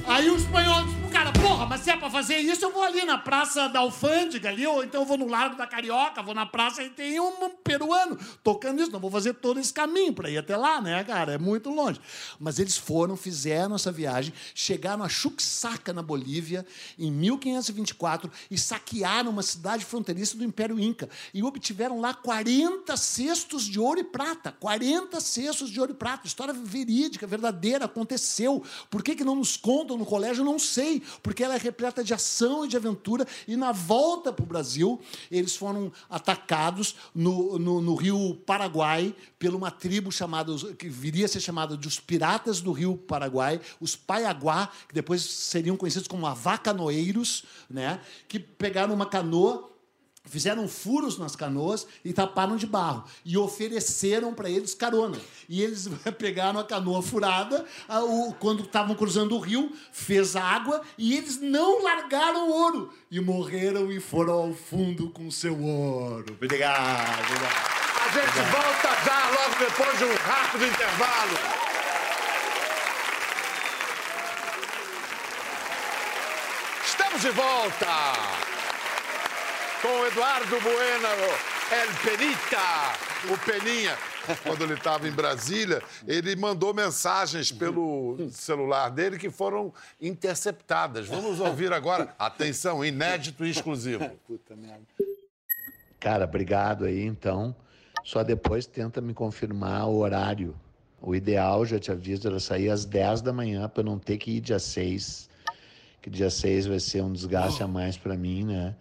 Aí 0.07 0.31
o 0.31 0.37
espanhol 0.37 0.85
diz 0.85 0.95
cara, 1.09 1.33
porra, 1.33 1.67
mas 1.67 1.81
se 1.81 1.91
é 1.91 1.97
pra 1.97 2.11
fazer 2.11 2.39
isso, 2.39 2.65
eu 2.65 2.73
vou 2.73 2.83
ali 2.83 3.05
na 3.05 3.19
Praça 3.19 3.69
da 3.69 3.81
Alfândega 3.81 4.49
ali, 4.49 4.67
ou 4.67 4.85
então 4.85 5.03
eu 5.03 5.07
vou 5.07 5.17
no 5.17 5.27
Largo 5.27 5.57
da 5.57 5.67
Carioca, 5.67 6.23
vou 6.23 6.35
na 6.35 6.47
praça 6.47 6.83
e 6.83 6.91
tem 6.91 7.19
um 7.21 7.51
peruano 7.63 8.19
tocando 8.43 8.81
isso. 8.81 8.91
Não 8.91 9.01
vou 9.01 9.11
fazer 9.11 9.35
todo 9.35 9.59
esse 9.59 9.73
caminho 9.73 10.13
para 10.13 10.31
ir 10.31 10.39
até 10.39 10.57
lá, 10.57 10.81
né, 10.81 11.03
cara? 11.05 11.33
É 11.33 11.39
muito 11.39 11.71
longe. 11.71 12.01
Mas 12.39 12.59
eles 12.59 12.77
foram, 12.77 13.17
fizeram 13.17 13.75
essa 13.75 13.91
viagem, 13.91 14.33
chegaram 14.55 15.03
a 15.03 15.09
Chuquisaca, 15.09 15.93
na 15.93 16.03
Bolívia, 16.03 16.67
em 16.99 17.11
1524, 17.11 18.31
e 18.51 18.59
saquearam 18.59 19.31
uma 19.31 19.43
cidade 19.43 19.85
fronteiriça 19.85 20.37
do 20.37 20.45
Império 20.45 20.79
Inca. 20.79 21.09
E 21.33 21.43
obtiveram 21.43 22.01
lá 22.01 22.13
40 22.15 22.97
cestos 22.97 23.65
de 23.65 23.81
ouro 23.81 24.01
e 24.01 24.05
prata. 24.05 24.53
40 24.53 25.21
cestos 25.21 25.71
de 25.71 25.81
ouro 25.81 25.93
e 25.93 25.95
prata. 25.95 26.27
História 26.27 26.53
verídica, 26.53 27.27
verdadeira, 27.27 27.87
aconteceu. 27.87 28.63
Por 28.91 29.03
que, 29.03 29.15
que 29.15 29.25
não 29.25 29.37
nos 29.37 29.57
contam 29.57 29.97
no 29.97 30.07
colégio, 30.07 30.45
não 30.45 30.59
sei, 30.59 30.98
porque 31.23 31.43
ela 31.43 31.55
é 31.55 31.59
repleta 31.59 32.03
de 32.03 32.15
ação 32.15 32.65
e 32.65 32.69
de 32.69 32.77
aventura. 32.77 33.27
E 33.47 33.57
na 33.57 33.73
volta 33.73 34.33
para 34.33 34.43
o 34.43 34.47
Brasil, 34.47 35.01
eles 35.31 35.57
foram 35.57 35.93
atacados 36.09 36.97
no, 37.15 37.59
no, 37.59 37.81
no, 37.81 37.95
rio 37.95 38.35
Paraguai 38.47 39.15
por 39.39 39.55
uma 39.55 39.71
tribo 39.71 40.11
chamada, 40.11 40.53
que 40.75 40.89
viria 40.89 41.27
a 41.27 41.29
ser 41.29 41.41
chamada 41.41 41.77
de 41.77 41.89
os 41.89 41.99
Piratas 42.01 42.61
do 42.61 42.73
Rio 42.73 42.97
Paraguai, 42.97 43.61
os 43.81 43.97
Paiaguá, 43.97 44.71
que 44.89 44.95
depois 44.95 45.23
seriam 45.23 45.77
conhecidos 45.77 46.09
como 46.09 46.27
avacanoeiros, 46.27 47.45
né, 47.69 48.01
que 48.27 48.39
pegaram 48.39 48.95
uma 48.95 49.07
canoa 49.07 49.78
Fizeram 50.31 50.69
furos 50.69 51.19
nas 51.19 51.35
canoas 51.35 51.87
e 52.05 52.13
taparam 52.13 52.57
de 52.57 52.67
barro. 52.67 53.05
E 53.25 53.37
ofereceram 53.37 54.35
para 54.35 54.51
eles 54.51 54.75
carona. 54.75 55.19
E 55.49 55.63
eles 55.63 55.89
pegaram 56.19 56.61
a 56.61 56.65
canoa 56.65 57.03
furada, 57.03 57.65
quando 58.39 58.65
estavam 58.65 58.95
cruzando 58.95 59.35
o 59.35 59.39
rio, 59.39 59.73
fez 59.93 60.37
água 60.37 60.83
e 60.97 61.17
eles 61.17 61.41
não 61.41 61.83
largaram 61.83 62.49
o 62.49 62.53
ouro. 62.53 62.93
E 63.11 63.21
morreram 63.21 63.91
e 63.91 64.01
foram 64.01 64.35
ao 64.35 64.53
fundo 64.53 65.11
com 65.11 65.31
seu 65.31 65.59
ouro. 65.59 66.33
Obrigado. 66.33 67.25
obrigado. 67.25 67.79
A 67.99 68.11
gente 68.11 68.29
obrigado. 68.29 68.53
volta 68.53 69.05
já, 69.05 69.31
logo 69.31 69.59
depois 69.59 69.99
de 69.99 70.05
um 70.05 70.15
rápido 70.15 70.67
intervalo. 70.67 71.69
Estamos 76.85 77.23
de 77.23 77.31
volta! 77.31 78.58
Com 79.81 80.07
Eduardo 80.07 80.61
Bueno, 80.61 81.09
El 81.71 81.89
Penita, 82.03 83.33
o 83.33 83.39
Peninha. 83.45 83.97
Quando 84.43 84.65
ele 84.65 84.75
estava 84.75 85.09
em 85.09 85.13
Brasília, 85.13 85.83
ele 86.07 86.37
mandou 86.37 86.75
mensagens 86.75 87.51
pelo 87.51 88.29
celular 88.31 88.91
dele 88.91 89.17
que 89.17 89.31
foram 89.31 89.73
interceptadas. 90.01 91.07
Vamos 91.07 91.41
ouvir 91.41 91.73
agora. 91.73 92.15
Atenção, 92.19 92.85
inédito 92.85 93.45
e 93.45 93.51
exclusivo. 93.51 94.09
Puta 94.27 94.55
merda. 94.55 94.83
Cara, 95.99 96.25
obrigado 96.25 96.85
aí, 96.85 97.05
então. 97.05 97.55
Só 98.05 98.23
depois 98.23 98.67
tenta 98.67 99.01
me 99.01 99.15
confirmar 99.15 99.89
o 99.89 99.99
horário. 99.99 100.55
O 101.01 101.15
ideal, 101.15 101.65
já 101.65 101.79
te 101.79 101.91
aviso, 101.91 102.27
era 102.27 102.41
sair 102.41 102.71
às 102.71 102.85
10 102.85 103.23
da 103.23 103.33
manhã 103.33 103.69
para 103.69 103.83
não 103.83 103.99
ter 103.99 104.19
que 104.19 104.33
ir 104.33 104.41
dia 104.41 104.59
6. 104.59 105.29
Que 106.03 106.11
dia 106.11 106.31
6 106.31 106.67
vai 106.67 106.81
ser 106.81 107.03
um 107.03 107.13
desgaste 107.13 107.63
a 107.63 107.69
mais 107.69 107.97
para 107.97 108.17
mim, 108.17 108.45
né? 108.45 108.75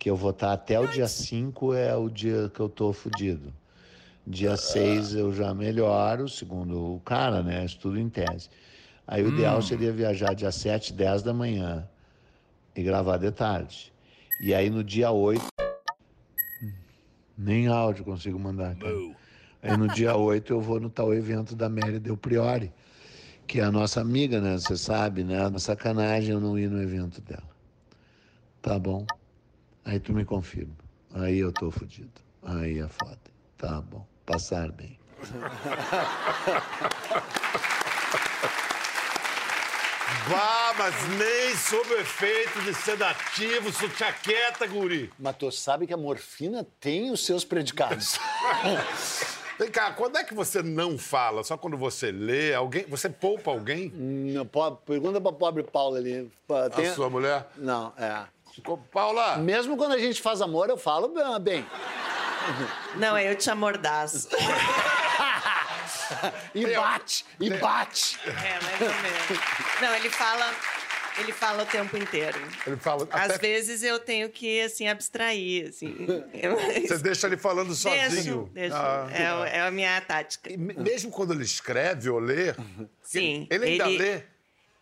Que 0.00 0.08
eu 0.08 0.16
vou 0.16 0.30
estar 0.30 0.54
até 0.54 0.80
o 0.80 0.86
dia 0.86 1.06
5 1.06 1.74
é 1.74 1.94
o 1.94 2.08
dia 2.08 2.50
que 2.54 2.58
eu 2.58 2.70
tô 2.70 2.90
fudido. 2.90 3.52
Dia 4.26 4.56
6 4.56 5.14
eu 5.14 5.30
já 5.30 5.52
melhoro, 5.52 6.26
segundo 6.26 6.94
o 6.94 7.00
cara, 7.00 7.42
né? 7.42 7.66
Estudo 7.66 8.00
em 8.00 8.08
tese. 8.08 8.48
Aí 9.06 9.22
o 9.22 9.28
ideal 9.28 9.60
seria 9.60 9.92
viajar 9.92 10.32
dia 10.32 10.50
7, 10.50 10.94
10 10.94 11.22
da 11.22 11.34
manhã 11.34 11.86
e 12.74 12.82
gravar 12.82 13.18
de 13.18 13.30
tarde. 13.30 13.92
E 14.40 14.54
aí 14.54 14.70
no 14.70 14.82
dia 14.82 15.10
8. 15.10 15.44
Nem 17.36 17.68
áudio 17.68 18.02
consigo 18.02 18.38
mandar. 18.38 18.76
Cara. 18.76 18.94
Aí 19.62 19.76
no 19.76 19.86
dia 19.86 20.16
8 20.16 20.50
eu 20.50 20.62
vou 20.62 20.80
no 20.80 20.88
tal 20.88 21.12
evento 21.12 21.54
da 21.54 21.68
Mary 21.68 21.98
Del 21.98 22.16
Priori, 22.16 22.72
que 23.46 23.60
é 23.60 23.64
a 23.64 23.70
nossa 23.70 24.00
amiga, 24.00 24.40
né? 24.40 24.56
Você 24.56 24.78
sabe, 24.78 25.24
né? 25.24 25.46
Uma 25.46 25.58
sacanagem 25.58 26.30
eu 26.30 26.40
não 26.40 26.58
ir 26.58 26.70
no 26.70 26.80
evento 26.80 27.20
dela. 27.20 27.50
Tá 28.62 28.78
bom? 28.78 29.04
Aí 29.84 29.98
tu 30.00 30.12
me 30.12 30.24
confirma. 30.24 30.74
Aí 31.14 31.38
eu 31.38 31.52
tô 31.52 31.70
fudido. 31.70 32.20
Aí 32.42 32.78
é 32.78 32.88
foda. 32.88 33.18
Tá 33.58 33.80
bom. 33.80 34.06
Passar 34.26 34.70
bem. 34.72 34.98
Vá, 40.28 40.74
mas 40.78 40.94
nem 41.18 41.54
sob 41.56 41.94
o 41.94 41.98
efeito 41.98 42.60
de 42.62 42.74
sedativo, 42.74 43.72
sutiã 43.72 44.12
quieta, 44.22 44.66
guri. 44.66 45.10
Mas 45.18 45.36
tu 45.36 45.50
sabe 45.50 45.86
que 45.86 45.94
a 45.94 45.96
morfina 45.96 46.66
tem 46.80 47.10
os 47.10 47.24
seus 47.24 47.44
predicados. 47.44 48.18
Vem 49.58 49.70
cá, 49.70 49.92
quando 49.92 50.16
é 50.16 50.24
que 50.24 50.32
você 50.34 50.62
não 50.62 50.96
fala? 50.96 51.44
Só 51.44 51.56
quando 51.56 51.76
você 51.76 52.10
lê? 52.10 52.54
Alguém, 52.54 52.86
você 52.88 53.10
poupa 53.10 53.50
alguém? 53.50 53.90
Não, 53.94 54.46
po- 54.46 54.76
Pergunta 54.76 55.20
pra 55.20 55.32
pobre 55.32 55.62
Paula 55.62 55.98
ali. 55.98 56.30
Tem- 56.74 56.86
A 56.88 56.94
sua 56.94 57.10
mulher? 57.10 57.46
Não, 57.56 57.92
é. 57.98 58.24
Ficou- 58.54 58.78
Paula, 58.78 59.36
Mesmo 59.38 59.76
quando 59.76 59.92
a 59.92 59.98
gente 59.98 60.20
faz 60.20 60.40
amor, 60.40 60.68
eu 60.68 60.76
falo 60.76 61.12
bem. 61.40 61.64
Não, 62.96 63.16
eu 63.18 63.34
te 63.36 63.50
amordaço. 63.50 64.28
E 66.54 66.66
bate, 66.74 67.24
e 67.38 67.50
bate. 67.50 68.18
É, 68.26 68.30
mais 68.64 68.80
ou 68.80 69.02
menos. 69.02 69.80
Não, 69.80 69.94
ele 69.94 70.10
fala, 70.10 70.52
ele 71.18 71.32
fala 71.32 71.62
o 71.62 71.66
tempo 71.66 71.96
inteiro. 71.96 72.36
ele 72.66 72.76
fala. 72.76 73.06
Às 73.12 73.30
até- 73.30 73.38
vezes 73.38 73.84
eu 73.84 73.98
tenho 74.00 74.28
que, 74.28 74.60
assim, 74.62 74.88
abstrair, 74.88 75.68
assim. 75.68 75.94
Você 76.88 76.98
deixa 76.98 77.28
ele 77.28 77.36
falando 77.36 77.72
sozinho. 77.74 78.10
Deixo, 78.10 78.50
deixo. 78.52 78.74
Ah. 78.76 79.08
É, 79.12 79.34
o- 79.34 79.44
é 79.44 79.60
a 79.60 79.70
minha 79.70 80.00
tática. 80.00 80.52
E 80.52 80.56
me- 80.56 80.74
mesmo 80.74 81.10
quando 81.12 81.32
ele 81.32 81.44
escreve 81.44 82.10
ou 82.10 82.18
lê, 82.18 82.54
Sim. 83.02 83.46
ele 83.48 83.66
ainda 83.66 83.86
ele- 83.88 83.98
lê. 83.98 84.22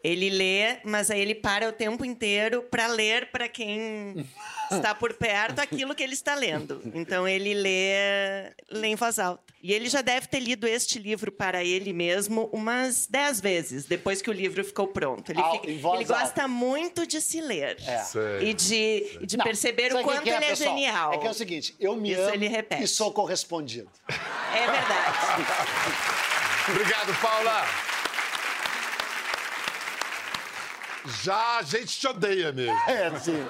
Ele 0.03 0.30
lê, 0.30 0.78
mas 0.84 1.11
aí 1.11 1.20
ele 1.20 1.34
para 1.34 1.68
o 1.68 1.72
tempo 1.72 2.05
inteiro 2.05 2.62
para 2.62 2.86
ler 2.86 3.30
para 3.32 3.49
quem 3.49 4.24
está 4.70 4.94
por 4.94 5.12
perto 5.14 5.59
aquilo 5.59 5.92
que 5.94 6.03
ele 6.05 6.14
está 6.14 6.34
lendo. 6.36 6.80
Então 6.94 7.26
ele 7.26 7.53
lê, 7.53 8.53
lê 8.70 8.88
em 8.88 8.94
voz 8.94 9.18
alta. 9.18 9.42
E 9.61 9.72
ele 9.72 9.88
já 9.88 10.01
deve 10.01 10.28
ter 10.28 10.38
lido 10.38 10.68
este 10.68 11.01
livro 11.01 11.32
para 11.32 11.64
ele 11.64 11.92
mesmo 11.92 12.49
umas 12.53 13.09
dez 13.09 13.40
vezes, 13.40 13.86
depois 13.86 14.22
que 14.22 14.30
o 14.30 14.32
livro 14.32 14.62
ficou 14.64 14.86
pronto. 14.86 15.32
Ele, 15.32 15.42
fica- 15.42 15.66
ele 15.68 16.05
gosta 16.05 16.46
muito 16.46 17.05
de 17.05 17.20
se 17.20 17.40
ler. 17.40 17.76
Sei. 18.07 18.51
E 18.51 18.55
de, 18.55 19.18
e 19.20 19.26
de 19.26 19.36
Não, 19.36 19.44
perceber 19.44 19.92
o 19.96 20.03
quanto 20.05 20.18
que 20.22 20.30
que 20.30 20.36
ele 20.36 20.44
é 20.44 20.49
pessoal? 20.51 20.70
genial. 20.76 21.12
É 21.12 21.18
que 21.18 21.26
é 21.26 21.30
o 21.30 21.34
seguinte, 21.34 21.74
eu 21.80 21.96
me 21.96 22.12
Isso 22.12 22.20
amo 22.20 22.34
ele 22.34 22.46
repete. 22.46 22.84
e 22.84 22.86
sou 22.86 23.11
correspondido. 23.12 23.90
É 24.09 24.61
verdade. 24.70 25.18
Obrigado, 26.70 27.20
Paula. 27.20 27.66
Já 31.22 31.59
a 31.59 31.62
gente 31.62 31.98
te 31.98 32.06
odeia 32.06 32.52
mesmo. 32.52 32.72
É, 32.88 33.18
sim. 33.18 33.46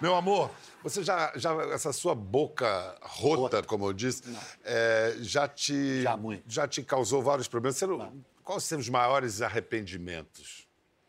Meu 0.00 0.14
amor, 0.14 0.50
você 0.82 1.02
já, 1.02 1.32
já 1.34 1.52
essa 1.72 1.92
sua 1.92 2.14
boca 2.14 2.96
rota, 3.02 3.62
como 3.62 3.86
eu 3.86 3.92
disse, 3.92 4.22
é, 4.64 5.16
já 5.20 5.48
te 5.48 6.02
Já 6.02 6.16
muito. 6.16 6.44
já 6.46 6.68
te 6.68 6.82
causou 6.82 7.22
vários 7.22 7.48
problemas. 7.48 7.76
Você 7.76 7.86
não, 7.86 8.12
quais 8.44 8.70
os 8.70 8.88
maiores 8.88 9.42
arrependimentos? 9.42 10.67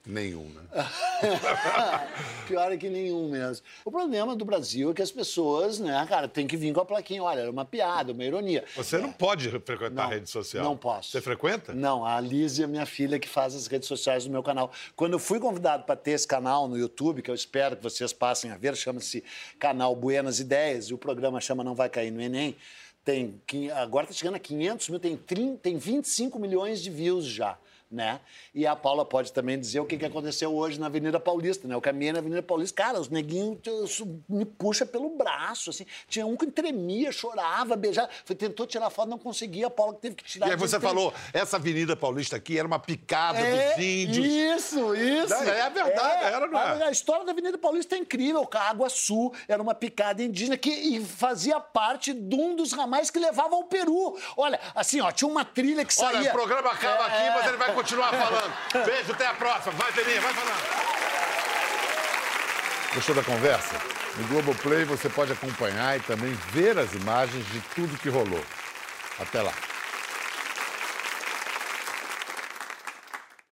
Nenhum, 0.10 0.46
né? 0.46 0.62
Pior 2.48 2.72
é 2.72 2.78
que 2.78 2.90
nenhum 2.90 3.30
mesmo. 3.30 3.64
O 3.86 3.92
problema 3.92 4.36
do 4.36 4.44
Brasil 4.44 4.90
é 4.90 4.94
que 4.96 5.04
as 5.04 5.12
pessoas, 5.12 5.78
né, 5.80 6.04
cara, 6.10 6.28
tem 6.28 6.48
que 6.48 6.58
vir 6.58 6.74
com 6.74 6.82
a 6.82 6.86
plaquinha. 6.86 7.22
Olha, 7.22 7.42
era 7.42 7.52
uma 7.52 7.64
piada, 7.64 8.12
uma 8.12 8.24
ironia. 8.24 8.66
Você 8.76 8.98
não 8.98 9.12
pode 9.12 9.48
frequentar 9.50 9.92
Não, 9.92 10.04
a 10.06 10.08
rede 10.08 10.28
social. 10.28 10.64
não 10.64 10.76
posso. 10.76 11.12
Você 11.12 11.22
frequenta? 11.22 11.74
Não, 11.76 12.04
a 12.04 12.20
Liz 12.20 12.60
é 12.60 12.66
minha 12.66 12.88
filha 12.88 13.20
que 13.20 13.30
faz 13.30 13.54
as 13.54 13.68
redes 13.68 13.88
sociais 13.88 14.24
do 14.26 14.32
meu 14.32 14.42
canal. 14.42 14.72
Quando 14.96 15.14
eu 15.14 15.20
fui 15.20 15.40
convidado 15.40 15.84
para 15.84 15.96
ter 15.96 16.12
esse 16.12 16.28
canal 16.28 16.68
no 16.68 16.76
YouTube, 16.76 17.22
que 17.22 17.30
eu 17.30 17.36
espero 17.36 17.78
que 17.78 17.84
vocês 17.84 18.12
passem 18.12 18.50
a 18.50 18.58
ver, 18.58 18.76
chama-se 18.76 19.24
Canal 19.60 19.96
Buenas 19.96 20.40
Ideias, 20.40 20.86
e 20.86 20.94
o 20.94 20.98
programa 20.98 21.40
chama 21.40 21.64
Não 21.64 21.76
Vai 21.76 21.88
Cair 21.88 22.12
no 22.12 22.20
Enem. 22.20 22.56
Tem, 23.06 23.40
agora 23.76 24.06
está 24.06 24.16
chegando 24.16 24.36
a 24.36 24.40
500 24.40 24.90
mil, 24.90 25.00
tem, 25.00 25.16
30, 25.16 25.58
tem 25.60 25.78
25 25.78 26.40
milhões 26.40 26.82
de 26.82 26.90
views 26.90 27.26
já. 27.26 27.58
Né? 27.92 28.20
E 28.54 28.68
a 28.68 28.76
Paula 28.76 29.04
pode 29.04 29.34
também 29.34 29.60
dizer 29.60 29.80
o 29.80 29.86
que, 29.86 29.98
que 29.98 30.06
aconteceu 30.06 30.54
hoje 30.56 30.80
na 30.80 30.86
Avenida 30.86 31.20
Paulista, 31.20 31.68
né? 31.68 31.74
Eu 31.74 31.82
caminhei 31.82 32.14
na 32.14 32.20
Avenida 32.20 32.44
Paulista, 32.44 32.84
cara, 32.84 33.00
os 33.00 33.10
neguinhos 33.10 33.58
me 34.30 34.46
puxa 34.46 34.86
pelo 34.86 35.10
braço, 35.18 35.72
assim. 35.72 35.88
Tinha 36.08 36.24
um 36.28 36.38
que 36.38 36.46
tremia, 36.46 37.12
chorava, 37.12 37.76
beijava. 37.76 38.08
Foi- 38.26 38.36
Tentou 38.36 38.68
tirar 38.68 38.92
foto, 38.92 39.10
não 39.10 39.18
conseguia, 39.18 39.66
a 39.66 39.70
Paula 39.72 39.96
teve 39.96 40.14
que 40.16 40.24
tirar. 40.24 40.48
E 40.48 40.52
aí 40.52 40.56
você 40.56 40.80
falou, 40.80 41.12
essa 41.34 41.58
Avenida 41.58 41.96
Paulista 41.96 42.36
aqui 42.36 42.60
era 42.60 42.68
uma 42.68 42.78
picada 42.78 43.40
é, 43.40 43.74
dos 43.76 43.84
índios. 43.84 44.26
Isso, 44.28 44.96
isso. 44.96 45.30
Não, 45.34 45.42
é 45.52 45.70
verdade, 45.72 46.24
era, 46.26 46.46
não 46.48 46.60
é? 46.60 46.84
A, 46.84 46.88
a 46.90 46.92
história 46.92 47.26
da 47.26 47.32
Avenida 47.32 47.58
Paulista 47.58 47.96
é 47.96 47.98
incrível. 47.98 48.48
A 48.54 48.70
Água 48.70 48.88
Sul 48.90 49.34
era 49.48 49.60
uma 49.64 49.74
picada 49.74 50.22
indígena 50.22 50.58
que 50.58 51.04
fazia 51.04 51.60
parte 51.60 52.14
de 52.14 52.36
um 52.36 52.56
dos 52.56 52.72
ramais 52.72 53.10
que 53.10 53.18
levava 53.18 53.56
ao 53.56 53.64
Peru. 53.64 54.16
Olha, 54.38 54.60
assim, 54.76 55.02
ó, 55.02 55.12
tinha 55.12 55.28
uma 55.28 55.44
trilha 55.44 55.84
que 55.84 55.94
saía... 55.94 56.20
Olha, 56.20 56.30
o 56.30 56.34
programa 56.34 56.70
acaba 56.70 57.06
aqui, 57.08 57.18
É. 57.24 57.30
mas 57.34 57.48
ele 57.48 57.58
vai 57.58 57.79
continuar 57.80 58.12
falando. 58.12 58.86
Beijo, 58.86 59.12
até 59.14 59.28
a 59.28 59.34
próxima. 59.34 59.74
Vai, 59.74 59.92
Peninha, 59.94 60.22
vai 60.22 60.34
falando. 60.34 60.90
Gostou 62.94 63.16
da 63.16 63.24
conversa? 63.24 63.76
No 64.18 64.28
Globoplay 64.28 64.84
você 64.84 65.08
pode 65.08 65.32
acompanhar 65.32 65.98
e 65.98 66.02
também 66.02 66.34
ver 66.52 66.78
as 66.78 66.94
imagens 66.94 67.46
de 67.48 67.62
tudo 67.74 67.98
que 67.98 68.10
rolou. 68.10 68.44
Até 69.20 69.42
lá. 69.42 69.54